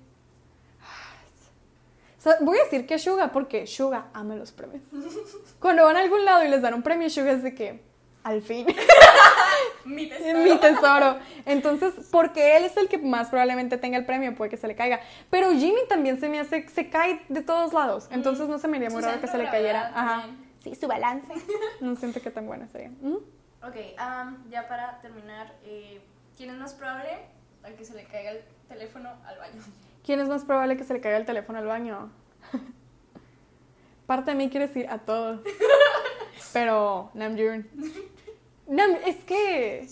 Sea, 2.18 2.38
voy 2.42 2.60
a 2.60 2.64
decir 2.66 2.86
que 2.86 3.00
Suga 3.00 3.32
porque 3.32 3.66
Suga 3.66 4.08
ama 4.14 4.36
los 4.36 4.52
premios. 4.52 4.84
Cuando 5.60 5.86
van 5.86 5.96
a 5.98 6.02
algún 6.02 6.24
lado 6.24 6.44
y 6.44 6.50
les 6.50 6.62
dan 6.62 6.74
un 6.76 6.84
premio, 6.84 7.10
Suga 7.10 7.32
es 7.32 7.42
de 7.42 7.56
que, 7.56 7.82
al 8.24 8.42
fin, 8.44 8.68
Mi 9.86 10.04
es 10.12 10.18
tesoro. 10.20 10.44
mi 10.44 10.58
tesoro. 10.60 11.16
Entonces, 11.46 11.94
porque 12.12 12.58
él 12.58 12.66
es 12.66 12.78
el 12.78 12.88
que 12.88 13.00
más 13.00 13.30
probablemente 13.30 13.78
tenga 13.80 13.98
el 13.98 14.06
premio, 14.06 14.36
puede 14.36 14.52
que 14.52 14.58
se 14.58 14.68
le 14.68 14.76
caiga. 14.76 15.00
Pero 15.32 15.52
Jimmy 15.52 15.82
también 15.90 16.20
se 16.20 16.30
me 16.30 16.40
hace, 16.40 16.68
se 16.70 16.90
cae 16.92 17.22
de 17.30 17.42
todos 17.42 17.74
lados. 17.74 18.08
Entonces 18.12 18.48
no 18.48 18.60
se 18.60 18.68
me 18.68 18.78
haría 18.78 18.92
muy 18.92 19.02
raro 19.02 19.20
que 19.20 19.28
se 19.28 19.38
le 19.40 19.46
cayera. 19.46 19.92
Ajá. 19.96 20.28
Sí, 20.64 20.76
su 20.76 20.88
balance. 20.88 21.34
No 21.80 21.96
siento 21.96 22.22
que 22.22 22.30
tan 22.30 22.46
buena 22.46 22.68
sería. 22.68 22.90
¿Mm? 23.02 23.18
Ok, 23.64 23.76
am, 23.98 24.50
ya 24.50 24.68
para 24.68 25.00
terminar, 25.02 25.54
eh, 25.64 26.02
¿quién 26.36 26.50
es 26.50 26.58
más 26.58 26.74
probable 26.74 27.12
a 27.64 27.70
que 27.70 27.86
se 27.86 27.94
le 27.94 28.06
caiga 28.06 28.32
el 28.32 28.42
teléfono 28.68 29.10
al 29.26 29.38
baño? 29.38 29.62
¿Quién 30.04 30.20
es 30.20 30.28
más 30.28 30.44
probable 30.46 30.78
que 30.78 30.84
se 30.84 30.94
le 30.94 31.02
caiga 31.02 31.18
el 31.18 31.26
teléfono 31.26 31.60
al 31.60 31.68
baño? 31.68 32.12
Parte 34.08 34.32
de 34.32 34.36
mí 34.36 34.50
quiere 34.50 34.68
decir 34.68 34.88
a 34.90 34.98
todos. 34.98 35.42
Pero 36.54 37.12
Namjoon. 37.14 37.68
Nam, 38.68 38.98
es 39.06 39.18
que 39.26 39.88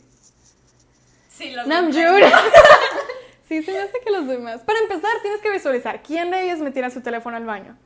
Sí, 1.29 1.51
lo 1.51 1.65
Namjoon. 1.65 2.21
sí, 3.47 3.61
se 3.63 3.71
me 3.71 3.79
hace 3.79 3.99
que 4.03 4.11
los 4.11 4.27
demás. 4.27 4.61
Para 4.63 4.79
empezar, 4.79 5.11
tienes 5.21 5.41
que 5.41 5.51
visualizar 5.51 6.01
quién 6.01 6.31
de 6.31 6.43
ellos 6.43 6.59
me 6.59 6.71
tira 6.71 6.89
su 6.89 7.01
teléfono 7.01 7.37
al 7.37 7.45
baño. 7.45 7.77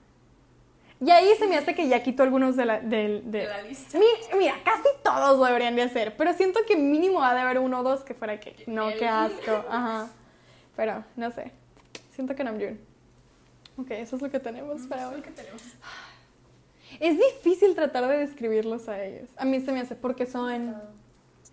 Y 1.06 1.10
ahí 1.12 1.34
se 1.38 1.48
me 1.48 1.58
hace 1.58 1.74
que 1.76 1.88
ya 1.88 2.02
quito 2.04 2.24
algunos 2.24 2.56
de 2.56 2.66
la, 2.66 2.80
del- 2.80 3.30
de- 3.32 3.39
De 3.39 3.48
la 3.48 3.62
lista. 3.63 3.98
Mi- 4.00 4.38
mira, 4.38 4.56
casi 4.63 4.88
todos 5.04 5.38
lo 5.39 5.46
deberían 5.46 5.76
de 5.76 5.82
hacer, 5.84 6.16
pero 6.16 6.34
siento 6.34 6.60
que 6.68 6.76
mínimo 6.78 7.24
ha 7.24 7.34
de 7.34 7.42
haber 7.42 7.60
uno 7.60 7.80
o 7.80 7.84
dos 7.84 8.02
que 8.02 8.13
fuera 8.13 8.39
que 8.39 8.63
no, 8.68 8.88
qué 8.98 9.08
asco, 9.08 9.66
ajá. 9.70 10.10
Pero 10.76 11.04
no 11.16 11.32
sé, 11.32 11.52
siento 12.16 12.36
que 12.36 12.44
Namjoon. 12.44 12.80
Ok, 13.78 13.92
eso 13.92 14.16
es 14.16 14.22
lo 14.22 14.30
que 14.32 14.39
tenemos 14.39 14.84
para 14.84 15.02
Eso 15.02 15.10
es 15.12 15.16
hoy. 15.16 15.22
lo 15.22 15.24
que 15.28 15.32
tenemos. 15.32 15.62
Es 17.00 17.18
difícil 17.18 17.74
tratar 17.76 18.08
de 18.08 18.18
describirlos 18.20 18.88
a 18.88 19.04
ellos. 19.04 19.28
A 19.38 19.46
mí 19.46 19.60
se 19.62 19.72
me 19.72 19.82
hace 19.82 19.96
porque 19.96 20.26
son... 20.28 20.76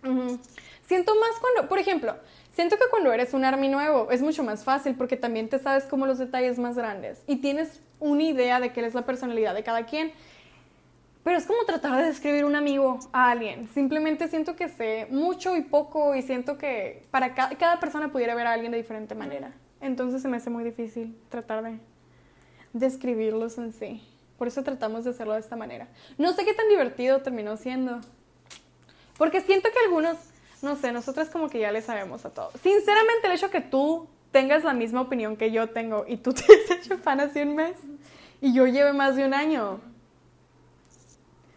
Ujú. 0.03 0.39
Siento 0.85 1.13
más 1.15 1.31
cuando, 1.39 1.67
por 1.67 1.79
ejemplo, 1.79 2.15
siento 2.53 2.77
que 2.77 2.83
cuando 2.91 3.11
eres 3.11 3.33
un 3.33 3.43
army 3.45 3.67
nuevo 3.69 4.11
es 4.11 4.21
mucho 4.21 4.43
más 4.43 4.63
fácil 4.63 4.95
porque 4.95 5.17
también 5.17 5.49
te 5.49 5.57
sabes 5.59 5.85
como 5.85 6.05
los 6.05 6.17
detalles 6.19 6.59
más 6.59 6.75
grandes 6.75 7.19
y 7.27 7.37
tienes 7.37 7.79
una 8.01 8.23
idea 8.23 8.59
de 8.59 8.73
qué 8.73 8.85
es 8.85 8.93
la 8.93 9.05
personalidad 9.05 9.53
de 9.55 9.63
cada 9.63 9.85
quien. 9.85 10.11
Pero 11.23 11.37
es 11.37 11.45
como 11.45 11.63
tratar 11.65 11.97
de 11.97 12.05
describir 12.05 12.43
un 12.45 12.55
amigo 12.55 12.97
a 13.13 13.29
alguien. 13.31 13.69
Simplemente 13.73 14.27
siento 14.27 14.55
que 14.55 14.67
sé 14.69 15.07
mucho 15.11 15.55
y 15.55 15.61
poco 15.61 16.15
y 16.15 16.23
siento 16.23 16.57
que 16.57 17.03
para 17.11 17.33
ca- 17.35 17.51
cada 17.59 17.79
persona 17.79 18.11
pudiera 18.11 18.33
ver 18.35 18.47
a 18.47 18.53
alguien 18.53 18.71
de 18.71 18.79
diferente 18.79 19.13
manera. 19.15 19.53
Entonces 19.81 20.21
se 20.23 20.27
me 20.27 20.37
hace 20.37 20.49
muy 20.49 20.63
difícil 20.63 21.15
tratar 21.29 21.63
de 21.63 21.77
describirlos 22.73 23.57
en 23.57 23.73
sí. 23.73 24.01
Por 24.37 24.47
eso 24.47 24.63
tratamos 24.63 25.03
de 25.03 25.11
hacerlo 25.11 25.33
de 25.33 25.39
esta 25.41 25.55
manera. 25.55 25.87
No 26.17 26.33
sé 26.33 26.43
qué 26.45 26.53
tan 26.53 26.67
divertido 26.69 27.21
terminó 27.21 27.55
siendo. 27.57 27.99
Porque 29.17 29.41
siento 29.41 29.69
que 29.71 29.77
algunos, 29.85 30.17
no 30.63 30.75
sé, 30.75 30.91
nosotras 30.91 31.29
como 31.29 31.49
que 31.49 31.59
ya 31.59 31.71
le 31.71 31.81
sabemos 31.83 32.25
a 32.25 32.31
todo. 32.31 32.49
Sinceramente, 32.63 33.27
el 33.27 33.33
hecho 33.33 33.51
que 33.51 33.61
tú 33.61 34.07
tengas 34.31 34.63
la 34.63 34.73
misma 34.73 35.01
opinión 35.01 35.35
que 35.37 35.51
yo 35.51 35.69
tengo 35.69 36.05
y 36.07 36.17
tú 36.17 36.33
te 36.33 36.41
has 36.41 36.71
hecho 36.79 36.97
fan 36.97 37.19
hace 37.19 37.43
un 37.43 37.55
mes, 37.55 37.75
Y 38.41 38.53
yo 38.53 38.65
llevé 38.65 38.91
más 38.91 39.15
de 39.15 39.25
un 39.25 39.33
año. 39.33 39.79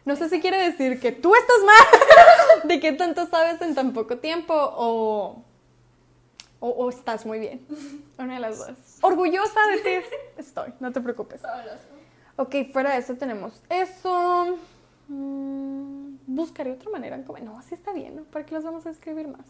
No 0.05 0.17
sé 0.17 0.29
si 0.29 0.41
quiere 0.41 0.59
decir 0.59 1.01
que 1.01 1.13
tú 1.13 1.35
estás 1.35 1.57
mal 1.65 2.69
de 2.69 2.79
qué 2.79 2.93
tanto 2.93 3.27
sabes 3.27 3.61
en 3.63 3.75
tan 3.75 3.95
poco 3.95 4.19
tiempo 4.19 4.53
o, 4.55 5.43
o, 6.61 6.69
o 6.69 6.89
estás 6.91 7.25
muy 7.25 7.39
bien. 7.39 7.67
Una 8.19 8.35
de 8.35 8.41
las 8.41 8.59
dos. 8.59 8.77
Orgullosa 9.01 9.61
de 9.67 9.79
ti 9.79 10.07
estoy, 10.37 10.75
no 10.81 10.93
te 10.93 11.01
preocupes. 11.01 11.41
Ok, 12.37 12.55
fuera 12.73 12.93
de 12.93 12.99
eso 12.99 13.15
tenemos 13.15 13.63
eso. 13.71 14.59
Mm, 15.09 16.17
buscaré 16.27 16.73
otra 16.73 16.91
manera. 16.91 17.17
No, 17.17 17.59
así 17.59 17.75
está 17.75 17.93
bien, 17.93 18.17
¿no? 18.17 18.25
¿Para 18.25 18.45
qué 18.45 18.55
los 18.55 18.65
vamos 18.65 18.85
a 18.85 18.91
escribir 18.91 19.29
más? 19.29 19.47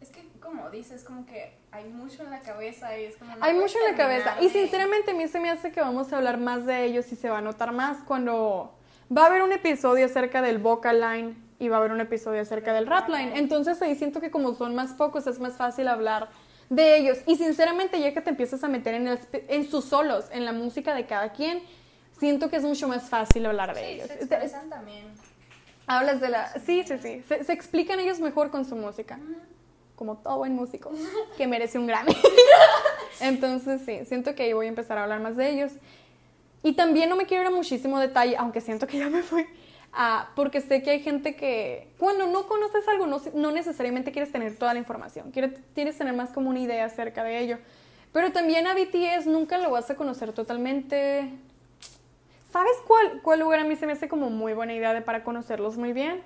Es 0.00 0.10
que, 0.10 0.20
como 0.46 0.70
dices, 0.70 1.02
como 1.04 1.26
que 1.26 1.52
hay 1.72 1.84
mucho 1.88 2.22
en 2.22 2.30
la 2.30 2.40
cabeza 2.40 2.96
y 2.98 3.04
es 3.04 3.16
como... 3.16 3.34
no 3.36 3.44
Hay 3.44 3.52
mucho 3.54 3.76
en 3.84 3.92
la 3.92 3.96
cabeza. 3.98 4.36
Y 4.40 4.48
sinceramente 4.48 5.10
a 5.10 5.14
mí 5.14 5.26
se 5.28 5.40
me 5.40 5.50
hace 5.50 5.72
que 5.72 5.80
vamos 5.80 6.12
a 6.12 6.16
hablar 6.16 6.38
más 6.38 6.64
de 6.64 6.84
ellos 6.84 7.10
y 7.12 7.16
se 7.16 7.28
va 7.28 7.38
a 7.38 7.40
notar 7.42 7.72
más 7.72 7.98
cuando 8.06 8.72
va 9.14 9.24
a 9.24 9.26
haber 9.26 9.42
un 9.42 9.52
episodio 9.52 10.06
acerca 10.06 10.40
del 10.42 10.58
vocal 10.58 11.00
line 11.00 11.36
y 11.58 11.68
va 11.68 11.76
a 11.76 11.80
haber 11.80 11.92
un 11.92 12.00
episodio 12.00 12.40
acerca 12.40 12.72
del 12.72 12.86
rap 12.86 13.08
line. 13.08 13.36
Entonces 13.38 13.82
ahí 13.82 13.94
siento 13.96 14.20
que 14.20 14.30
como 14.30 14.54
son 14.54 14.74
más 14.74 14.92
pocos 14.92 15.26
es 15.26 15.38
más 15.40 15.54
fácil 15.56 15.88
hablar 15.88 16.28
de 16.70 16.96
ellos. 16.98 17.18
Y 17.26 17.36
sinceramente 17.36 18.00
ya 18.00 18.14
que 18.14 18.20
te 18.20 18.30
empiezas 18.30 18.62
a 18.64 18.68
meter 18.68 18.94
en, 18.94 19.08
el 19.08 19.18
en 19.32 19.68
sus 19.68 19.84
solos, 19.84 20.26
en 20.30 20.44
la 20.44 20.52
música 20.52 20.94
de 20.94 21.06
cada 21.06 21.32
quien, 21.32 21.62
siento 22.18 22.48
que 22.50 22.56
es 22.56 22.62
mucho 22.62 22.88
más 22.88 23.08
fácil 23.08 23.46
hablar 23.46 23.74
de 23.74 23.80
Sí, 23.80 23.86
ellos. 23.86 24.06
se 24.08 24.14
expresan 24.14 24.68
también. 24.70 25.06
Hablas 25.86 26.20
de 26.20 26.28
la... 26.28 26.48
Sí, 26.64 26.82
sí, 26.86 26.98
sí. 26.98 27.22
Se, 27.28 27.44
se 27.44 27.52
explican 27.52 28.00
ellos 28.00 28.18
mejor 28.20 28.50
con 28.50 28.64
su 28.64 28.74
música. 28.74 29.18
Como 29.96 30.16
todo 30.18 30.38
buen 30.38 30.54
músico 30.54 30.90
que 31.36 31.46
merece 31.46 31.78
un 31.78 31.86
Grammy. 31.86 32.14
Entonces, 33.20 33.80
sí, 33.84 34.04
siento 34.04 34.34
que 34.34 34.44
ahí 34.44 34.52
voy 34.52 34.66
a 34.66 34.68
empezar 34.68 34.98
a 34.98 35.04
hablar 35.04 35.20
más 35.20 35.36
de 35.36 35.50
ellos. 35.50 35.72
Y 36.62 36.74
también 36.74 37.08
no 37.08 37.16
me 37.16 37.26
quiero 37.26 37.44
ir 37.44 37.48
a 37.48 37.50
muchísimo 37.50 37.98
detalle, 37.98 38.36
aunque 38.36 38.60
siento 38.60 38.86
que 38.86 38.98
ya 38.98 39.08
me 39.08 39.22
fui. 39.22 39.46
ah, 39.92 40.30
porque 40.36 40.60
sé 40.60 40.82
que 40.82 40.90
hay 40.90 41.00
gente 41.00 41.34
que 41.34 41.88
cuando 41.98 42.26
no 42.26 42.46
conoces 42.46 42.86
algo 42.88 43.06
no, 43.06 43.20
no 43.34 43.50
necesariamente 43.52 44.12
quieres 44.12 44.32
tener 44.32 44.56
toda 44.56 44.74
la 44.74 44.78
información, 44.78 45.30
quieres, 45.30 45.52
quieres 45.74 45.96
tener 45.96 46.12
más 46.12 46.30
como 46.30 46.50
una 46.50 46.60
idea 46.60 46.84
acerca 46.84 47.24
de 47.24 47.38
ello. 47.38 47.58
Pero 48.12 48.32
también 48.32 48.66
a 48.66 48.74
BTS 48.74 49.26
nunca 49.26 49.58
lo 49.58 49.70
vas 49.70 49.90
a 49.90 49.94
conocer 49.94 50.32
totalmente. 50.32 51.30
¿Sabes 52.50 52.72
cuál, 52.86 53.20
cuál 53.22 53.40
lugar 53.40 53.60
a 53.60 53.64
mí 53.64 53.76
se 53.76 53.86
me 53.86 53.92
hace 53.92 54.08
como 54.08 54.30
muy 54.30 54.54
buena 54.54 54.72
idea 54.74 54.94
de 54.94 55.02
para 55.02 55.22
conocerlos 55.22 55.76
muy 55.76 55.92
bien? 55.92 56.22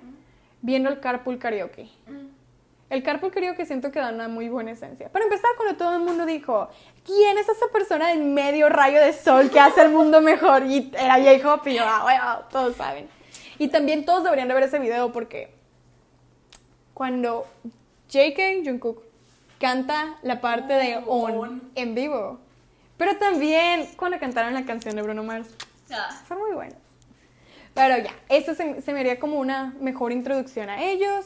Viendo 0.61 0.89
el 0.89 0.99
Carpool 0.99 1.37
Karaoke. 1.37 1.89
El 2.91 3.03
Carpool 3.03 3.31
Karaoke 3.31 3.65
siento 3.65 3.89
que 3.89 3.99
da 3.99 4.09
una 4.09 4.27
muy 4.27 4.49
buena 4.49 4.71
esencia. 4.71 5.07
Para 5.09 5.23
empezar, 5.23 5.49
cuando 5.55 5.77
todo 5.77 5.95
el 5.95 6.01
mundo 6.01 6.25
dijo, 6.25 6.67
¿quién 7.05 7.37
es 7.37 7.47
esa 7.47 7.67
persona 7.71 8.09
del 8.09 8.21
medio 8.25 8.67
rayo 8.67 8.99
de 8.99 9.13
sol 9.13 9.49
que 9.49 9.61
hace 9.61 9.81
el 9.81 9.91
mundo 9.91 10.19
mejor? 10.19 10.65
Y 10.65 10.91
era 10.93 11.15
J-Hope 11.15 11.71
y 11.71 11.75
yo, 11.75 11.83
ah, 11.85 12.01
bueno, 12.03 12.23
todos 12.51 12.75
saben. 12.75 13.07
Y 13.57 13.69
también 13.69 14.03
todos 14.03 14.25
deberían 14.25 14.49
de 14.49 14.55
ver 14.55 14.63
ese 14.63 14.77
video 14.77 15.09
porque 15.13 15.53
cuando 16.93 17.47
JK 18.09 18.65
Jungkook 18.65 19.01
canta 19.57 20.17
la 20.21 20.41
parte 20.41 20.73
de 20.73 20.97
On 21.07 21.37
On. 21.37 21.71
en 21.75 21.95
vivo, 21.95 22.39
pero 22.97 23.15
también 23.17 23.87
cuando 23.95 24.19
cantaron 24.19 24.53
la 24.53 24.65
canción 24.65 24.97
de 24.97 25.01
Bruno 25.01 25.23
Mars, 25.23 25.47
Ah, 25.93 26.09
son 26.27 26.39
muy 26.39 26.51
buenos. 26.51 26.77
Pero 27.73 27.97
ya, 28.03 28.13
eso 28.29 28.53
se, 28.53 28.81
se 28.81 28.93
me 28.93 28.99
haría 28.99 29.17
como 29.19 29.39
una 29.39 29.73
mejor 29.79 30.11
introducción 30.11 30.69
a 30.69 30.83
ellos. 30.83 31.25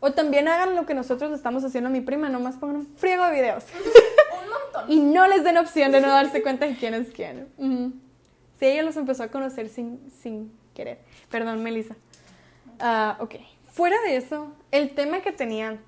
O 0.00 0.12
también 0.12 0.48
hagan 0.48 0.74
lo 0.76 0.86
que 0.86 0.94
nosotros 0.94 1.30
estamos 1.32 1.62
haciendo 1.62 1.88
a 1.88 1.92
mi 1.92 2.00
prima, 2.00 2.28
nomás 2.28 2.56
pongan 2.56 2.76
un 2.76 2.86
friego 2.96 3.24
de 3.26 3.32
videos. 3.32 3.64
un 4.42 4.48
montón. 4.48 4.90
y 4.90 5.00
no 5.00 5.26
les 5.28 5.44
den 5.44 5.58
opción 5.58 5.92
de 5.92 6.00
no 6.00 6.08
darse 6.08 6.42
cuenta 6.42 6.66
de 6.66 6.74
quién 6.76 6.94
es 6.94 7.10
quién. 7.10 7.48
Ujú. 7.58 7.92
Sí, 8.58 8.66
ella 8.66 8.82
los 8.82 8.96
empezó 8.96 9.22
a 9.24 9.28
conocer 9.28 9.68
sin, 9.68 10.00
sin 10.22 10.52
querer. 10.74 10.98
Perdón, 11.30 11.62
Melissa. 11.62 11.96
Ah, 12.78 13.16
ok. 13.20 13.36
Fuera 13.72 14.00
de 14.02 14.16
eso, 14.16 14.52
el 14.70 14.94
tema 14.94 15.20
que 15.20 15.32
tenían 15.32 15.80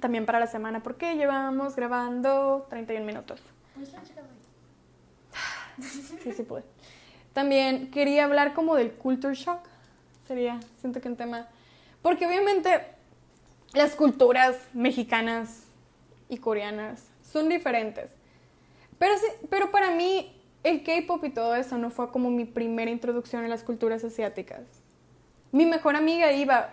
también 0.00 0.26
para 0.26 0.40
la 0.40 0.46
semana, 0.46 0.82
porque 0.82 1.16
llevamos 1.16 1.76
grabando 1.76 2.66
31 2.70 3.06
minutos. 3.06 3.40
Pues 3.74 3.90
Sí, 6.22 6.32
sí 6.32 6.42
pude. 6.42 6.64
También 7.32 7.90
quería 7.90 8.24
hablar 8.24 8.52
como 8.52 8.74
del 8.76 8.92
culture 8.92 9.34
shock. 9.34 9.60
Sería, 10.26 10.60
siento 10.80 11.00
que 11.00 11.08
un 11.08 11.16
tema. 11.16 11.48
Porque 12.02 12.26
obviamente 12.26 12.86
las 13.74 13.94
culturas 13.94 14.56
mexicanas 14.74 15.64
y 16.28 16.38
coreanas 16.38 17.06
son 17.22 17.48
diferentes. 17.48 18.10
Pero, 18.98 19.16
sí, 19.18 19.26
pero 19.50 19.70
para 19.70 19.90
mí 19.90 20.40
el 20.62 20.82
K-pop 20.84 21.24
y 21.24 21.30
todo 21.30 21.54
eso 21.54 21.78
no 21.78 21.90
fue 21.90 22.10
como 22.10 22.30
mi 22.30 22.44
primera 22.44 22.90
introducción 22.90 23.44
a 23.44 23.48
las 23.48 23.62
culturas 23.62 24.04
asiáticas. 24.04 24.60
Mi 25.50 25.66
mejor 25.66 25.96
amiga 25.96 26.32
iba, 26.32 26.70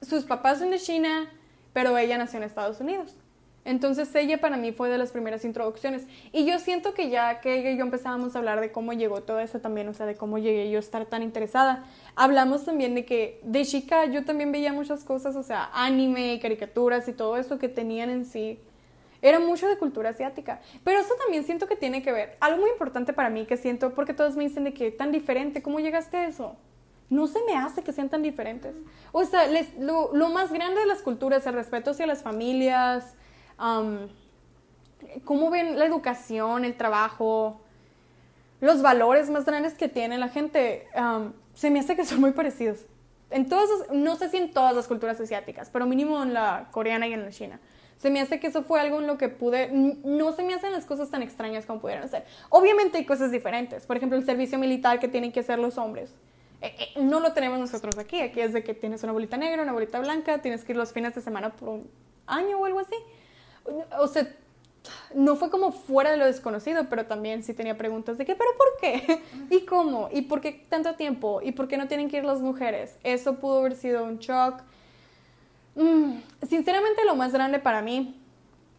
sus 0.00 0.24
papás 0.24 0.58
son 0.58 0.70
de 0.70 0.78
China, 0.78 1.30
pero 1.72 1.96
ella 1.96 2.18
nació 2.18 2.38
en 2.38 2.44
Estados 2.44 2.80
Unidos. 2.80 3.16
Entonces 3.64 4.12
ella 4.16 4.40
para 4.40 4.56
mí 4.56 4.72
fue 4.72 4.88
de 4.88 4.98
las 4.98 5.12
primeras 5.12 5.44
introducciones. 5.44 6.06
Y 6.32 6.44
yo 6.44 6.58
siento 6.58 6.94
que 6.94 7.10
ya 7.10 7.40
que 7.40 7.60
ella 7.60 7.70
y 7.70 7.76
yo 7.76 7.84
empezábamos 7.84 8.34
a 8.34 8.40
hablar 8.40 8.60
de 8.60 8.72
cómo 8.72 8.92
llegó 8.92 9.22
todo 9.22 9.38
eso 9.38 9.60
también, 9.60 9.88
o 9.88 9.94
sea, 9.94 10.06
de 10.06 10.16
cómo 10.16 10.38
llegué 10.38 10.70
yo 10.70 10.78
a 10.78 10.80
estar 10.80 11.06
tan 11.06 11.22
interesada, 11.22 11.84
hablamos 12.16 12.64
también 12.64 12.94
de 12.94 13.04
que 13.04 13.40
de 13.44 13.64
chica 13.64 14.06
yo 14.06 14.24
también 14.24 14.50
veía 14.50 14.72
muchas 14.72 15.04
cosas, 15.04 15.36
o 15.36 15.44
sea, 15.44 15.70
anime, 15.72 16.40
caricaturas 16.42 17.06
y 17.06 17.12
todo 17.12 17.36
eso 17.36 17.58
que 17.58 17.68
tenían 17.68 18.10
en 18.10 18.24
sí. 18.24 18.58
Era 19.24 19.38
mucho 19.38 19.68
de 19.68 19.78
cultura 19.78 20.10
asiática. 20.10 20.60
Pero 20.82 20.98
eso 20.98 21.14
también 21.14 21.44
siento 21.44 21.68
que 21.68 21.76
tiene 21.76 22.02
que 22.02 22.10
ver. 22.10 22.36
Algo 22.40 22.62
muy 22.62 22.70
importante 22.70 23.12
para 23.12 23.30
mí 23.30 23.46
que 23.46 23.56
siento, 23.56 23.94
porque 23.94 24.14
todos 24.14 24.34
me 24.34 24.42
dicen 24.42 24.64
de 24.64 24.74
que 24.74 24.90
tan 24.90 25.12
diferente, 25.12 25.62
¿cómo 25.62 25.78
llegaste 25.78 26.16
a 26.16 26.26
eso? 26.26 26.56
No 27.08 27.28
se 27.28 27.38
me 27.44 27.54
hace 27.54 27.84
que 27.84 27.92
sean 27.92 28.08
tan 28.08 28.22
diferentes. 28.22 28.74
O 29.12 29.24
sea, 29.24 29.42
lo, 29.78 30.12
lo 30.12 30.30
más 30.30 30.52
grande 30.52 30.80
de 30.80 30.86
las 30.86 31.02
culturas, 31.02 31.46
el 31.46 31.54
respeto 31.54 31.92
hacia 31.92 32.08
las 32.08 32.24
familias, 32.24 33.14
am, 33.62 34.08
cómo 35.24 35.50
ven 35.50 35.78
la 35.78 35.86
educación, 35.86 36.64
el 36.64 36.76
trabajo, 36.76 37.60
los 38.60 38.82
valores 38.82 39.30
más 39.30 39.44
grandes 39.44 39.74
que 39.74 39.88
tiene 39.88 40.18
la 40.18 40.28
gente, 40.28 40.88
am, 40.94 41.32
se 41.54 41.70
me 41.70 41.80
hace 41.80 41.96
que 41.96 42.04
son 42.04 42.20
muy 42.20 42.32
parecidos. 42.32 42.80
En 43.30 43.48
todas, 43.48 43.68
no 43.92 44.16
sé 44.16 44.28
si 44.28 44.36
en 44.36 44.52
todas 44.52 44.74
las 44.74 44.86
culturas 44.88 45.18
asiáticas, 45.20 45.70
pero 45.70 45.86
mínimo 45.86 46.22
en 46.22 46.34
la 46.34 46.68
coreana 46.70 47.06
y 47.06 47.14
en 47.14 47.22
la 47.24 47.30
china. 47.30 47.60
Se 47.96 48.10
me 48.10 48.20
hace 48.20 48.40
que 48.40 48.48
eso 48.48 48.64
fue 48.64 48.80
algo 48.80 48.98
en 49.00 49.06
lo 49.06 49.16
que 49.16 49.28
pude, 49.28 49.70
no 49.72 50.32
se 50.32 50.42
me 50.42 50.54
hacen 50.54 50.72
las 50.72 50.84
cosas 50.84 51.08
tan 51.08 51.22
extrañas 51.22 51.64
como 51.64 51.80
pudieron 51.80 52.08
ser. 52.08 52.24
Obviamente 52.50 52.98
hay 52.98 53.06
cosas 53.06 53.30
diferentes, 53.30 53.86
por 53.86 53.96
ejemplo 53.96 54.18
el 54.18 54.26
servicio 54.26 54.58
militar 54.58 54.98
que 54.98 55.06
tienen 55.06 55.30
que 55.30 55.40
hacer 55.40 55.60
los 55.60 55.78
hombres. 55.78 56.10
Eh, 56.60 56.74
eh, 56.78 57.00
no 57.00 57.20
lo 57.20 57.32
tenemos 57.32 57.60
nosotros 57.60 57.96
aquí, 57.98 58.20
aquí 58.20 58.40
es 58.40 58.52
de 58.52 58.64
que 58.64 58.74
tienes 58.74 59.02
una 59.04 59.12
bolita 59.12 59.36
negra, 59.36 59.62
una 59.62 59.72
bolita 59.72 60.00
blanca, 60.00 60.42
tienes 60.42 60.64
que 60.64 60.72
ir 60.72 60.78
los 60.78 60.92
fines 60.92 61.14
de 61.14 61.20
semana 61.20 61.50
por 61.50 61.68
un 61.68 61.90
año 62.26 62.58
o 62.58 62.64
algo 62.64 62.80
así. 62.80 62.96
O 63.98 64.06
sea, 64.08 64.28
no 65.14 65.36
fue 65.36 65.50
como 65.50 65.72
fuera 65.72 66.10
de 66.10 66.16
lo 66.16 66.24
desconocido, 66.24 66.86
pero 66.88 67.06
también 67.06 67.42
sí 67.42 67.54
tenía 67.54 67.76
preguntas 67.76 68.18
de 68.18 68.24
que, 68.24 68.34
¿pero 68.34 68.50
por 68.56 68.68
qué? 68.80 69.22
¿Y 69.50 69.60
cómo? 69.64 70.08
¿Y 70.12 70.22
por 70.22 70.40
qué 70.40 70.66
tanto 70.68 70.94
tiempo? 70.94 71.40
¿Y 71.42 71.52
por 71.52 71.68
qué 71.68 71.76
no 71.76 71.88
tienen 71.88 72.08
que 72.08 72.18
ir 72.18 72.24
las 72.24 72.40
mujeres? 72.40 72.96
Eso 73.04 73.36
pudo 73.36 73.58
haber 73.58 73.76
sido 73.76 74.04
un 74.04 74.18
shock. 74.18 74.62
Mm, 75.74 76.18
sinceramente 76.48 77.04
lo 77.04 77.14
más 77.14 77.32
grande 77.32 77.58
para 77.58 77.82
mí 77.82 78.20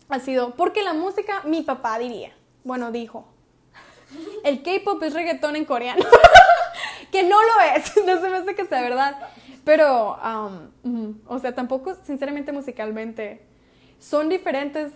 ha 0.09 0.19
sido, 0.19 0.55
porque 0.55 0.83
la 0.83 0.93
música, 0.93 1.41
mi 1.45 1.61
papá 1.61 1.97
diría, 1.97 2.33
bueno, 2.63 2.91
dijo, 2.91 3.25
el 4.43 4.61
K-pop 4.61 5.01
es 5.03 5.13
reggaetón 5.13 5.55
en 5.55 5.65
coreano, 5.65 6.03
que 7.11 7.23
no 7.23 7.41
lo 7.41 7.75
es, 7.75 7.93
no 8.05 8.21
se 8.21 8.29
me 8.29 8.37
hace 8.37 8.55
que 8.55 8.65
sea 8.65 8.81
verdad, 8.81 9.17
pero, 9.63 10.19
o 11.27 11.39
sea, 11.39 11.55
tampoco, 11.55 11.95
sinceramente, 12.03 12.51
musicalmente, 12.51 13.41
son 14.03 14.27
diferentes. 14.29 14.91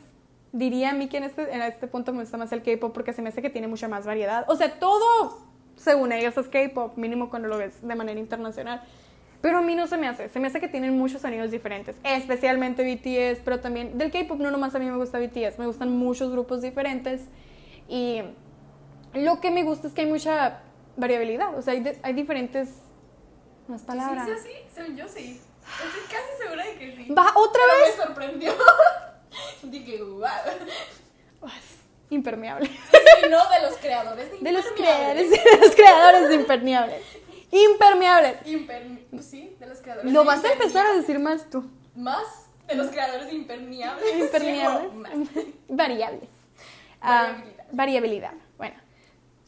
Diría 0.51 0.91
a 0.91 0.93
mí 0.93 1.07
que 1.07 1.17
en 1.17 1.23
este, 1.23 1.53
en 1.53 1.61
este 1.61 1.87
punto 1.87 2.11
me 2.13 2.21
gusta 2.21 2.37
más 2.37 2.51
el 2.51 2.61
K-pop 2.63 2.93
porque 2.93 3.13
se 3.13 3.21
me 3.21 3.29
hace 3.29 3.41
que 3.41 3.49
tiene 3.49 3.67
mucha 3.67 3.87
más 3.87 4.05
variedad. 4.05 4.45
O 4.49 4.55
sea, 4.55 4.79
todo, 4.79 5.41
según 5.75 6.11
ellos, 6.11 6.35
es 6.37 6.47
K-pop, 6.47 6.97
mínimo 6.97 7.29
cuando 7.29 7.47
lo 7.47 7.57
ves 7.57 7.85
de 7.85 7.95
manera 7.95 8.19
internacional. 8.19 8.81
Pero 9.41 9.59
a 9.59 9.61
mí 9.61 9.75
no 9.75 9.85
se 9.87 9.97
me 9.97 10.07
hace, 10.07 10.29
se 10.29 10.39
me 10.39 10.47
hace 10.47 10.59
que 10.59 10.67
tienen 10.67 10.97
muchos 10.97 11.21
sonidos 11.21 11.51
diferentes, 11.51 11.95
especialmente 12.03 12.81
BTS, 12.83 13.41
pero 13.45 13.59
también 13.59 13.97
del 13.97 14.09
K-pop 14.11 14.39
no 14.39 14.49
nomás 14.51 14.73
a 14.73 14.79
mí 14.79 14.85
me 14.85 14.97
gusta 14.97 15.19
BTS, 15.19 15.59
me 15.59 15.67
gustan 15.67 15.89
muchos 15.95 16.31
grupos 16.31 16.61
diferentes 16.63 17.21
y 17.87 18.21
lo 19.13 19.39
que 19.39 19.51
me 19.51 19.63
gusta 19.63 19.87
es 19.87 19.93
que 19.93 20.01
hay 20.01 20.07
mucha 20.07 20.61
variabilidad, 20.95 21.55
o 21.55 21.61
sea, 21.61 21.73
hay, 21.73 21.81
de- 21.81 21.99
hay 22.01 22.13
diferentes 22.13 22.69
más 23.67 23.83
palabras. 23.83 24.27
¿Sí, 24.27 24.33
sí, 24.43 24.49
sí? 24.49 24.69
Según 24.73 24.95
yo 24.97 25.07
sí. 25.07 25.39
Estoy 25.85 26.01
casi 26.09 26.43
segura 26.43 26.63
de 26.65 26.77
que 26.77 26.95
sí. 26.95 27.11
Va 27.13 27.31
otra 27.35 27.61
Pero 27.67 27.85
vez. 27.85 27.97
me 27.97 28.03
sorprendió. 28.05 28.53
Dije, 29.63 30.01
wow. 30.01 30.27
Impermeable. 32.09 32.69
Y 32.69 33.29
no 33.29 33.49
de 33.49 33.61
los 33.61 33.77
creadores 33.77 34.31
de 34.31 34.37
De 34.39 34.51
los 34.51 34.65
creadores, 34.75 35.29
de 35.31 35.57
los 35.59 35.75
creadores 35.75 36.29
de 36.29 36.35
impermeables. 36.35 37.03
Impermeables. 37.51 38.37
Imper- 38.45 39.05
pues 39.11 39.25
sí, 39.25 39.55
de 39.59 39.65
los 39.67 39.79
creadores 39.79 40.11
Lo 40.11 40.21
de 40.21 40.25
vas 40.25 40.43
a 40.43 40.51
empezar 40.53 40.85
a 40.87 40.93
decir 40.93 41.19
más 41.19 41.49
tú. 41.49 41.69
Más 41.95 42.23
de 42.67 42.75
los 42.75 42.87
creadores 42.87 43.27
de 43.27 43.33
impermeables. 43.35 44.15
Impermeables. 44.15 44.93
Más. 44.93 45.11
Variables. 45.67 46.29
Ah, 47.01 47.23
Variabilidad. 47.27 47.65
variabilidad. 47.71 48.33
Bueno. 48.57 48.75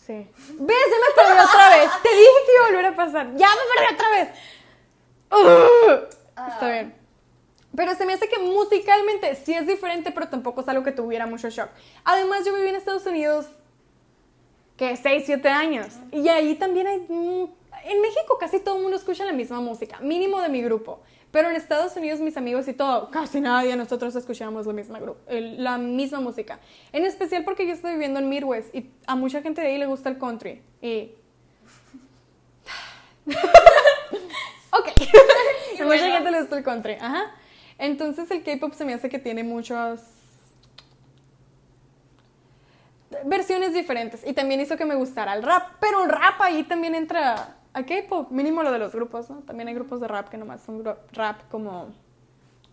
Sí. 0.05 0.13
¿Ves? 0.13 0.37
Se 0.47 0.57
me 0.59 1.15
perdió 1.15 1.43
otra 1.45 1.69
vez. 1.77 1.89
Te 2.03 2.09
dije 2.09 2.31
que 2.45 2.53
iba 2.55 2.63
a 2.63 2.67
volver 2.69 2.85
a 2.87 2.95
pasar. 2.95 3.27
¡Ya 3.35 3.47
me 3.47 3.81
perdí 3.81 3.93
otra 3.95 4.09
vez! 4.11 4.29
Ugh. 5.31 6.07
Está 6.09 6.59
Ah. 6.61 6.69
bien. 6.71 6.95
Pero 7.75 7.93
se 7.95 8.05
me 8.05 8.13
hace 8.13 8.27
que 8.27 8.39
musicalmente 8.39 9.35
sí 9.35 9.53
es 9.53 9.67
diferente, 9.67 10.11
pero 10.11 10.27
tampoco 10.27 10.61
es 10.61 10.67
algo 10.67 10.83
que 10.83 10.91
tuviera 10.91 11.27
mucho 11.27 11.49
shock. 11.49 11.69
Además, 12.03 12.45
yo 12.45 12.55
viví 12.55 12.67
en 12.69 12.75
Estados 12.75 13.05
Unidos, 13.05 13.45
que 14.75 14.95
6, 14.95 15.23
7 15.25 15.49
años. 15.49 15.87
Y 16.11 16.27
ahí 16.29 16.55
también 16.55 16.87
hay... 16.87 17.05
En 17.85 18.01
México 18.01 18.37
casi 18.39 18.59
todo 18.59 18.75
el 18.77 18.81
mundo 18.81 18.97
escucha 18.97 19.23
la 19.23 19.31
misma 19.33 19.61
música, 19.61 19.99
mínimo 19.99 20.41
de 20.41 20.49
mi 20.49 20.61
grupo. 20.61 20.99
Pero 21.31 21.49
en 21.49 21.55
Estados 21.55 21.95
Unidos 21.95 22.19
mis 22.19 22.35
amigos 22.37 22.67
y 22.67 22.73
todo, 22.73 23.11
casi 23.11 23.39
nadie 23.39 23.69
de 23.69 23.75
nosotros 23.77 24.15
escuchamos 24.15 24.65
la 24.65 24.73
misma, 24.73 24.99
la 25.29 25.77
misma 25.77 26.19
música. 26.21 26.59
En 26.91 27.05
especial 27.05 27.43
porque 27.43 27.67
yo 27.67 27.73
estoy 27.73 27.91
viviendo 27.93 28.19
en 28.19 28.27
Midwest 28.29 28.73
y 28.73 28.89
a 29.05 29.15
mucha 29.15 29.41
gente 29.43 29.61
de 29.61 29.67
ahí 29.67 29.77
le 29.77 29.85
gusta 29.85 30.09
el 30.09 30.17
country. 30.17 30.61
Y... 30.81 31.11
ok. 34.71 34.87
a 35.79 35.83
mucha 35.83 35.85
bueno. 35.85 36.13
gente 36.15 36.31
le 36.31 36.39
gusta 36.41 36.57
el 36.57 36.63
country. 36.63 36.93
Ajá. 36.99 37.31
Entonces 37.77 38.29
el 38.31 38.43
K-pop 38.43 38.73
se 38.73 38.85
me 38.85 38.93
hace 38.93 39.09
que 39.09 39.19
tiene 39.19 39.43
muchas 39.43 40.01
versiones 43.25 43.73
diferentes 43.73 44.21
y 44.25 44.33
también 44.33 44.61
hizo 44.61 44.77
que 44.77 44.85
me 44.85 44.95
gustara 44.95 45.33
el 45.33 45.43
rap, 45.43 45.73
pero 45.79 46.03
el 46.03 46.09
rap 46.09 46.39
ahí 46.41 46.63
también 46.63 46.93
entra 46.93 47.55
a 47.73 47.83
K-pop, 47.85 48.29
mínimo 48.31 48.61
lo 48.63 48.71
de 48.71 48.79
los 48.79 48.93
grupos, 48.93 49.29
¿no? 49.29 49.37
También 49.41 49.67
hay 49.67 49.73
grupos 49.73 49.99
de 49.99 50.07
rap 50.07 50.29
que 50.29 50.37
nomás 50.37 50.61
son 50.61 50.83
rap 51.13 51.41
como 51.49 51.87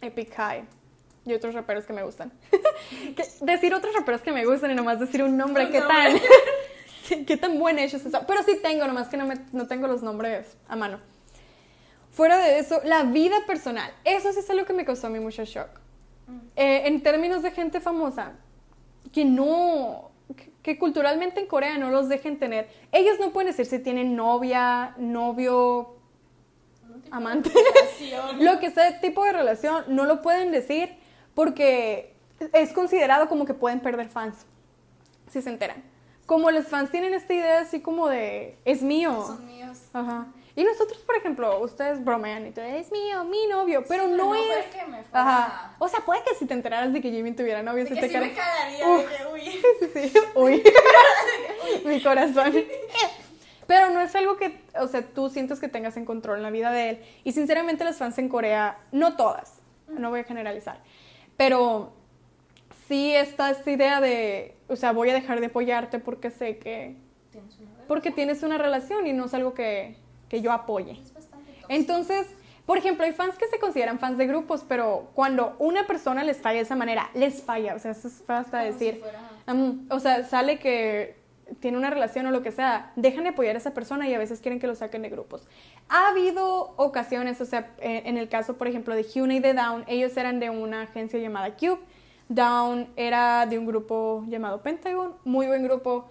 Epic 0.01 0.35
High 0.35 0.65
y 1.25 1.33
otros 1.35 1.55
raperos 1.55 1.85
que 1.87 1.93
me 1.93 2.03
gustan. 2.03 2.33
Que- 3.17 3.27
decir 3.43 3.75
otros 3.75 3.95
raperos 3.95 4.21
que 4.21 4.31
me 4.33 4.45
gustan 4.45 4.71
y 4.71 4.75
nomás 4.75 5.01
decir 5.01 5.23
un 5.23 5.37
nombre, 5.37 5.71
¿qué 5.71 5.81
tan? 5.81 6.19
¿Qué, 7.09 7.25
qué 7.25 7.37
tan 7.37 7.59
buen 7.59 7.79
hecho 7.79 7.97
es 7.97 8.05
eso? 8.07 8.21
Pero 8.27 8.43
sí 8.43 8.59
tengo, 8.63 8.87
nomás 8.87 9.09
que 9.09 9.17
no, 9.17 9.27
me- 9.27 9.41
no 9.53 9.67
tengo 9.67 9.87
los 9.89 10.03
nombres 10.03 10.57
a 10.69 10.77
mano. 10.77 10.99
Fuera 12.17 12.39
de 12.39 12.59
eso, 12.59 12.81
la 12.85 13.03
vida 13.03 13.37
personal, 13.47 13.93
eso 14.05 14.33
sí 14.33 14.39
es 14.39 14.49
algo 14.49 14.65
que 14.65 14.73
me 14.73 14.87
causó 14.87 15.09
a 15.09 15.11
mí 15.11 15.21
mucho 15.21 15.45
shock. 15.45 15.69
Eh, 16.57 16.83
en 16.87 17.03
términos 17.03 17.43
de 17.43 17.51
gente 17.51 17.79
famosa, 17.79 18.33
que 19.13 19.27
no, 19.27 20.11
que, 20.35 20.51
que 20.63 20.79
culturalmente 20.79 21.41
en 21.41 21.47
Corea 21.47 21.77
no 21.77 21.91
los 21.91 22.09
dejen 22.09 22.39
tener. 22.39 22.71
Ellos 22.91 23.21
no 23.21 23.35
pueden 23.35 23.49
decir 23.51 23.67
si 23.67 23.79
tienen 23.81 24.17
novia, 24.17 24.95
novio, 24.97 25.97
Amante. 27.11 27.53
lo 28.41 28.59
que 28.61 28.71
sea 28.71 28.99
tipo 29.01 29.23
de 29.23 29.33
relación, 29.33 29.85
no 29.89 30.07
lo 30.07 30.23
pueden 30.23 30.53
decir 30.53 30.97
porque 31.35 32.15
es 32.55 32.73
considerado 32.73 33.29
como 33.29 33.45
que 33.45 33.53
pueden 33.53 33.81
perder 33.81 34.09
fans 34.09 34.47
si 35.31 35.43
se 35.43 35.51
enteran. 35.51 35.85
Como 36.25 36.51
los 36.51 36.67
fans 36.67 36.91
tienen 36.91 37.13
esta 37.13 37.35
idea 37.35 37.61
así 37.61 37.81
como 37.81 38.09
de, 38.09 38.57
es 38.65 38.81
mío. 38.81 39.13
Son 39.27 39.47
míos. 39.47 39.79
Ajá. 39.93 40.29
Y 40.57 40.65
nosotros, 40.65 40.99
por 41.03 41.15
ejemplo, 41.17 41.61
ustedes 41.61 42.03
bromean 42.03 42.47
y 42.47 42.51
todo, 42.51 42.65
es 42.65 42.91
mío, 42.91 43.25
mi 43.25 43.47
novio, 43.47 43.85
pero 43.87 44.05
Sí, 44.07 44.11
no, 44.13 44.17
no 44.17 44.35
es. 44.35 44.41
fue 44.47 44.81
que 44.81 44.87
me 44.87 45.03
fuera- 45.05 45.09
Ajá. 45.13 45.77
O 45.79 45.87
sea, 45.87 46.01
puede 46.01 46.23
que 46.25 46.35
si 46.35 46.47
te 46.47 46.55
enteraras 46.55 46.93
de 46.95 47.03
que 47.03 47.11
Jimmy 47.11 47.33
tuviera 47.33 47.63
novio, 47.63 47.85
De 47.85 47.91
se 47.91 47.95
que 47.95 48.01
te 48.01 48.09
sí 48.09 48.13
cara- 48.15 48.27
me 48.27 48.33
cagaría, 48.35 48.89
Uf. 48.89 49.11
de 49.11 49.17
que, 49.17 49.27
uy. 49.27 49.41
Sí, 49.51 49.91
sí, 49.93 50.09
sí. 50.09 50.19
Uy. 50.35 50.63
Mi 51.85 52.03
corazón. 52.03 52.55
Pero 53.67 53.91
no 53.91 54.01
es 54.01 54.15
algo 54.15 54.37
que, 54.37 54.61
o 54.81 54.87
sea, 54.89 55.03
tú 55.03 55.29
sientes 55.29 55.59
que 55.61 55.69
tengas 55.69 55.97
en 55.97 56.05
control 56.05 56.37
en 56.39 56.43
la 56.45 56.51
vida 56.51 56.71
de 56.71 56.91
él. 56.91 57.05
Y 57.25 57.33
sinceramente 57.33 57.85
las 57.85 57.97
fans 57.99 58.17
en 58.19 58.29
Corea, 58.29 58.79
no 58.93 59.17
todas, 59.17 59.61
no 59.89 60.09
voy 60.11 60.21
a 60.21 60.25
generalizar, 60.25 60.79
pero 61.37 61.93
sí 62.89 63.13
está 63.15 63.51
esta 63.51 63.69
idea 63.71 64.01
de, 64.01 64.55
o 64.69 64.77
sea, 64.77 64.93
voy 64.93 65.11
a 65.11 65.15
dejar 65.15 65.41
de 65.41 65.47
apoyarte 65.47 65.99
porque 65.99 66.31
sé 66.31 66.59
que, 66.59 66.97
Tienes 67.33 67.55
una 67.59 67.67
relación. 67.67 67.89
porque 67.89 68.11
tienes 68.13 68.43
una 68.45 68.57
relación 68.59 69.07
y 69.09 69.13
no 69.13 69.25
es 69.27 69.35
algo 69.35 69.53
que, 69.53 69.97
que 70.29 70.41
yo 70.43 70.53
apoye. 70.53 71.01
Entonces, 71.69 72.27
por 72.67 72.79
ejemplo, 72.79 73.05
hay 73.05 73.13
fans 73.13 73.37
que 73.37 73.47
se 73.47 73.59
consideran 73.59 73.99
fans 73.99 74.19
de 74.19 74.27
grupos, 74.27 74.65
pero 74.69 75.09
cuando 75.15 75.55
una 75.59 75.87
persona 75.87 76.25
les 76.25 76.39
falla 76.39 76.57
de 76.57 76.63
esa 76.63 76.77
manera, 76.77 77.11
les 77.15 77.43
falla, 77.43 77.75
o 77.75 77.79
sea, 77.79 77.93
eso 77.93 78.09
es 78.09 78.29
hasta 78.29 78.59
decir, 78.61 79.01
si 79.45 79.53
um, 79.53 79.87
o 79.89 80.01
sea, 80.01 80.25
sale 80.25 80.59
que 80.59 81.17
tiene 81.61 81.79
una 81.79 81.91
relación 81.91 82.27
o 82.27 82.33
lo 82.33 82.43
que 82.43 82.51
sea, 82.51 82.93
dejan 82.97 83.23
de 83.23 83.31
apoyar 83.31 83.55
a 83.55 83.59
esa 83.59 83.73
persona 83.73 84.09
y 84.09 84.15
a 84.15 84.19
veces 84.19 84.41
quieren 84.41 84.59
que 84.59 84.67
lo 84.67 84.75
saquen 84.75 85.03
de 85.03 85.11
grupos. 85.11 85.47
Ha 85.89 86.09
habido 86.09 86.75
ocasiones, 86.77 87.41
o 87.41 87.45
sea, 87.45 87.71
en 87.79 88.17
el 88.17 88.29
caso, 88.29 88.57
por 88.57 88.67
ejemplo, 88.67 88.97
de 88.97 89.05
Hyuna 89.05 89.35
y 89.35 89.39
de 89.39 89.55
Down, 89.55 89.85
ellos 89.87 90.17
eran 90.17 90.41
de 90.41 90.51
una 90.51 90.83
agencia 90.83 91.21
llamada 91.21 91.57
Cube, 91.57 91.79
Down 92.29 92.89
era 92.97 93.47
de 93.47 93.61
un 93.61 93.67
grupo 93.67 94.25
llamado 94.27 94.61
Pentagon, 94.61 95.15
muy 95.25 95.47
buen 95.47 95.63
grupo, 95.63 96.09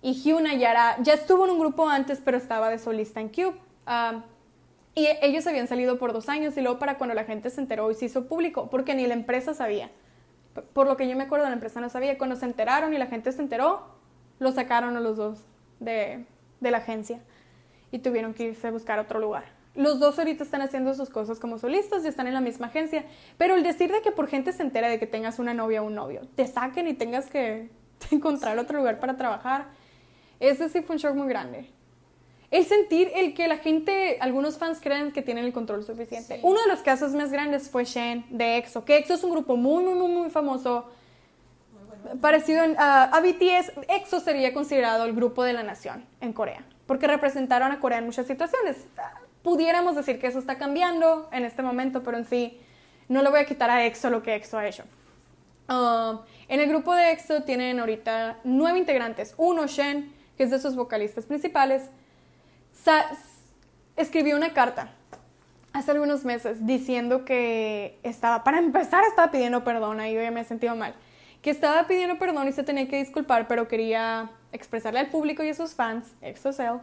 y 0.00 0.14
Hyuna 0.14 0.54
ya, 0.54 0.70
era, 0.70 1.02
ya 1.02 1.14
estuvo 1.14 1.44
en 1.44 1.50
un 1.52 1.58
grupo 1.58 1.88
antes, 1.88 2.20
pero 2.24 2.36
estaba 2.36 2.70
de 2.70 2.78
solista 2.78 3.20
en 3.20 3.28
Cube. 3.28 3.54
Um, 3.86 4.22
y 4.94 5.08
ellos 5.22 5.46
habían 5.46 5.68
salido 5.68 5.98
por 5.98 6.12
dos 6.12 6.28
años 6.28 6.56
y 6.56 6.60
luego 6.60 6.78
para 6.78 6.98
cuando 6.98 7.14
la 7.14 7.24
gente 7.24 7.50
se 7.50 7.60
enteró 7.60 7.90
y 7.90 7.94
se 7.94 8.06
hizo 8.06 8.26
público, 8.26 8.68
porque 8.70 8.94
ni 8.94 9.06
la 9.06 9.14
empresa 9.14 9.54
sabía. 9.54 9.90
Por 10.72 10.86
lo 10.86 10.96
que 10.96 11.08
yo 11.08 11.16
me 11.16 11.24
acuerdo, 11.24 11.46
la 11.46 11.52
empresa 11.52 11.80
no 11.80 11.88
sabía. 11.88 12.18
Cuando 12.18 12.36
se 12.36 12.44
enteraron 12.44 12.92
y 12.92 12.98
la 12.98 13.06
gente 13.06 13.30
se 13.32 13.40
enteró, 13.42 13.86
lo 14.38 14.50
sacaron 14.52 14.96
a 14.96 15.00
los 15.00 15.16
dos 15.16 15.44
de, 15.78 16.24
de 16.60 16.70
la 16.70 16.78
agencia 16.78 17.20
y 17.90 18.00
tuvieron 18.00 18.34
que 18.34 18.44
irse 18.44 18.66
a 18.66 18.70
buscar 18.70 18.98
otro 18.98 19.20
lugar. 19.20 19.44
Los 19.74 20.00
dos 20.00 20.18
ahorita 20.18 20.42
están 20.42 20.62
haciendo 20.62 20.94
sus 20.94 21.08
cosas 21.08 21.38
como 21.38 21.58
solistas 21.58 22.04
y 22.04 22.08
están 22.08 22.26
en 22.26 22.34
la 22.34 22.40
misma 22.40 22.66
agencia, 22.66 23.04
pero 23.36 23.54
el 23.54 23.62
decir 23.62 23.92
de 23.92 24.02
que 24.02 24.10
por 24.10 24.26
gente 24.26 24.52
se 24.52 24.62
entera 24.62 24.88
de 24.88 24.98
que 24.98 25.06
tengas 25.06 25.38
una 25.38 25.54
novia 25.54 25.82
o 25.82 25.86
un 25.86 25.94
novio, 25.94 26.22
te 26.34 26.46
saquen 26.46 26.88
y 26.88 26.94
tengas 26.94 27.30
que 27.30 27.70
encontrar 28.10 28.58
otro 28.58 28.78
lugar 28.78 28.98
para 28.98 29.16
trabajar, 29.16 29.66
ese 30.40 30.68
sí 30.68 30.82
fue 30.82 30.96
un 30.96 31.00
shock 31.00 31.14
muy 31.14 31.28
grande. 31.28 31.70
El 32.50 32.64
sentir 32.64 33.10
el 33.14 33.34
que 33.34 33.46
la 33.46 33.58
gente, 33.58 34.16
algunos 34.20 34.56
fans 34.56 34.78
creen 34.80 35.12
que 35.12 35.20
tienen 35.20 35.44
el 35.44 35.52
control 35.52 35.84
suficiente. 35.84 36.36
Sí. 36.36 36.40
Uno 36.42 36.60
de 36.62 36.68
los 36.68 36.80
casos 36.80 37.12
más 37.12 37.30
grandes 37.30 37.68
fue 37.68 37.84
Shen 37.84 38.24
de 38.30 38.56
EXO, 38.56 38.84
que 38.86 38.96
EXO 38.96 39.14
es 39.14 39.24
un 39.24 39.32
grupo 39.32 39.56
muy, 39.56 39.84
muy, 39.84 39.94
muy, 39.94 40.08
muy 40.10 40.30
famoso, 40.30 40.88
Muy 41.72 42.00
bueno. 42.04 42.20
parecido 42.22 42.64
en- 42.64 42.74
a 42.78 43.20
BTS. 43.20 43.72
EXO 43.88 44.20
sería 44.20 44.54
considerado 44.54 45.04
el 45.04 45.12
grupo 45.14 45.44
de 45.44 45.52
la 45.52 45.62
nación 45.62 46.06
en 46.22 46.32
Corea, 46.32 46.64
porque 46.86 47.06
representaron 47.06 47.70
a 47.70 47.80
Corea 47.80 47.98
en 47.98 48.06
muchas 48.06 48.26
situaciones. 48.26 48.78
Pudiéramos 49.42 49.94
decir 49.94 50.18
que 50.18 50.26
eso 50.28 50.38
está 50.38 50.56
cambiando 50.56 51.28
en 51.32 51.44
este 51.44 51.62
momento, 51.62 52.02
pero 52.02 52.16
en 52.16 52.24
sí 52.24 52.58
no 53.08 53.22
le 53.22 53.28
voy 53.28 53.40
a 53.40 53.44
quitar 53.44 53.68
a 53.68 53.84
EXO 53.84 54.08
lo 54.08 54.22
que 54.22 54.34
EXO 54.34 54.56
ha 54.58 54.66
hecho. 54.66 54.84
Um, 55.68 56.20
en 56.48 56.60
el 56.60 56.68
grupo 56.70 56.94
de 56.94 57.10
EXO 57.12 57.42
tienen 57.42 57.78
ahorita 57.78 58.38
nueve 58.44 58.78
integrantes. 58.78 59.34
Uno, 59.36 59.66
Shen, 59.66 60.12
que 60.38 60.44
es 60.44 60.50
de 60.50 60.60
sus 60.60 60.76
vocalistas 60.76 61.26
principales, 61.26 61.82
escribió 63.96 64.36
una 64.36 64.54
carta 64.54 64.92
hace 65.72 65.90
algunos 65.90 66.24
meses 66.24 66.64
diciendo 66.64 67.24
que 67.24 67.98
estaba, 68.04 68.44
para 68.44 68.58
empezar, 68.58 69.04
estaba 69.04 69.30
pidiendo 69.30 69.64
perdón, 69.64 70.00
ahí 70.00 70.14
yo 70.14 70.22
ya 70.22 70.30
me 70.30 70.40
he 70.40 70.44
sentido 70.44 70.74
mal, 70.76 70.94
que 71.42 71.50
estaba 71.50 71.86
pidiendo 71.86 72.18
perdón 72.18 72.48
y 72.48 72.52
se 72.52 72.62
tenía 72.62 72.88
que 72.88 72.98
disculpar, 72.98 73.48
pero 73.48 73.68
quería 73.68 74.30
expresarle 74.52 75.00
al 75.00 75.08
público 75.08 75.42
y 75.42 75.50
a 75.50 75.54
sus 75.54 75.74
fans, 75.74 76.06
EXO-Cell, 76.22 76.78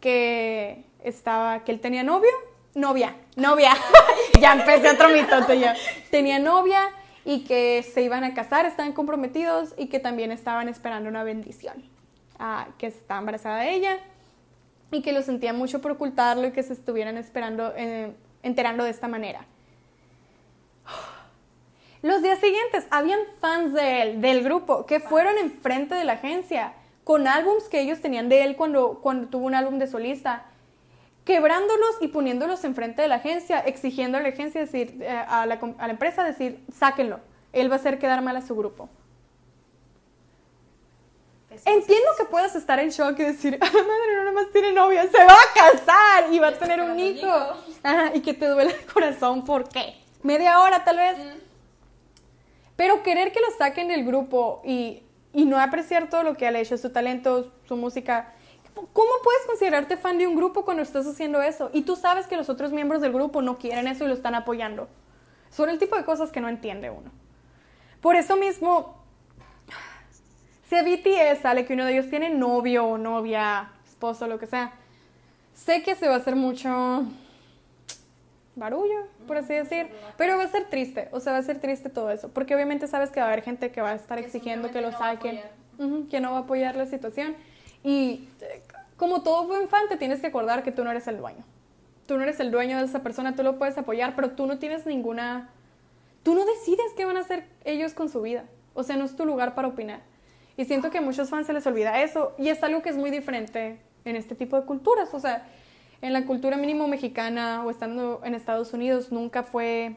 que 0.00 0.84
estaba, 1.04 1.64
que 1.64 1.72
él 1.72 1.80
tenía 1.80 2.02
novio, 2.02 2.32
novia, 2.74 3.14
novia, 3.36 3.72
ya 4.40 4.54
empecé 4.54 4.90
otro 4.90 5.10
mitote 5.10 5.60
ya, 5.60 5.76
tenía 6.10 6.38
novia 6.38 6.80
y 7.24 7.44
que 7.44 7.82
se 7.82 8.02
iban 8.02 8.24
a 8.24 8.34
casar, 8.34 8.66
estaban 8.66 8.92
comprometidos 8.92 9.74
y 9.76 9.86
que 9.86 10.00
también 10.00 10.32
estaban 10.32 10.68
esperando 10.68 11.08
una 11.08 11.24
bendición, 11.24 11.95
que 12.78 12.86
está 12.86 13.18
embarazada 13.18 13.60
de 13.60 13.74
ella 13.74 13.98
y 14.90 15.02
que 15.02 15.12
lo 15.12 15.22
sentía 15.22 15.52
mucho 15.52 15.80
por 15.80 15.92
ocultarlo 15.92 16.46
y 16.46 16.52
que 16.52 16.62
se 16.62 16.72
estuvieran 16.72 17.16
esperando, 17.16 17.72
eh, 17.76 18.12
enterando 18.42 18.84
de 18.84 18.90
esta 18.90 19.08
manera. 19.08 19.44
Los 22.02 22.22
días 22.22 22.38
siguientes, 22.38 22.86
habían 22.90 23.18
fans 23.40 23.72
de 23.72 24.02
él, 24.02 24.20
del 24.20 24.44
grupo, 24.44 24.86
que 24.86 25.00
fueron 25.00 25.38
enfrente 25.38 25.94
de 25.94 26.04
la 26.04 26.14
agencia 26.14 26.74
con 27.02 27.26
álbums 27.26 27.64
que 27.64 27.80
ellos 27.80 28.00
tenían 28.00 28.28
de 28.28 28.44
él 28.44 28.56
cuando, 28.56 29.00
cuando 29.02 29.28
tuvo 29.28 29.46
un 29.46 29.54
álbum 29.54 29.78
de 29.78 29.86
solista, 29.86 30.44
quebrándolos 31.24 31.96
y 32.00 32.08
poniéndolos 32.08 32.64
enfrente 32.64 33.02
de 33.02 33.08
la 33.08 33.16
agencia, 33.16 33.58
exigiendo 33.60 34.18
a 34.18 34.20
la 34.20 34.28
agencia 34.28 34.60
decir, 34.60 34.98
eh, 35.00 35.08
a 35.08 35.46
la 35.46 35.90
empresa 35.90 36.22
decir, 36.22 36.64
sáquenlo, 36.72 37.20
él 37.52 37.70
va 37.70 37.76
a 37.76 37.78
hacer 37.78 37.98
quedar 37.98 38.22
mal 38.22 38.36
a 38.36 38.42
su 38.42 38.54
grupo. 38.54 38.88
Entiendo 41.64 42.08
que 42.18 42.24
puedas 42.24 42.54
estar 42.54 42.78
en 42.78 42.90
shock 42.90 43.18
y 43.18 43.24
decir, 43.24 43.58
ah, 43.60 43.70
madre, 43.72 44.16
no 44.16 44.24
nomás 44.24 44.50
tiene 44.52 44.72
novia, 44.72 45.08
se 45.10 45.24
va 45.24 45.32
a 45.34 45.54
casar 45.54 46.32
y 46.32 46.38
va 46.38 46.48
a 46.48 46.58
tener 46.58 46.80
un 46.80 46.98
hijo. 46.98 47.26
un 47.26 47.32
hijo. 47.32 47.78
Ajá, 47.82 48.10
y 48.14 48.20
que 48.20 48.34
te 48.34 48.46
duele 48.46 48.72
el 48.72 48.92
corazón, 48.92 49.44
¿por 49.44 49.68
qué? 49.68 49.94
Media 50.22 50.60
hora 50.60 50.84
tal 50.84 50.96
vez. 50.96 51.18
Mm. 51.18 51.38
Pero 52.76 53.02
querer 53.02 53.32
que 53.32 53.40
lo 53.40 53.50
saquen 53.56 53.88
del 53.88 54.04
grupo 54.04 54.60
y, 54.64 55.02
y 55.32 55.44
no 55.46 55.58
apreciar 55.58 56.10
todo 56.10 56.22
lo 56.22 56.36
que 56.36 56.46
ha 56.46 56.58
hecho, 56.58 56.76
su 56.76 56.90
talento, 56.90 57.52
su 57.66 57.76
música. 57.76 58.34
¿Cómo 58.74 59.10
puedes 59.24 59.46
considerarte 59.46 59.96
fan 59.96 60.18
de 60.18 60.26
un 60.26 60.36
grupo 60.36 60.64
cuando 60.64 60.82
estás 60.82 61.06
haciendo 61.06 61.40
eso? 61.40 61.70
Y 61.72 61.82
tú 61.82 61.96
sabes 61.96 62.26
que 62.26 62.36
los 62.36 62.50
otros 62.50 62.72
miembros 62.72 63.00
del 63.00 63.12
grupo 63.12 63.40
no 63.40 63.56
quieren 63.56 63.88
eso 63.88 64.04
y 64.04 64.08
lo 64.08 64.14
están 64.14 64.34
apoyando. 64.34 64.88
Son 65.50 65.70
el 65.70 65.78
tipo 65.78 65.96
de 65.96 66.04
cosas 66.04 66.30
que 66.30 66.40
no 66.40 66.48
entiende 66.48 66.90
uno. 66.90 67.10
Por 68.02 68.16
eso 68.16 68.36
mismo, 68.36 68.95
Si 70.68 70.74
a 70.74 70.82
BTS 70.82 71.42
sale 71.42 71.64
que 71.64 71.74
uno 71.74 71.84
de 71.84 71.92
ellos 71.92 72.10
tiene 72.10 72.30
novio 72.30 72.86
o 72.86 72.98
novia, 72.98 73.70
esposo, 73.86 74.26
lo 74.26 74.38
que 74.38 74.46
sea, 74.46 74.72
sé 75.54 75.82
que 75.82 75.94
se 75.94 76.08
va 76.08 76.14
a 76.14 76.18
hacer 76.18 76.34
mucho 76.34 77.04
barullo, 78.56 79.06
por 79.28 79.36
así 79.36 79.54
decir, 79.54 79.88
pero 80.16 80.36
va 80.36 80.44
a 80.44 80.48
ser 80.48 80.64
triste, 80.64 81.08
o 81.12 81.20
sea, 81.20 81.32
va 81.32 81.38
a 81.38 81.42
ser 81.42 81.60
triste 81.60 81.88
todo 81.88 82.10
eso, 82.10 82.30
porque 82.30 82.54
obviamente 82.54 82.88
sabes 82.88 83.10
que 83.10 83.20
va 83.20 83.26
a 83.26 83.28
haber 83.28 83.44
gente 83.44 83.70
que 83.70 83.80
va 83.80 83.90
a 83.90 83.94
estar 83.94 84.18
exigiendo 84.18 84.70
que 84.70 84.80
lo 84.80 84.92
saquen, 84.92 85.40
que 86.10 86.20
no 86.20 86.32
va 86.32 86.38
a 86.38 86.40
apoyar 86.40 86.74
la 86.74 86.86
situación, 86.86 87.36
y 87.84 88.28
como 88.96 89.22
todo 89.22 89.46
buen 89.46 89.68
fan 89.68 89.88
te 89.88 89.96
tienes 89.96 90.20
que 90.20 90.28
acordar 90.28 90.62
que 90.62 90.72
tú 90.72 90.84
no 90.84 90.90
eres 90.90 91.06
el 91.06 91.18
dueño, 91.18 91.44
tú 92.06 92.16
no 92.16 92.22
eres 92.22 92.40
el 92.40 92.50
dueño 92.50 92.78
de 92.78 92.86
esa 92.86 93.02
persona, 93.02 93.36
tú 93.36 93.42
lo 93.42 93.58
puedes 93.58 93.76
apoyar, 93.78 94.16
pero 94.16 94.30
tú 94.30 94.46
no 94.46 94.58
tienes 94.58 94.86
ninguna, 94.86 95.50
tú 96.22 96.34
no 96.34 96.44
decides 96.44 96.86
qué 96.96 97.04
van 97.04 97.18
a 97.18 97.20
hacer 97.20 97.46
ellos 97.64 97.92
con 97.92 98.08
su 98.08 98.22
vida, 98.22 98.44
o 98.74 98.82
sea, 98.82 98.96
no 98.96 99.04
es 99.04 99.14
tu 99.14 99.26
lugar 99.26 99.54
para 99.54 99.68
opinar. 99.68 100.00
Y 100.56 100.64
siento 100.64 100.90
que 100.90 100.98
a 100.98 101.02
muchos 101.02 101.28
fans 101.28 101.46
se 101.46 101.52
les 101.52 101.66
olvida 101.66 102.02
eso, 102.02 102.34
y 102.38 102.48
es 102.48 102.62
algo 102.62 102.82
que 102.82 102.88
es 102.88 102.96
muy 102.96 103.10
diferente 103.10 103.78
en 104.04 104.16
este 104.16 104.34
tipo 104.34 104.58
de 104.58 104.66
culturas, 104.66 105.12
o 105.12 105.20
sea, 105.20 105.46
en 106.02 106.12
la 106.12 106.24
cultura 106.24 106.56
mínimo 106.56 106.88
mexicana 106.88 107.64
o 107.64 107.70
estando 107.70 108.20
en 108.24 108.34
Estados 108.34 108.72
Unidos 108.72 109.10
nunca 109.10 109.42
fue 109.42 109.96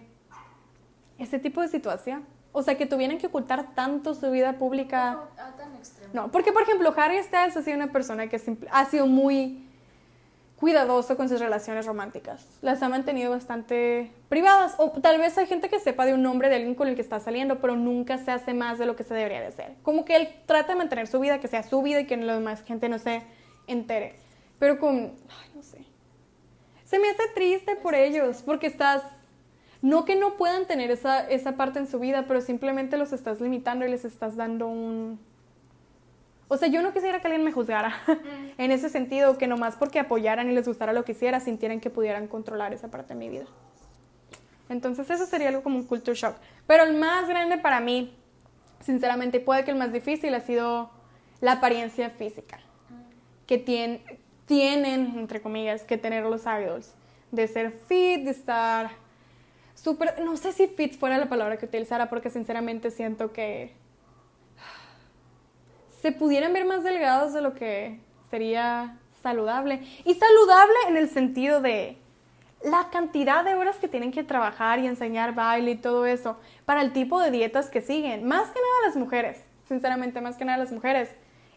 ese 1.18 1.40
tipo 1.40 1.62
de 1.62 1.68
situación. 1.68 2.26
O 2.52 2.64
sea, 2.64 2.78
que 2.78 2.86
tuvieran 2.88 3.20
que 3.20 3.28
ocultar 3.28 3.76
tanto 3.76 4.16
su 4.16 4.32
vida 4.32 4.54
pública. 4.54 5.14
No, 5.14 5.44
a 5.44 5.56
tan 5.56 5.76
extremo. 5.76 6.12
No, 6.14 6.32
porque 6.32 6.52
por 6.52 6.64
ejemplo, 6.64 6.94
Harry 6.98 7.22
Styles 7.22 7.56
ha 7.56 7.62
sido 7.62 7.78
una 7.78 7.92
persona 7.92 8.28
que 8.28 8.42
ha 8.72 8.86
sido 8.86 9.06
muy 9.06 9.69
cuidadoso 10.60 11.16
con 11.16 11.30
sus 11.30 11.40
relaciones 11.40 11.86
románticas. 11.86 12.46
Las 12.62 12.84
ha 12.84 12.90
mantenido 12.90 13.32
bastante 13.32 14.12
privadas. 14.28 14.76
O 14.78 14.90
tal 14.92 15.18
vez 15.18 15.38
hay 15.38 15.48
gente 15.48 15.70
que 15.70 15.80
sepa 15.80 16.06
de 16.06 16.14
un 16.14 16.22
nombre 16.22 16.50
de 16.50 16.56
alguien 16.56 16.76
con 16.76 16.90
el 16.90 16.96
que 16.96 17.02
está 17.02 17.20
saliendo, 17.22 17.62
pero 17.62 17.78
nunca 17.78 18.18
se 18.18 18.32
hace 18.32 18.54
más 18.54 18.78
de 18.78 18.86
lo 18.86 18.98
que 18.98 19.04
se 19.04 19.14
debería 19.14 19.40
de 19.40 19.48
hacer. 19.48 19.76
Como 19.84 20.04
que 20.04 20.18
él 20.18 20.30
trata 20.46 20.74
de 20.74 20.78
mantener 20.78 21.08
su 21.08 21.20
vida, 21.20 21.40
que 21.40 21.48
sea 21.48 21.64
su 21.64 21.82
vida 21.82 22.02
y 22.02 22.08
que 22.08 22.18
la 22.18 22.36
demás 22.36 22.64
gente 22.64 22.90
no 22.90 23.00
se 23.00 23.24
entere. 23.68 24.16
Pero 24.60 24.80
con, 24.80 25.14
ay, 25.30 25.50
no 25.56 25.64
sé. 25.64 25.86
Se 26.84 27.00
me 27.00 27.10
hace 27.10 27.24
triste 27.34 27.78
por 27.78 27.96
ellos, 27.96 28.42
porque 28.46 28.68
estás, 28.68 29.04
no 29.82 30.04
que 30.04 30.18
no 30.18 30.36
puedan 30.36 30.66
tener 30.66 30.92
esa, 30.92 31.26
esa 31.30 31.56
parte 31.56 31.80
en 31.80 31.88
su 31.88 32.00
vida, 32.00 32.26
pero 32.28 32.42
simplemente 32.42 32.98
los 32.98 33.14
estás 33.14 33.40
limitando 33.40 33.86
y 33.86 33.90
les 33.90 34.04
estás 34.04 34.36
dando 34.36 34.68
un... 34.68 35.20
O 36.52 36.58
sea, 36.58 36.68
yo 36.68 36.82
no 36.82 36.92
quisiera 36.94 37.22
que 37.22 37.28
alguien 37.28 37.46
me 37.46 37.52
juzgara 37.52 37.94
en 38.58 38.72
ese 38.72 38.90
sentido, 38.90 39.38
que 39.38 39.46
nomás 39.46 39.76
porque 39.76 40.00
apoyaran 40.00 40.50
y 40.50 40.56
les 40.56 40.68
gustara 40.68 40.94
lo 40.94 41.06
que 41.06 41.12
hiciera, 41.12 41.40
sintieran 41.40 41.80
que 41.80 41.92
pudieran 41.92 42.28
controlar 42.28 42.74
esa 42.74 42.90
parte 42.90 43.14
de 43.14 43.20
mi 43.20 43.30
vida. 43.30 43.46
Entonces 44.68 45.08
eso 45.12 45.28
sería 45.28 45.50
algo 45.50 45.62
como 45.62 45.78
un 45.78 45.86
culture 45.86 46.18
shock. 46.18 46.36
Pero 46.66 46.84
el 46.84 46.96
más 46.96 47.28
grande 47.28 47.60
para 47.60 47.80
mí, 47.80 48.16
sinceramente, 48.80 49.40
puede 49.40 49.64
que 49.64 49.72
el 49.72 49.78
más 49.78 49.94
difícil 49.94 50.34
ha 50.34 50.42
sido 50.42 50.90
la 51.40 51.54
apariencia 51.54 52.10
física. 52.10 52.60
Que 53.46 53.60
tiene, 53.60 54.02
tienen, 54.48 55.20
entre 55.20 55.42
comillas, 55.42 55.84
que 55.84 56.00
tener 56.00 56.26
los 56.26 56.46
idols. 56.46 56.96
De 57.32 57.48
ser 57.48 57.72
fit, 57.72 58.24
de 58.24 58.32
estar 58.32 58.90
súper... 59.76 60.20
No 60.24 60.36
sé 60.36 60.52
si 60.52 60.68
fit 60.68 60.98
fuera 60.98 61.20
la 61.20 61.30
palabra 61.30 61.58
que 61.58 61.68
utilizara 61.68 62.10
porque 62.10 62.32
sinceramente 62.32 62.90
siento 62.90 63.32
que 63.32 63.74
se 66.02 66.12
pudieran 66.12 66.54
ver 66.54 66.66
más 66.66 66.84
delgados 66.84 67.34
de 67.34 67.42
lo 67.42 67.54
que 67.54 68.00
sería 68.30 68.98
saludable. 69.22 69.82
Y 70.06 70.14
saludable 70.16 70.76
en 70.88 70.98
el 70.98 71.10
sentido 71.10 71.62
de 71.62 71.98
la 72.64 72.90
cantidad 72.92 73.44
de 73.44 73.56
horas 73.56 73.78
que 73.78 73.88
tienen 73.88 74.12
que 74.12 74.24
trabajar 74.24 74.80
y 74.80 74.88
enseñar 74.88 75.34
baile 75.34 75.72
y 75.72 75.76
todo 75.76 76.06
eso 76.06 76.38
para 76.66 76.82
el 76.82 76.92
tipo 76.94 77.20
de 77.20 77.32
dietas 77.32 77.70
que 77.70 77.82
siguen. 77.82 78.28
Más 78.28 78.48
que 78.50 78.60
nada 78.60 78.88
las 78.88 78.96
mujeres, 78.96 79.40
sinceramente, 79.68 80.22
más 80.22 80.36
que 80.36 80.46
nada 80.46 80.58
las 80.58 80.72
mujeres. 80.72 81.10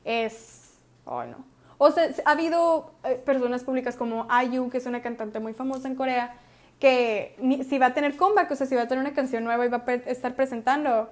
Es... 0.05 0.74
Oh, 1.05 1.24
no. 1.24 1.45
O 1.78 1.90
sea, 1.90 2.09
ha 2.24 2.30
habido 2.30 2.93
eh, 3.05 3.20
personas 3.24 3.64
públicas 3.64 3.97
como 3.97 4.28
IU, 4.45 4.70
que 4.70 4.78
es 4.78 4.86
una 4.86 5.03
cantante 5.03 5.40
muy 5.40 5.53
famosa 5.53 5.88
en 5.88 5.97
Corea, 5.97 6.36
que 6.78 7.36
si 7.68 7.78
va 7.78 7.86
a 7.86 7.95
tener 7.95 8.16
comeback, 8.16 8.53
o 8.53 8.57
sea, 8.57 8.66
si 8.68 8.76
va 8.76 8.82
a 8.82 8.88
tener 8.88 9.05
una 9.05 9.14
canción 9.14 9.43
nueva 9.43 9.66
y 9.66 9.68
va 9.68 9.82
a 9.84 9.93
estar 9.93 10.36
presentando, 10.36 11.11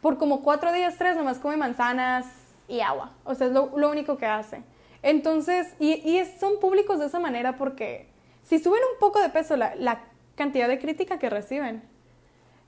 por 0.00 0.18
como 0.18 0.42
cuatro 0.42 0.72
días, 0.72 0.96
tres, 0.98 1.16
nomás 1.16 1.38
come 1.38 1.56
manzanas 1.56 2.26
y 2.68 2.80
agua. 2.80 3.12
O 3.24 3.34
sea, 3.34 3.46
es 3.48 3.52
lo, 3.52 3.64
único 3.66 4.16
que 4.16 4.26
hace. 4.26 4.62
Entonces, 5.02 5.74
y, 5.78 5.92
y, 5.92 6.24
son 6.38 6.60
públicos 6.60 6.98
de 6.98 7.06
esa 7.06 7.20
manera 7.20 7.56
porque 7.56 8.08
si 8.42 8.58
suben 8.58 8.80
un 8.92 8.98
poco 8.98 9.20
de 9.20 9.28
peso, 9.28 9.56
la, 9.56 9.74
la 9.76 10.00
cantidad 10.34 10.68
de 10.68 10.78
crítica 10.78 11.18
que 11.18 11.30
reciben. 11.30 11.82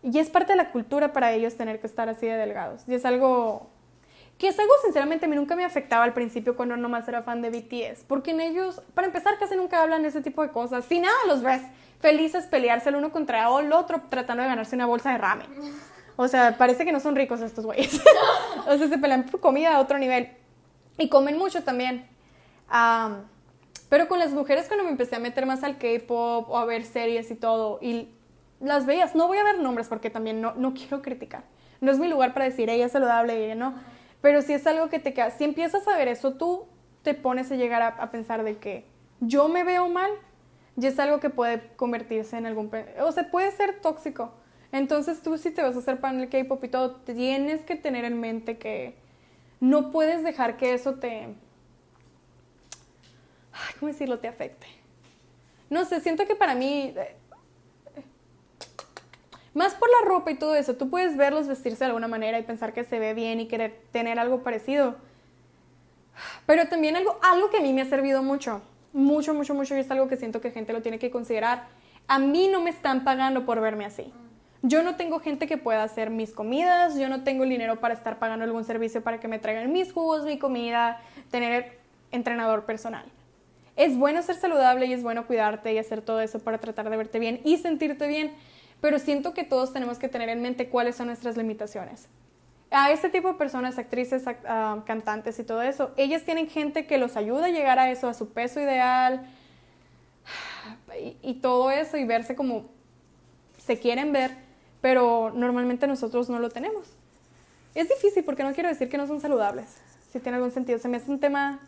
Y 0.02 0.18
es 0.18 0.30
parte 0.30 0.52
de 0.52 0.56
la 0.56 0.70
cultura 0.70 1.12
para 1.12 1.32
ellos 1.32 1.56
tener 1.56 1.80
que 1.80 1.86
estar 1.86 2.08
así 2.08 2.26
de 2.26 2.36
delgados. 2.36 2.82
Y 2.86 2.94
es 2.94 3.04
algo 3.04 3.70
que 4.38 4.48
es 4.48 4.58
algo, 4.58 4.72
sinceramente, 4.84 5.24
a 5.24 5.28
mí 5.28 5.36
nunca 5.36 5.56
me 5.56 5.64
afectaba 5.64 6.04
al 6.04 6.12
principio 6.12 6.56
cuando 6.56 6.76
nomás 6.76 7.08
era 7.08 7.22
fan 7.22 7.40
de 7.40 7.48
BTS. 7.48 8.04
Porque 8.04 8.32
en 8.32 8.40
ellos, 8.40 8.82
para 8.92 9.06
empezar, 9.06 9.38
casi 9.38 9.56
nunca 9.56 9.82
hablan 9.82 10.02
de 10.02 10.08
ese 10.08 10.20
tipo 10.20 10.42
de 10.42 10.50
cosas. 10.50 10.84
Si 10.84 11.00
nada, 11.00 11.16
los 11.26 11.42
ves 11.42 11.62
felices 12.00 12.44
pelearse 12.44 12.90
el 12.90 12.96
uno 12.96 13.10
contra 13.10 13.48
el 13.58 13.72
otro 13.72 14.02
tratando 14.10 14.42
de 14.42 14.50
ganarse 14.50 14.76
una 14.76 14.84
bolsa 14.84 15.12
de 15.12 15.18
ramen. 15.18 15.46
O 16.16 16.28
sea, 16.28 16.56
parece 16.56 16.84
que 16.84 16.92
no 16.92 17.00
son 17.00 17.14
ricos 17.14 17.40
estos 17.40 17.66
güeyes. 17.66 18.00
o 18.66 18.76
sea, 18.76 18.88
se 18.88 18.98
pelean 18.98 19.26
por 19.26 19.40
comida 19.40 19.76
a 19.76 19.80
otro 19.80 19.98
nivel. 19.98 20.30
Y 20.98 21.08
comen 21.08 21.38
mucho 21.38 21.62
también. 21.62 22.08
pero 23.88 24.08
con 24.08 24.18
las 24.18 24.30
mujeres 24.30 24.66
cuando 24.66 24.84
me 24.84 24.90
empecé 24.90 25.16
a 25.16 25.18
meter 25.18 25.46
más 25.46 25.62
al 25.62 25.78
K-pop 25.78 26.48
o 26.48 26.58
a 26.58 26.64
ver 26.64 26.84
series 26.84 27.30
y 27.30 27.34
todo, 27.34 27.78
y 27.82 28.08
las 28.60 28.86
veías, 28.86 29.14
no 29.14 29.26
voy 29.28 29.38
a 29.38 29.44
ver 29.44 29.58
nombres 29.58 29.88
porque 29.88 30.08
también 30.08 30.40
no, 30.40 30.54
no 30.54 30.72
quiero 30.72 31.02
criticar. 31.02 31.44
No 31.80 31.92
es 31.92 31.98
mi 31.98 32.08
lugar 32.08 32.32
para 32.32 32.46
decir 32.46 32.70
ella 32.70 32.86
es 32.86 32.92
saludable 32.92 33.38
y 33.38 33.44
ella 33.44 33.54
no 33.54 33.74
pero 34.26 34.42
si 34.42 34.52
es 34.52 34.66
algo 34.66 34.88
que 34.88 34.98
te 34.98 35.14
queda, 35.14 35.30
si 35.30 35.44
empiezas 35.44 35.86
a 35.86 35.96
ver 35.96 36.08
eso, 36.08 36.34
tú 36.34 36.66
te 37.02 37.14
pones 37.14 37.52
a 37.52 37.54
llegar 37.54 37.82
a, 37.82 38.10
pensar 38.10 38.42
de 38.42 38.56
que 38.58 38.84
yo 39.20 39.48
me 39.48 39.62
veo 39.62 39.88
mal, 39.88 40.10
y 40.76 40.84
es 40.84 40.98
algo 40.98 41.20
que 41.20 41.30
puede 41.30 41.68
convertirse 41.76 42.36
en 42.36 42.44
algún... 42.44 42.68
O 43.00 43.12
sea, 43.12 43.30
puede 43.30 43.52
ser 43.52 43.80
tóxico. 43.80 44.32
Entonces 44.76 45.22
tú 45.22 45.38
si 45.38 45.50
te 45.50 45.62
vas 45.62 45.74
a 45.74 45.78
hacer 45.78 46.00
pan 46.00 46.20
el 46.20 46.28
K-pop 46.28 46.62
y 46.62 46.68
todo, 46.68 46.96
tienes 46.96 47.62
que 47.62 47.76
tener 47.76 48.04
en 48.04 48.20
mente 48.20 48.58
que 48.58 48.94
no 49.58 49.90
puedes 49.90 50.22
dejar 50.22 50.58
que 50.58 50.74
eso 50.74 50.96
te... 50.96 51.28
¿Cómo 53.80 53.90
decirlo? 53.90 54.18
Te 54.18 54.28
afecte. 54.28 54.66
No 55.70 55.86
sé, 55.86 56.00
siento 56.00 56.26
que 56.26 56.36
para 56.36 56.54
mí 56.54 56.94
más 59.54 59.74
por 59.74 59.88
la 59.88 60.06
ropa 60.06 60.30
y 60.30 60.34
todo 60.34 60.54
eso, 60.54 60.76
tú 60.76 60.90
puedes 60.90 61.16
verlos 61.16 61.48
vestirse 61.48 61.78
de 61.78 61.86
alguna 61.86 62.08
manera 62.08 62.38
y 62.38 62.42
pensar 62.42 62.74
que 62.74 62.84
se 62.84 62.98
ve 62.98 63.14
bien 63.14 63.40
y 63.40 63.48
querer 63.48 63.80
tener 63.92 64.18
algo 64.18 64.42
parecido. 64.42 64.96
Pero 66.44 66.68
también 66.68 66.96
algo, 66.96 67.18
algo 67.22 67.48
que 67.48 67.56
a 67.56 67.60
mí 67.62 67.72
me 67.72 67.80
ha 67.80 67.86
servido 67.86 68.22
mucho, 68.22 68.60
mucho, 68.92 69.32
mucho, 69.32 69.54
mucho, 69.54 69.74
y 69.74 69.80
es 69.80 69.90
algo 69.90 70.08
que 70.08 70.18
siento 70.18 70.42
que 70.42 70.50
gente 70.50 70.74
lo 70.74 70.82
tiene 70.82 70.98
que 70.98 71.10
considerar. 71.10 71.68
A 72.06 72.18
mí 72.18 72.48
no 72.48 72.60
me 72.60 72.68
están 72.68 73.04
pagando 73.04 73.46
por 73.46 73.62
verme 73.62 73.86
así. 73.86 74.12
Yo 74.62 74.82
no 74.82 74.96
tengo 74.96 75.20
gente 75.20 75.46
que 75.46 75.58
pueda 75.58 75.82
hacer 75.82 76.10
mis 76.10 76.32
comidas, 76.32 76.98
yo 76.98 77.08
no 77.08 77.22
tengo 77.22 77.44
el 77.44 77.50
dinero 77.50 77.78
para 77.80 77.94
estar 77.94 78.18
pagando 78.18 78.44
algún 78.44 78.64
servicio 78.64 79.02
para 79.02 79.20
que 79.20 79.28
me 79.28 79.38
traigan 79.38 79.72
mis 79.72 79.92
jugos, 79.92 80.24
mi 80.24 80.38
comida, 80.38 81.00
tener 81.30 81.78
entrenador 82.10 82.64
personal. 82.64 83.04
Es 83.76 83.96
bueno 83.96 84.22
ser 84.22 84.36
saludable 84.36 84.86
y 84.86 84.92
es 84.94 85.02
bueno 85.02 85.26
cuidarte 85.26 85.72
y 85.72 85.78
hacer 85.78 86.00
todo 86.00 86.20
eso 86.20 86.38
para 86.38 86.58
tratar 86.58 86.88
de 86.88 86.96
verte 86.96 87.18
bien 87.18 87.40
y 87.44 87.58
sentirte 87.58 88.06
bien, 88.06 88.32
pero 88.80 88.98
siento 88.98 89.34
que 89.34 89.44
todos 89.44 89.72
tenemos 89.72 89.98
que 89.98 90.08
tener 90.08 90.30
en 90.30 90.40
mente 90.40 90.68
cuáles 90.68 90.96
son 90.96 91.08
nuestras 91.08 91.36
limitaciones. 91.36 92.08
A 92.70 92.90
este 92.90 93.10
tipo 93.10 93.28
de 93.28 93.34
personas, 93.34 93.78
actrices, 93.78 94.24
ah, 94.26 94.82
cantantes 94.86 95.38
y 95.38 95.44
todo 95.44 95.62
eso, 95.62 95.92
ellas 95.96 96.24
tienen 96.24 96.48
gente 96.48 96.86
que 96.86 96.98
los 96.98 97.16
ayuda 97.16 97.46
a 97.46 97.50
llegar 97.50 97.78
a 97.78 97.90
eso, 97.90 98.08
a 98.08 98.14
su 98.14 98.30
peso 98.32 98.60
ideal 98.60 99.26
y, 100.98 101.16
y 101.22 101.34
todo 101.34 101.70
eso 101.70 101.98
y 101.98 102.04
verse 102.04 102.34
como 102.34 102.64
se 103.58 103.78
quieren 103.78 104.12
ver, 104.12 104.45
pero 104.80 105.32
normalmente 105.34 105.86
nosotros 105.86 106.28
no 106.28 106.38
lo 106.38 106.50
tenemos. 106.50 106.86
Es 107.74 107.88
difícil 107.88 108.24
porque 108.24 108.42
no 108.42 108.54
quiero 108.54 108.68
decir 108.68 108.88
que 108.88 108.98
no 108.98 109.06
son 109.06 109.20
saludables, 109.20 109.66
si 110.12 110.20
tiene 110.20 110.36
algún 110.36 110.52
sentido. 110.52 110.78
Se 110.78 110.88
me 110.88 110.96
hace 110.96 111.10
un 111.10 111.20
tema 111.20 111.60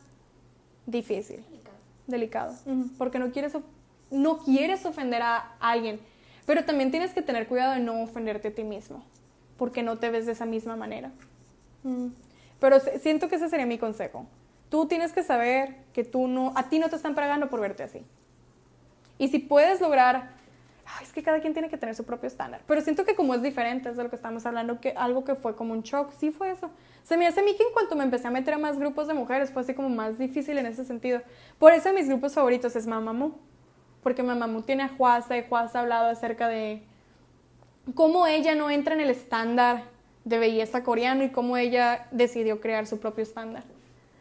difícil, 0.86 1.44
delicado, 2.06 2.54
delicado 2.64 2.88
porque 2.96 3.18
no 3.18 3.30
quieres, 3.30 3.52
no 4.10 4.38
quieres 4.38 4.86
ofender 4.86 5.22
a 5.22 5.56
alguien 5.60 6.00
pero 6.48 6.64
también 6.64 6.90
tienes 6.90 7.12
que 7.12 7.20
tener 7.20 7.46
cuidado 7.46 7.74
de 7.74 7.80
no 7.80 8.00
ofenderte 8.00 8.48
a 8.48 8.54
ti 8.54 8.64
mismo, 8.64 9.04
porque 9.58 9.82
no 9.82 9.98
te 9.98 10.08
ves 10.08 10.24
de 10.24 10.32
esa 10.32 10.46
misma 10.46 10.76
manera. 10.76 11.10
Mm. 11.82 12.06
Pero 12.58 12.78
siento 13.02 13.28
que 13.28 13.36
ese 13.36 13.50
sería 13.50 13.66
mi 13.66 13.76
consejo. 13.76 14.26
Tú 14.70 14.86
tienes 14.86 15.12
que 15.12 15.22
saber 15.22 15.76
que 15.92 16.04
tú 16.04 16.26
no, 16.26 16.54
a 16.56 16.70
ti 16.70 16.78
no 16.78 16.88
te 16.88 16.96
están 16.96 17.14
pagando 17.14 17.50
por 17.50 17.60
verte 17.60 17.82
así. 17.82 18.00
Y 19.18 19.28
si 19.28 19.40
puedes 19.40 19.82
lograr, 19.82 20.37
es 21.02 21.12
que 21.12 21.22
cada 21.22 21.40
quien 21.40 21.52
tiene 21.52 21.68
que 21.68 21.76
tener 21.76 21.94
su 21.94 22.04
propio 22.04 22.26
estándar. 22.26 22.60
Pero 22.66 22.80
siento 22.80 23.04
que 23.04 23.14
como 23.14 23.34
es 23.34 23.42
diferente, 23.42 23.90
es 23.90 23.96
de 23.96 24.02
lo 24.02 24.10
que 24.10 24.16
estamos 24.16 24.44
hablando, 24.46 24.80
que 24.80 24.90
algo 24.96 25.24
que 25.24 25.34
fue 25.34 25.54
como 25.54 25.72
un 25.72 25.82
shock, 25.82 26.12
sí 26.18 26.30
fue 26.30 26.50
eso. 26.50 26.70
Se 27.02 27.16
me 27.16 27.26
hace 27.26 27.40
a 27.40 27.42
mí 27.42 27.54
que 27.56 27.62
en 27.62 27.72
cuanto 27.72 27.96
me 27.96 28.04
empecé 28.04 28.28
a 28.28 28.30
meter 28.30 28.54
a 28.54 28.58
más 28.58 28.78
grupos 28.78 29.06
de 29.06 29.14
mujeres, 29.14 29.50
fue 29.50 29.62
así 29.62 29.74
como 29.74 29.88
más 29.88 30.18
difícil 30.18 30.58
en 30.58 30.66
ese 30.66 30.84
sentido. 30.84 31.22
Por 31.58 31.72
eso 31.72 31.92
mis 31.92 32.08
grupos 32.08 32.34
favoritos 32.34 32.74
es 32.76 32.86
Mamamoo 32.86 33.34
porque 34.02 34.22
Mamamoo 34.22 34.62
tiene 34.62 34.84
a 34.84 34.88
Juasa 34.88 35.36
y 35.36 35.44
Juasa 35.46 35.78
ha 35.78 35.82
hablado 35.82 36.08
acerca 36.08 36.48
de 36.48 36.82
cómo 37.94 38.26
ella 38.26 38.54
no 38.54 38.70
entra 38.70 38.94
en 38.94 39.00
el 39.00 39.10
estándar 39.10 39.84
de 40.24 40.38
belleza 40.38 40.82
coreano 40.82 41.24
y 41.24 41.30
cómo 41.30 41.56
ella 41.56 42.06
decidió 42.10 42.60
crear 42.60 42.86
su 42.86 43.00
propio 43.00 43.22
estándar. 43.22 43.64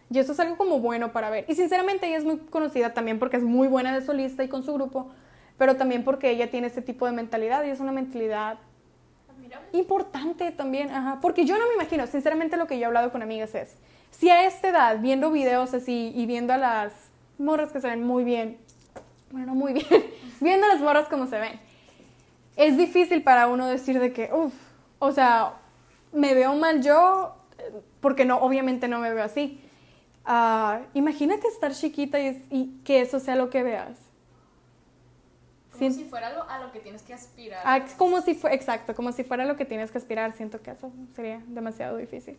Y 0.10 0.20
eso 0.20 0.32
es 0.32 0.40
algo 0.40 0.58
como 0.58 0.80
bueno 0.80 1.12
para 1.12 1.30
ver. 1.30 1.46
Y 1.48 1.56
sinceramente 1.56 2.08
ella 2.08 2.18
es 2.18 2.24
muy 2.24 2.38
conocida 2.38 2.94
también 2.94 3.20
porque 3.20 3.38
es 3.38 3.44
muy 3.44 3.68
buena 3.68 3.94
de 3.94 4.06
solista 4.06 4.44
y 4.44 4.48
con 4.48 4.64
su 4.64 4.74
grupo, 4.74 5.10
pero 5.58 5.76
también 5.76 6.04
porque 6.04 6.30
ella 6.30 6.50
tiene 6.50 6.68
ese 6.68 6.82
tipo 6.82 7.06
de 7.06 7.12
mentalidad 7.12 7.64
y 7.64 7.70
es 7.70 7.80
una 7.80 7.92
mentalidad 7.92 8.58
Admirable. 9.30 9.68
importante 9.74 10.52
también, 10.52 10.92
ajá, 10.92 11.20
porque 11.22 11.46
yo 11.46 11.58
no 11.58 11.68
me 11.68 11.74
imagino, 11.76 12.08
sinceramente 12.08 12.58
lo 12.58 12.68
que 12.68 12.78
yo 12.78 12.84
he 12.84 12.86
hablado 12.86 13.12
con 13.12 13.22
amigas 13.22 13.56
es, 13.56 13.76
si 14.12 14.30
a 14.30 14.46
esta 14.46 14.70
edad, 14.70 15.00
viendo 15.00 15.32
videos 15.32 15.74
así 15.74 16.12
y 16.16 16.26
viendo 16.26 16.54
a 16.54 16.58
las 16.58 16.94
morras 17.38 17.72
que 17.72 17.82
se 17.82 17.88
ven 17.88 18.04
muy 18.04 18.24
bien, 18.24 18.58
bueno, 19.32 19.48
no 19.48 19.56
muy 19.56 19.74
bien, 19.74 19.88
viendo 20.40 20.66
a 20.66 20.70
las 20.70 20.82
morras 20.82 21.08
como 21.08 21.28
se 21.28 21.40
ven, 21.40 21.60
es 22.56 22.78
difícil 22.78 23.24
para 23.24 23.48
uno 23.48 23.68
decir 23.68 24.00
de 24.00 24.14
que, 24.14 24.32
uff, 24.34 24.54
o 25.00 25.12
sea, 25.12 25.54
me 26.12 26.34
veo 26.34 26.56
mal 26.56 26.82
yo, 26.82 27.36
porque 28.02 28.26
no, 28.26 28.38
obviamente 28.38 28.88
no 28.88 29.00
me 29.00 29.14
veo 29.14 29.24
así. 29.24 29.62
Ah, 30.26 30.82
imagínate 30.94 31.48
estar 31.48 31.74
chiquita 31.74 32.20
y, 32.20 32.46
y 32.50 32.82
que 32.84 33.02
eso 33.02 33.20
sea 33.20 33.36
lo 33.36 33.50
que 33.50 33.64
veas. 33.64 34.07
Como 35.80 35.92
si 35.92 36.06
fuera 36.06 36.28
algo 36.28 36.44
a 36.44 36.60
lo 36.60 36.72
que 36.72 36.80
tienes 36.80 37.02
que 37.02 37.14
aspirar. 37.14 37.62
Ah, 37.64 37.86
como 37.98 38.22
si 38.22 38.36
fue, 38.36 38.54
exacto, 38.54 38.96
como 38.96 39.12
si 39.12 39.24
fuera 39.24 39.46
lo 39.46 39.56
que 39.56 39.66
tienes 39.66 39.92
que 39.92 39.98
aspirar. 39.98 40.34
Siento 40.34 40.62
que 40.62 40.72
eso 40.72 40.92
sería 41.16 41.42
demasiado 41.48 41.98
difícil. 41.98 42.38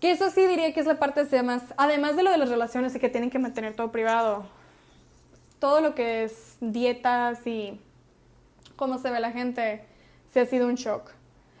Que 0.00 0.12
eso 0.12 0.30
sí 0.30 0.46
diría 0.46 0.72
que 0.72 0.80
es 0.80 0.86
la 0.86 0.98
parte 0.98 1.24
de 1.24 1.42
más, 1.42 1.62
además 1.76 2.16
de 2.16 2.22
lo 2.22 2.30
de 2.30 2.38
las 2.38 2.48
relaciones 2.48 2.94
y 2.94 3.00
que 3.00 3.08
tienen 3.08 3.30
que 3.30 3.38
mantener 3.38 3.74
todo 3.74 3.90
privado, 3.90 4.46
todo 5.58 5.80
lo 5.80 5.94
que 5.94 6.24
es 6.24 6.56
dietas 6.60 7.46
y 7.46 7.80
cómo 8.76 8.98
se 8.98 9.10
ve 9.10 9.18
la 9.18 9.32
gente, 9.32 9.84
sí 10.32 10.38
ha 10.38 10.46
sido 10.46 10.68
un 10.68 10.76
shock. 10.76 11.10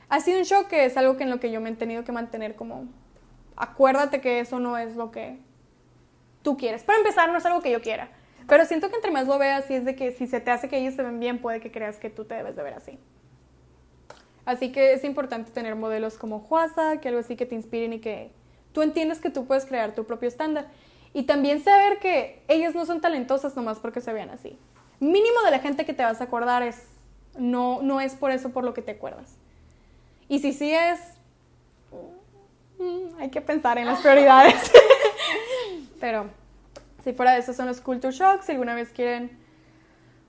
Ha 0.08 0.20
sido 0.20 0.38
un 0.38 0.44
shock 0.44 0.68
que 0.68 0.84
es 0.84 0.96
algo 0.96 1.16
que 1.16 1.24
en 1.24 1.30
lo 1.30 1.40
que 1.40 1.50
yo 1.50 1.60
me 1.60 1.70
he 1.70 1.74
tenido 1.74 2.04
que 2.04 2.12
mantener 2.12 2.54
como, 2.54 2.86
acuérdate 3.56 4.20
que 4.20 4.40
eso 4.40 4.60
no 4.60 4.78
es 4.78 4.96
lo 4.96 5.10
que 5.10 5.38
tú 6.42 6.56
quieres. 6.56 6.84
Para 6.84 6.98
empezar, 6.98 7.30
no 7.30 7.38
es 7.38 7.44
algo 7.44 7.60
que 7.60 7.70
yo 7.70 7.82
quiera. 7.82 8.08
Pero 8.48 8.64
siento 8.64 8.88
que 8.88 8.96
entre 8.96 9.10
más 9.10 9.26
lo 9.26 9.38
veas, 9.38 9.70
y 9.70 9.74
es 9.74 9.84
de 9.84 9.94
que 9.94 10.10
si 10.10 10.26
se 10.26 10.40
te 10.40 10.50
hace 10.50 10.68
que 10.68 10.78
ellos 10.78 10.94
se 10.94 11.02
ven 11.02 11.20
bien, 11.20 11.38
puede 11.38 11.60
que 11.60 11.70
creas 11.70 11.98
que 11.98 12.08
tú 12.08 12.24
te 12.24 12.34
debes 12.34 12.56
de 12.56 12.62
ver 12.62 12.74
así. 12.74 12.98
Así 14.46 14.72
que 14.72 14.94
es 14.94 15.04
importante 15.04 15.50
tener 15.50 15.74
modelos 15.74 16.16
como 16.16 16.40
Juasa, 16.40 16.98
que 17.00 17.08
algo 17.08 17.20
así 17.20 17.36
que 17.36 17.44
te 17.44 17.54
inspiren 17.54 17.92
y 17.92 18.00
que 18.00 18.30
tú 18.72 18.80
entiendas 18.80 19.20
que 19.20 19.28
tú 19.28 19.46
puedes 19.46 19.66
crear 19.66 19.94
tu 19.94 20.06
propio 20.06 20.28
estándar. 20.28 20.66
Y 21.12 21.24
también 21.24 21.62
saber 21.62 21.98
que 21.98 22.42
ellas 22.48 22.74
no 22.74 22.86
son 22.86 23.02
talentosas 23.02 23.54
nomás 23.54 23.78
porque 23.80 24.00
se 24.00 24.14
vean 24.14 24.30
así. 24.30 24.58
Mínimo 24.98 25.42
de 25.44 25.50
la 25.50 25.58
gente 25.58 25.84
que 25.84 25.92
te 25.92 26.02
vas 26.02 26.22
a 26.22 26.24
acordar 26.24 26.62
es, 26.62 26.82
no, 27.36 27.82
no 27.82 28.00
es 28.00 28.14
por 28.14 28.30
eso 28.30 28.48
por 28.48 28.64
lo 28.64 28.72
que 28.72 28.80
te 28.80 28.92
acuerdas. 28.92 29.36
Y 30.26 30.38
si 30.38 30.54
sí 30.54 30.72
es, 30.72 30.98
mm, 32.78 33.20
hay 33.20 33.28
que 33.28 33.42
pensar 33.42 33.76
en 33.76 33.84
las 33.84 34.00
prioridades. 34.00 34.72
Pero 36.00 36.30
si 37.02 37.12
fuera 37.12 37.32
de 37.32 37.40
eso 37.40 37.52
son 37.52 37.66
los 37.66 37.80
culture 37.80 38.12
shocks, 38.12 38.46
si 38.46 38.52
alguna 38.52 38.74
vez 38.74 38.90
quieren 38.90 39.38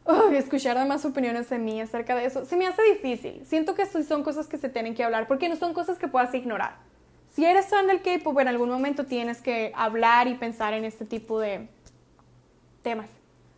uy, 0.10 0.36
escuchar 0.36 0.86
más 0.88 1.06
opiniones 1.06 1.50
de 1.50 1.60
mí 1.60 1.80
acerca 1.82 2.16
de 2.16 2.26
eso, 2.26 2.46
se 2.46 2.56
me 2.56 2.66
hace 2.66 2.82
difícil. 2.84 3.42
Siento 3.46 3.76
que 3.76 3.86
son 3.86 4.24
cosas 4.24 4.48
que 4.48 4.58
se 4.58 4.70
tienen 4.70 4.96
que 4.96 5.04
hablar, 5.04 5.28
porque 5.28 5.50
no 5.50 5.56
son 5.56 5.74
cosas 5.74 5.98
que 5.98 6.08
puedas 6.08 6.34
ignorar. 6.34 6.78
Si 7.32 7.46
eres 7.46 7.68
fan 7.68 7.88
del 7.88 8.02
K-pop, 8.02 8.40
en 8.40 8.48
algún 8.48 8.70
momento 8.70 9.06
tienes 9.06 9.42
que 9.42 9.72
hablar 9.76 10.28
y 10.28 10.36
pensar 10.36 10.74
en 10.74 10.84
este 10.84 11.06
tipo 11.06 11.40
de 11.40 11.68
temas, 12.82 13.10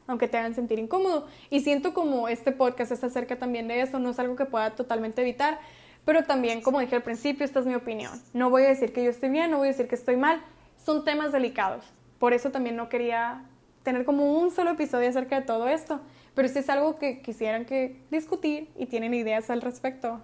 aunque 0.08 0.28
te 0.28 0.38
hagan 0.38 0.54
sentir 0.54 0.78
incómodo. 0.78 1.28
Y 1.50 1.62
siento 1.62 1.94
como 1.94 2.28
este 2.28 2.52
podcast 2.52 2.92
es 2.92 3.04
acerca 3.04 3.38
también 3.38 3.68
de 3.68 3.82
eso, 3.82 4.00
no 4.00 4.10
es 4.10 4.20
algo 4.20 4.36
que 4.36 4.46
pueda 4.46 4.72
totalmente 4.72 5.22
evitar, 5.22 5.60
pero 6.04 6.24
también, 6.24 6.62
como 6.62 6.80
dije 6.80 6.96
al 6.96 7.04
principio, 7.04 7.46
esta 7.46 7.60
es 7.60 7.66
mi 7.66 7.76
opinión. 7.76 8.12
No 8.34 8.50
voy 8.50 8.64
a 8.64 8.70
decir 8.70 8.92
que 8.92 9.04
yo 9.04 9.10
estoy 9.10 9.30
bien, 9.30 9.52
no 9.52 9.58
voy 9.58 9.70
a 9.70 9.72
decir 9.72 9.88
que 9.88 9.96
estoy 9.96 10.18
mal, 10.18 10.42
son 10.84 11.06
temas 11.06 11.32
delicados. 11.32 11.86
Por 12.22 12.34
eso 12.36 12.52
también 12.52 12.76
no 12.76 12.88
quería 12.88 13.42
tener 13.82 14.06
como 14.06 14.36
un 14.40 14.52
solo 14.52 14.70
episodio 14.70 15.10
acerca 15.10 15.40
de 15.40 15.42
todo 15.46 15.68
esto. 15.68 16.00
Pero 16.36 16.48
si 16.48 16.60
es 16.60 16.70
algo 16.70 17.00
que 17.00 17.24
quisieran 17.24 17.66
que 17.66 18.00
discutir 18.12 18.70
y 18.78 18.86
tienen 18.86 19.16
ideas 19.16 19.50
al 19.50 19.60
respecto, 19.60 20.22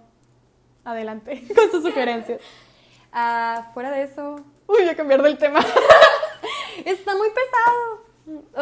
adelante 0.84 1.42
con 1.56 1.70
sus 1.72 1.82
sugerencias. 1.82 2.40
Ah, 3.10 3.70
fuera 3.72 3.90
de 3.90 4.02
eso, 4.02 4.34
uy, 4.66 4.80
voy 4.80 4.88
a 4.88 4.94
cambiar 4.94 5.22
del 5.22 5.38
tema. 5.38 5.60
Está 6.84 7.16
muy 7.16 7.28
pesado. 7.30 8.04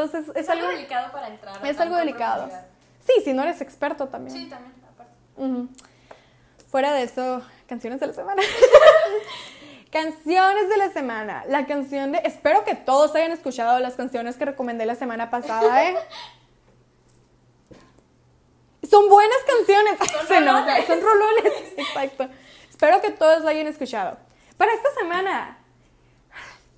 O 0.04 0.06
sea, 0.06 0.20
es, 0.20 0.28
es 0.28 0.36
Es 0.36 0.48
algo 0.48 0.68
delicado 0.68 1.10
para 1.10 1.26
entrar. 1.26 1.66
es 1.66 1.80
algo 1.80 1.96
delicado. 1.96 2.48
Sí, 3.04 3.12
si 3.24 3.32
no 3.32 3.42
eres 3.42 3.60
experto 3.60 4.06
también. 4.06 4.34
Sí, 4.36 4.48
también, 4.48 4.72
aparte. 4.88 5.12
Ujú. 5.36 5.68
Fuera 6.70 6.92
de 6.92 7.02
eso, 7.02 7.42
canciones 7.66 7.98
de 7.98 8.06
la 8.06 8.12
semana. 8.12 8.40
Canciones 9.96 10.68
de 10.68 10.76
la 10.76 10.90
semana. 10.90 11.44
La 11.48 11.64
canción 11.66 12.12
de. 12.12 12.18
Espero 12.24 12.64
que 12.64 12.74
todos 12.74 13.14
hayan 13.14 13.32
escuchado 13.32 13.80
las 13.80 13.94
canciones 13.94 14.36
que 14.36 14.44
recomendé 14.44 14.84
la 14.84 14.94
semana 14.94 15.30
pasada, 15.30 15.88
¿eh? 15.88 15.96
Son 18.90 19.08
buenas 19.08 19.38
canciones. 19.46 19.98
Son 19.98 20.26
Se 20.28 20.40
nota, 20.40 20.60
rolones. 20.60 20.86
Son 20.86 21.00
rolones. 21.00 21.52
Exacto. 21.78 22.28
Espero 22.68 23.00
que 23.00 23.10
todos 23.10 23.42
la 23.42 23.52
hayan 23.52 23.68
escuchado. 23.68 24.18
Para 24.58 24.74
esta 24.74 24.90
semana, 24.98 25.58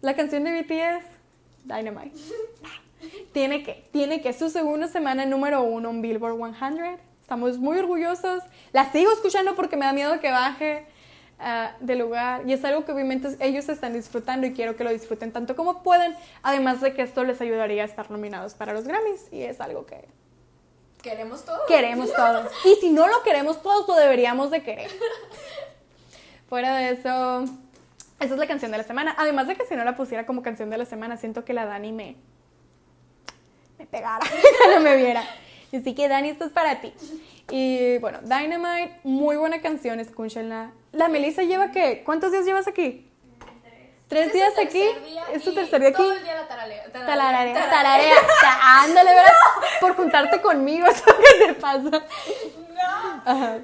la 0.01 0.15
canción 0.15 0.45
de 0.45 0.63
BTS, 0.63 1.05
Dynamite. 1.65 2.17
Tiene 3.33 3.65
que, 3.65 3.89
tiene 3.93 4.23
que, 4.23 4.33
su 4.33 4.49
segunda 4.49 4.87
semana 4.87 5.27
número 5.27 5.63
uno 5.63 5.91
en 5.91 6.03
Billboard 6.03 6.37
100. 6.57 7.01
Estamos 7.21 7.59
muy 7.59 7.79
orgullosos. 7.79 8.45
La 8.73 8.93
sigo 8.93 9.11
escuchando 9.11 9.57
porque 9.57 9.77
me 9.77 9.87
da 9.87 9.93
miedo 9.93 10.21
que 10.21 10.31
baje 10.31 10.87
ah, 11.39 11.73
de 11.81 11.95
lugar. 11.97 12.43
Y 12.47 12.53
es 12.53 12.65
algo 12.65 12.85
que 12.85 12.93
obviamente 12.93 13.29
ellos 13.41 13.69
están 13.69 13.93
disfrutando 13.93 14.47
y 14.47 14.53
quiero 14.53 14.77
que 14.77 14.85
lo 14.85 14.91
disfruten 14.91 15.33
tanto 15.33 15.57
como 15.57 15.83
pueden. 15.83 16.15
Además 16.43 16.81
de 16.81 16.95
que 16.95 17.03
esto 17.03 17.25
les 17.25 17.41
ayudaría 17.41 17.83
a 17.83 17.87
estar 17.87 18.11
nominados 18.11 18.55
para 18.55 18.73
los 18.73 18.85
Grammys. 18.87 19.33
Y 19.33 19.43
es 19.43 19.61
algo 19.61 19.87
que 19.87 20.05
Queremos 21.03 21.45
todo. 21.45 21.61
queremos 21.69 22.13
todos. 22.13 22.51
Y 22.65 22.75
si 22.81 22.91
no 22.91 23.07
lo 23.07 23.23
queremos 23.23 23.63
todos, 23.63 23.87
lo 23.89 23.95
deberíamos 23.95 24.51
de 24.51 24.63
querer. 24.63 24.91
Fuera 26.49 26.77
de 26.77 26.91
eso, 26.91 27.45
esa 28.21 28.35
es 28.35 28.39
la 28.39 28.47
canción 28.47 28.71
de 28.73 28.79
la 28.79 28.85
semana. 28.85 29.15
Además 29.19 29.47
de 29.47 29.57
que 29.57 29.65
si 29.67 29.77
no 29.77 29.85
la 29.85 29.95
pusiera 29.97 30.27
como 30.27 30.43
canción 30.43 30.71
de 30.71 30.79
la 30.79 30.87
semana, 30.87 31.17
siento 31.17 31.45
que 31.45 31.53
la 31.53 31.67
Dani 31.67 31.93
me, 31.93 32.17
me 33.79 33.87
pegara 33.87 34.27
cuando 34.65 34.81
me 34.81 34.97
viera. 34.97 35.23
Así 35.73 35.95
que 35.95 36.09
Dani, 36.09 36.31
esto 36.31 36.47
es 36.47 36.53
para 36.53 36.81
ti. 36.81 36.93
Y 37.51 37.99
bueno, 37.99 38.21
Dynamite, 38.23 38.99
muy 39.05 39.37
buena 39.37 39.61
canción, 39.61 40.01
escúchenla. 40.01 40.73
La 40.99 41.09
Melissa 41.09 41.43
lleva 41.45 41.71
qué? 41.71 42.03
¿Cuántos 42.05 42.33
días 42.33 42.45
llevas 42.45 42.67
aquí? 42.67 43.05
¿Tres 44.09 44.33
días 44.33 44.53
aquí? 44.59 44.83
¿Es 45.33 45.45
tu 45.45 45.55
tercer 45.55 45.81
día 45.81 45.91
aquí? 45.91 45.99
Todo 45.99 46.13
el 46.15 46.23
día 46.25 46.35
la 46.35 46.49
taralea. 46.49 46.91
Tararea, 46.93 47.71
tararea. 47.71 48.15
Ta- 48.41 48.83
Ándale, 48.83 49.11
¿verdad? 49.11 49.33
Por 49.81 49.95
juntarte 49.95 50.41
conmigo, 50.41 50.87
eso 50.91 51.05
que 51.07 51.47
te 51.47 51.55
pasa. 51.55 51.91
No. 51.91 53.23
Ajá. 53.25 53.59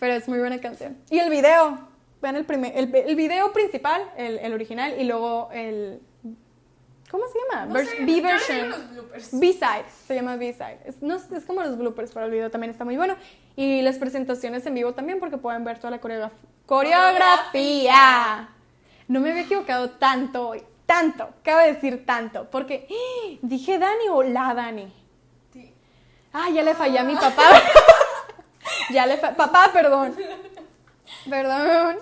Pero 0.00 0.14
es 0.14 0.26
muy 0.28 0.38
buena 0.38 0.60
canción. 0.60 0.98
Y 1.10 1.18
el 1.18 1.30
video, 1.30 1.78
vean 2.20 2.36
el, 2.36 2.44
primer, 2.46 2.76
el, 2.76 2.92
el 2.94 3.14
video 3.14 3.52
principal, 3.52 4.10
el, 4.16 4.38
el 4.38 4.52
original, 4.54 4.98
y 4.98 5.04
luego 5.04 5.50
el... 5.52 6.00
¿Cómo 7.10 7.24
se 7.28 7.38
llama? 7.40 7.66
No 7.66 7.74
Vers- 7.74 7.84
sé, 7.88 7.96
B 7.96 7.98
yo 8.00 8.06
le 8.06 8.12
digo 8.14 8.26
version. 8.28 8.70
los 8.70 8.90
bloopers. 8.90 9.38
B-side, 9.38 9.84
se 10.08 10.14
llama 10.14 10.36
B-side. 10.36 10.78
Es, 10.86 11.02
no, 11.02 11.14
es 11.16 11.44
como 11.46 11.62
los 11.62 11.76
bloopers, 11.76 12.10
pero 12.12 12.24
el 12.24 12.32
video 12.32 12.50
también 12.50 12.70
está 12.70 12.84
muy 12.86 12.96
bueno. 12.96 13.14
Y 13.56 13.82
las 13.82 13.98
presentaciones 13.98 14.64
en 14.66 14.74
vivo 14.74 14.92
también, 14.94 15.20
porque 15.20 15.36
pueden 15.38 15.64
ver 15.64 15.78
toda 15.78 15.90
la 15.90 16.00
coreograf- 16.00 16.30
coreografía. 16.66 18.48
No 19.08 19.20
me 19.20 19.30
había 19.30 19.42
equivocado 19.42 19.90
tanto 19.90 20.48
hoy, 20.48 20.62
tanto, 20.86 21.28
cabe 21.42 21.72
decir 21.72 22.06
tanto, 22.06 22.48
porque 22.50 22.86
¡eh! 22.88 23.38
dije 23.42 23.78
Dani 23.78 24.08
o 24.10 24.22
la 24.22 24.54
Dani. 24.54 24.92
Sí. 25.52 25.72
Ah, 26.32 26.48
ya 26.50 26.62
le 26.62 26.74
fallé 26.74 26.98
a 26.98 27.04
mi 27.04 27.14
papá. 27.14 27.42
ya 28.90 29.06
le 29.06 29.18
fa- 29.18 29.34
Papá, 29.34 29.70
perdón. 29.72 30.14
Perdón. 31.28 31.98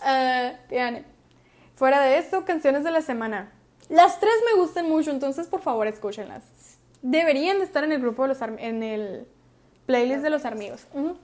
Ah, 0.00 0.52
Diane. 0.70 1.04
Fuera 1.76 2.00
de 2.00 2.18
esto, 2.18 2.44
canciones 2.44 2.84
de 2.84 2.90
la 2.92 3.02
semana. 3.02 3.52
Las 3.88 4.20
tres 4.20 4.32
me 4.50 4.60
gustan 4.60 4.88
mucho, 4.88 5.10
entonces 5.10 5.48
por 5.48 5.60
favor 5.60 5.86
escúchenlas. 5.86 6.42
Deberían 7.02 7.58
de 7.58 7.64
estar 7.64 7.84
en 7.84 7.92
el 7.92 8.00
grupo 8.00 8.22
de 8.22 8.28
los 8.28 8.40
en 8.40 8.82
el 8.82 9.26
playlist 9.92 10.22
de 10.22 10.30
los 10.30 10.44
amigos. 10.46 10.86
Ujú. 10.94 11.16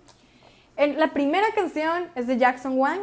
En- 0.76 0.98
la 1.00 1.12
primera 1.14 1.46
canción 1.54 2.08
es 2.14 2.26
de 2.26 2.36
Jackson 2.36 2.78
Wang, 2.78 3.00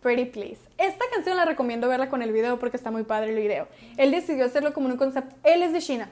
Pretty 0.00 0.24
Please. 0.24 0.58
Esta 0.78 1.04
canción 1.14 1.36
la 1.36 1.44
recomiendo 1.44 1.86
verla 1.86 2.08
con 2.08 2.22
el 2.22 2.32
video 2.32 2.58
porque 2.58 2.78
está 2.78 2.90
muy 2.90 3.02
padre 3.04 3.30
el 3.30 3.36
video. 3.36 3.68
Él 3.98 4.10
decidió 4.10 4.46
hacerlo 4.46 4.72
como 4.72 4.88
un 4.88 4.96
concepto. 4.96 5.34
Él 5.44 5.62
es 5.62 5.72
de 5.74 5.80
China. 5.80 6.08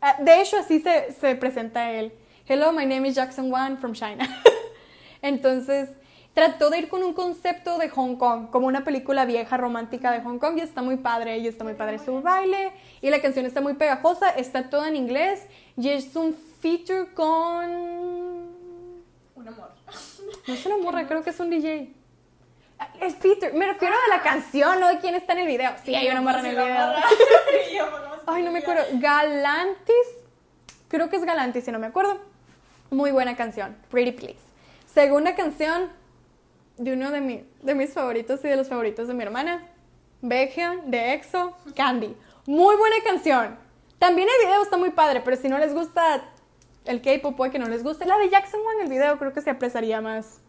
Ah, 0.00 0.16
De 0.20 0.40
hecho, 0.40 0.56
así 0.56 0.78
se, 0.80 1.12
se 1.20 1.34
presenta 1.34 1.90
él. 1.90 2.12
Hello, 2.46 2.72
my 2.72 2.86
name 2.86 3.08
is 3.08 3.14
Jackson 3.16 3.50
Wang 3.50 3.76
from 3.78 3.92
China. 3.92 4.24
Entonces, 5.22 5.88
trató 6.32 6.70
de 6.70 6.78
ir 6.78 6.88
con 6.88 7.02
un 7.02 7.12
concepto 7.14 7.76
de 7.78 7.88
Hong 7.88 8.16
Kong, 8.16 8.50
como 8.50 8.66
una 8.68 8.84
película 8.84 9.24
vieja 9.24 9.56
romántica 9.56 10.12
de 10.12 10.20
Hong 10.20 10.38
Kong, 10.38 10.58
y 10.58 10.60
está 10.60 10.80
muy 10.82 10.96
padre, 10.96 11.38
y 11.38 11.46
está 11.48 11.64
muy 11.64 11.74
padre 11.74 11.98
su 11.98 12.20
baile, 12.22 12.72
y 13.02 13.10
la 13.10 13.20
canción 13.20 13.46
está 13.46 13.60
muy 13.60 13.74
pegajosa, 13.74 14.30
está 14.30 14.68
toda 14.70 14.88
en 14.88 14.96
inglés, 14.96 15.46
y 15.76 15.88
es 15.88 16.14
un 16.16 16.34
feature 16.60 17.12
con... 17.14 18.23
Un 19.44 19.48
amor. 19.48 19.68
No 20.48 20.54
es 20.54 20.64
una 20.66 20.78
morra, 20.78 21.06
creo 21.08 21.22
que 21.22 21.30
es 21.30 21.38
un 21.40 21.50
DJ. 21.50 21.92
Ah, 22.78 22.88
el 23.00 23.12
feature. 23.12 23.52
Me 23.52 23.66
refiero 23.66 23.94
a 23.94 24.16
la 24.16 24.22
canción, 24.22 24.80
no 24.80 24.88
de 24.88 24.98
quién 24.98 25.14
está 25.14 25.34
en 25.34 25.40
el 25.40 25.46
video. 25.46 25.72
Sí, 25.84 25.94
hay 25.94 26.08
una 26.08 26.22
morra 26.22 26.40
en 26.40 26.46
el 26.46 26.56
video. 26.56 26.92
Ay, 28.26 28.42
no 28.42 28.50
me 28.50 28.60
acuerdo. 28.60 28.82
Galantis. 28.94 29.94
Creo 30.88 31.08
que 31.10 31.16
es 31.16 31.24
Galantis, 31.24 31.64
si 31.64 31.70
no 31.72 31.78
me 31.78 31.86
acuerdo. 31.86 32.18
Muy 32.90 33.10
buena 33.10 33.36
canción. 33.36 33.76
Pretty 33.90 34.12
Please. 34.12 34.40
Segunda 34.86 35.34
canción 35.34 35.90
de 36.78 36.92
uno 36.94 37.10
de, 37.10 37.20
mi- 37.20 37.44
de 37.62 37.74
mis 37.74 37.92
favoritos 37.92 38.40
y 38.44 38.48
de 38.48 38.56
los 38.56 38.68
favoritos 38.68 39.08
de 39.08 39.14
mi 39.14 39.22
hermana. 39.24 39.66
Baekhyun, 40.22 40.90
de 40.90 41.12
EXO, 41.14 41.54
Candy. 41.76 42.16
Muy 42.46 42.76
buena 42.76 42.96
canción. 43.04 43.58
También 43.98 44.26
el 44.40 44.46
video 44.48 44.62
está 44.62 44.76
muy 44.78 44.90
padre, 44.90 45.20
pero 45.24 45.36
si 45.36 45.48
no 45.48 45.58
les 45.58 45.74
gusta 45.74 46.24
el 46.84 47.02
K-pop, 47.02 47.36
puede 47.36 47.52
que 47.52 47.58
no 47.58 47.68
les 47.68 47.82
guste. 47.82 48.04
La 48.06 48.18
de 48.18 48.30
Jackson 48.30 48.60
Wang, 48.64 48.80
el 48.82 48.88
video, 48.88 49.18
creo 49.18 49.32
que 49.32 49.40
se 49.40 49.50
apreciaría 49.50 50.00
más 50.00 50.40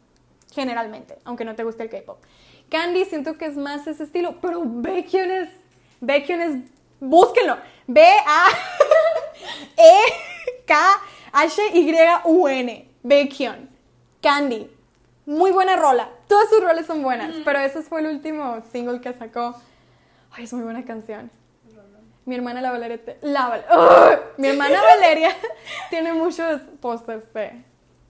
generalmente, 0.53 1.17
aunque 1.23 1.45
no 1.45 1.55
te 1.55 1.63
guste 1.63 1.83
el 1.83 1.89
K-pop. 1.89 2.19
Candy 2.69 3.05
siento 3.05 3.37
que 3.37 3.45
es 3.45 3.57
más 3.57 3.85
ese 3.87 4.03
estilo, 4.03 4.39
pero 4.41 4.61
Baekhyun 4.63 5.31
es 5.31 5.49
Baekhyun 6.01 6.41
es 6.41 6.63
búsquenlo. 6.99 7.57
B 7.87 8.01
A 8.01 8.47
E 9.77 9.99
K 10.65 11.01
H 11.31 11.61
Y 11.73 11.93
U 12.25 12.47
N. 12.47 12.89
Baekhyun. 13.03 13.69
Candy. 14.21 14.71
Muy 15.25 15.51
buena 15.51 15.75
rola. 15.75 16.09
Todas 16.27 16.49
sus 16.49 16.63
roles 16.63 16.85
son 16.85 17.01
buenas, 17.01 17.35
pero 17.43 17.59
ese 17.59 17.81
fue 17.81 18.01
el 18.01 18.07
último 18.07 18.61
single 18.71 19.01
que 19.01 19.13
sacó. 19.13 19.55
Ay, 20.31 20.43
es 20.43 20.53
muy 20.53 20.63
buena 20.63 20.85
canción. 20.85 21.31
Mi 22.25 22.35
hermana 22.35 22.61
la 22.61 22.71
Valeria. 22.71 23.03
te- 23.03 23.17
La 23.21 23.47
Val- 23.49 23.65
¡Ugh! 23.71 24.19
Mi 24.37 24.47
hermana 24.47 24.81
Valeria 24.81 25.29
tiene 25.89 26.13
muchos 26.13 26.61
pósters 26.81 27.31
de. 27.33 27.51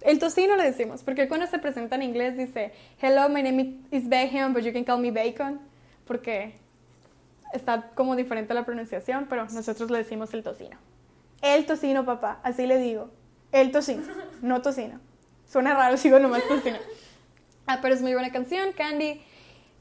El 0.02 0.20
tocino 0.20 0.56
le 0.56 0.64
decimos, 0.64 1.02
porque 1.04 1.28
cuando 1.28 1.48
se 1.48 1.58
presenta 1.60 1.96
en 1.96 2.04
inglés 2.04 2.38
dice, 2.38 2.74
Hello, 3.02 3.28
my 3.28 3.42
name 3.42 3.80
is 3.92 4.08
Baekhyun, 4.08 4.54
but 4.54 4.62
you 4.64 4.72
can 4.72 4.84
call 4.84 5.00
me 5.00 5.12
Bacon. 5.12 5.60
Porque 6.06 6.56
está 7.54 7.90
como 7.96 8.16
diferente 8.16 8.54
la 8.54 8.66
pronunciación, 8.66 9.26
pero 9.30 9.46
nosotros 9.46 9.90
le 9.90 9.98
decimos 10.00 10.34
el 10.34 10.44
tocino. 10.44 10.78
El 11.42 11.66
tocino, 11.66 12.06
papá, 12.06 12.40
así 12.44 12.68
le 12.68 12.78
digo. 12.78 13.10
El 13.52 13.72
tocino, 13.72 14.04
no 14.42 14.62
tocino. 14.62 15.00
Suena 15.48 15.74
raro, 15.74 15.98
sigo 15.98 16.20
nomás 16.20 16.44
tocino. 16.48 16.78
Ah, 17.68 17.80
pero 17.82 17.96
es 17.96 18.02
muy 18.02 18.14
buena 18.14 18.32
canción, 18.32 18.72
Candy. 18.74 19.22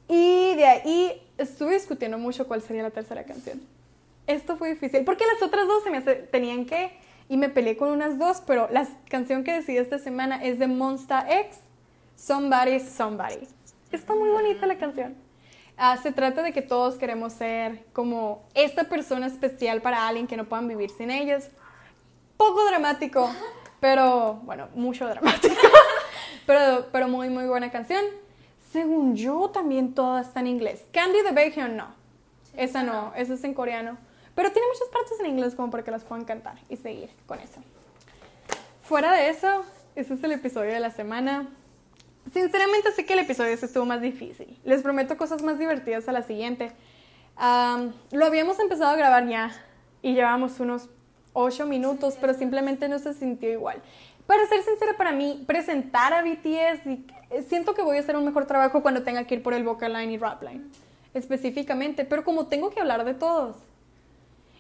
Y 0.09 0.55
de 0.55 0.65
ahí 0.67 1.23
estuve 1.39 1.75
discutiendo 1.75 2.19
mucho 2.19 2.47
cuál 2.49 2.63
sería 2.63 2.83
la 2.83 2.91
tercera 2.91 3.25
canción. 3.25 3.61
Esto 4.27 4.57
fue 4.57 4.71
difícil, 4.71 5.05
porque 5.05 5.25
las 5.33 5.43
otras 5.43 5.67
dos 5.67 5.83
se 5.85 5.91
me 5.91 5.99
hace- 5.99 6.15
tenían 6.15 6.65
que, 6.67 6.97
y 7.29 7.37
me 7.37 7.49
peleé 7.49 7.77
con 7.77 7.91
unas 7.91 8.19
dos, 8.19 8.43
pero 8.47 8.69
la 8.71 8.87
canción 9.11 9.45
que 9.45 9.53
decidí 9.53 9.77
esta 9.79 9.99
semana 9.99 10.43
es 10.43 10.59
de 10.59 10.67
Monsta 10.67 11.27
X, 11.41 11.59
Somebody, 12.17 12.81
Somebody. 12.81 13.47
Está 13.93 14.15
muy 14.15 14.31
bonita 14.31 14.67
la 14.67 14.77
canción. 14.79 15.15
Ah, 15.77 15.97
se 16.03 16.13
trata 16.13 16.43
de 16.43 16.53
que 16.53 16.63
todos 16.63 16.95
queremos 16.97 17.33
ser 17.33 17.85
como 17.93 18.45
esta 18.55 18.85
persona 18.85 19.27
especial 19.27 19.83
para 19.83 20.07
alguien 20.07 20.27
que 20.27 20.37
no 20.37 20.45
puedan 20.45 20.69
vivir 20.69 20.91
sin 20.91 21.11
ellos. 21.11 21.49
Poco 22.37 22.65
dramático, 22.67 23.29
pero 23.81 24.35
bueno, 24.45 24.69
mucho 24.75 25.07
dramático. 25.07 25.55
pero, 26.47 26.87
pero 26.93 27.09
muy, 27.09 27.29
muy 27.29 27.47
buena 27.47 27.71
canción. 27.71 28.05
Según 28.73 29.17
yo, 29.17 29.51
también 29.51 29.95
toda 29.95 30.21
está 30.21 30.41
en 30.41 30.47
inglés. 30.49 30.85
Candy 30.93 31.19
the 31.25 31.33
Baekhyun 31.33 31.77
no. 31.77 31.89
Esa 32.57 32.83
no, 32.85 33.13
esa 33.17 33.35
es 33.35 33.43
en 33.45 33.55
coreano. 33.55 33.97
Pero 34.35 34.51
tiene 34.53 34.67
muchas 34.69 34.89
partes 34.89 35.21
en 35.21 35.27
inglés 35.27 35.55
como 35.55 35.71
para 35.71 35.85
que 35.85 35.91
las 35.91 36.03
puedan 36.05 36.25
cantar 36.25 36.59
y 36.69 36.77
seguir 36.77 37.11
con 37.27 37.39
eso. 37.41 37.61
Fuera 38.83 39.13
de 39.13 39.29
eso, 39.29 39.65
ese 39.95 40.15
es 40.15 40.25
el 40.25 40.33
episodio 40.33 40.73
de 40.73 40.81
la 40.81 40.91
semana. 40.91 41.49
Sinceramente 42.33 42.91
sé 42.93 43.05
que 43.07 43.13
el 43.13 43.21
episodio 43.21 43.53
ese 43.53 43.67
estuvo 43.67 43.85
más 43.85 44.01
difícil. 44.01 44.59
Les 44.65 44.83
prometo 44.83 45.17
cosas 45.17 45.43
más 45.43 45.59
divertidas 45.59 46.09
a 46.09 46.13
la 46.13 46.23
siguiente. 46.23 46.73
Am, 47.37 47.93
lo 48.13 48.25
habíamos 48.27 48.59
empezado 48.61 48.91
a 48.91 48.97
grabar 48.97 49.27
ya 49.29 49.51
y 50.03 50.15
llevamos 50.15 50.59
unos 50.61 50.89
8 51.33 51.67
minutos, 51.67 52.17
pero 52.21 52.35
simplemente 52.35 52.89
no 52.89 52.99
se 52.99 53.13
sintió 53.15 53.51
igual. 53.51 53.83
Para 54.27 54.47
ser 54.47 54.63
sincera, 54.63 54.97
para 54.97 55.13
mí, 55.13 55.45
presentar 55.47 56.13
a 56.13 56.23
BTS, 56.23 56.87
y- 56.91 57.07
siento 57.49 57.75
que 57.75 57.83
voy 57.83 57.99
a 57.99 58.01
hacer 58.01 58.17
un 58.17 58.25
mejor 58.25 58.47
trabajo 58.47 58.83
cuando 58.83 59.03
tenga 59.03 59.27
que 59.27 59.35
ir 59.35 59.43
por 59.43 59.53
el 59.53 59.65
vocal 59.65 59.93
line 59.93 60.13
y 60.13 60.17
rap 60.19 60.43
line, 60.43 60.65
específicamente, 61.13 62.05
pero 62.05 62.25
como 62.25 62.47
tengo 62.47 62.71
que 62.71 62.81
hablar 62.81 63.05
de 63.05 63.15
todos. 63.15 63.57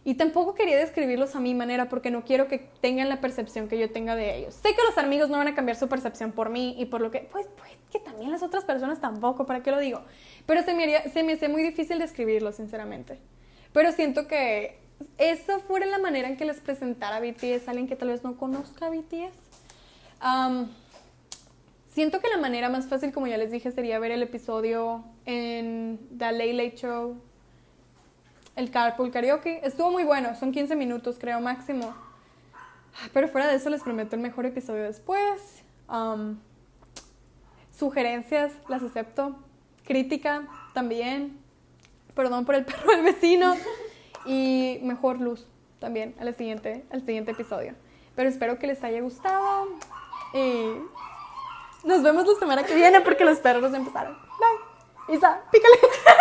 Y 0.06 0.14
tampoco 0.16 0.54
quería 0.54 0.76
describirlos 0.76 1.34
a 1.34 1.40
mi 1.40 1.54
manera 1.54 1.88
porque 1.88 2.10
no 2.10 2.24
quiero 2.24 2.46
que 2.46 2.58
tengan 2.58 3.08
la 3.08 3.20
percepción 3.22 3.68
que 3.68 3.78
yo 3.78 3.90
tenga 3.90 4.14
de 4.14 4.36
ellos. 4.36 4.54
Sé 4.54 4.74
que 4.74 4.82
los 4.86 4.98
amigos 4.98 5.30
no 5.30 5.38
van 5.38 5.48
a 5.48 5.54
cambiar 5.54 5.78
su 5.78 5.88
percepción 5.88 6.32
por 6.32 6.50
mí 6.50 6.74
y 6.78 6.84
por 6.84 7.00
lo 7.00 7.10
que, 7.10 7.20
pues, 7.20 7.46
pues 7.56 7.70
que 7.90 8.00
también 8.00 8.30
las 8.30 8.42
otras 8.42 8.64
personas 8.64 9.00
tampoco, 9.00 9.46
¿para 9.46 9.62
qué 9.62 9.70
lo 9.70 9.78
digo? 9.78 10.02
Pero 10.44 10.62
se 10.62 10.74
me, 10.74 10.82
haría- 10.82 11.10
se 11.10 11.22
me 11.22 11.32
hace 11.32 11.48
muy 11.48 11.62
difícil 11.62 11.98
describirlos, 11.98 12.56
sinceramente. 12.56 13.18
Pero 13.72 13.92
siento 13.92 14.28
que 14.28 14.78
esa 15.16 15.58
fuera 15.60 15.86
la 15.86 15.98
manera 15.98 16.28
en 16.28 16.36
que 16.36 16.44
les 16.44 16.60
presentara 16.60 17.16
a 17.16 17.20
BTS 17.20 17.66
alguien 17.68 17.86
que 17.88 17.96
tal 17.96 18.08
vez 18.08 18.22
no 18.24 18.36
conozca 18.36 18.86
a 18.86 18.90
BTS. 18.90 19.32
Am, 20.20 20.68
siento 21.88 22.20
que 22.20 22.28
la 22.28 22.36
manera 22.36 22.68
más 22.68 22.86
fácil, 22.88 23.10
como 23.12 23.26
ya 23.26 23.38
les 23.38 23.50
dije, 23.50 23.70
sería 23.72 23.98
ver 23.98 24.10
el 24.12 24.22
episodio 24.22 25.02
en 25.24 25.98
The 26.18 26.32
Late 26.32 26.52
Late 26.52 26.76
Show 26.76 27.16
el 28.56 28.70
Carpool 28.70 29.10
Karaoke. 29.10 29.60
Estuvo 29.64 29.90
muy 29.90 30.04
bueno, 30.04 30.34
son 30.34 30.52
15 30.52 30.76
minutos 30.76 31.16
creo 31.18 31.40
máximo. 31.40 31.94
Pero 33.12 33.28
fuera 33.28 33.48
de 33.48 33.56
eso 33.56 33.70
les 33.70 33.82
prometo 33.82 34.14
el 34.16 34.22
mejor 34.22 34.46
episodio 34.46 34.84
después. 34.84 35.64
Um, 35.88 36.38
sugerencias 37.76 38.52
las 38.68 38.82
acepto. 38.82 39.36
Crítica 39.84 40.46
también. 40.72 41.38
Perdón 42.14 42.44
por 42.44 42.54
el 42.54 42.64
perro 42.66 42.92
del 42.92 43.02
vecino. 43.02 43.54
Y 44.26 44.78
mejor 44.82 45.20
luz 45.20 45.46
también 45.80 46.14
al 46.18 46.34
siguiente, 46.34 46.84
al 46.90 47.04
siguiente 47.04 47.32
episodio. 47.32 47.74
Pero 48.14 48.28
espero 48.28 48.58
que 48.58 48.66
les 48.66 48.82
haya 48.84 49.00
gustado. 49.00 49.68
Y 50.32 50.76
nos 51.84 52.02
vemos 52.02 52.26
la 52.26 52.34
semana 52.38 52.62
que 52.62 52.74
viene 52.74 53.00
porque 53.00 53.24
los 53.24 53.38
perros 53.38 53.74
empezaron. 53.74 54.16
Bye. 54.38 55.16
Isa, 55.16 55.42
pícale. 55.50 55.76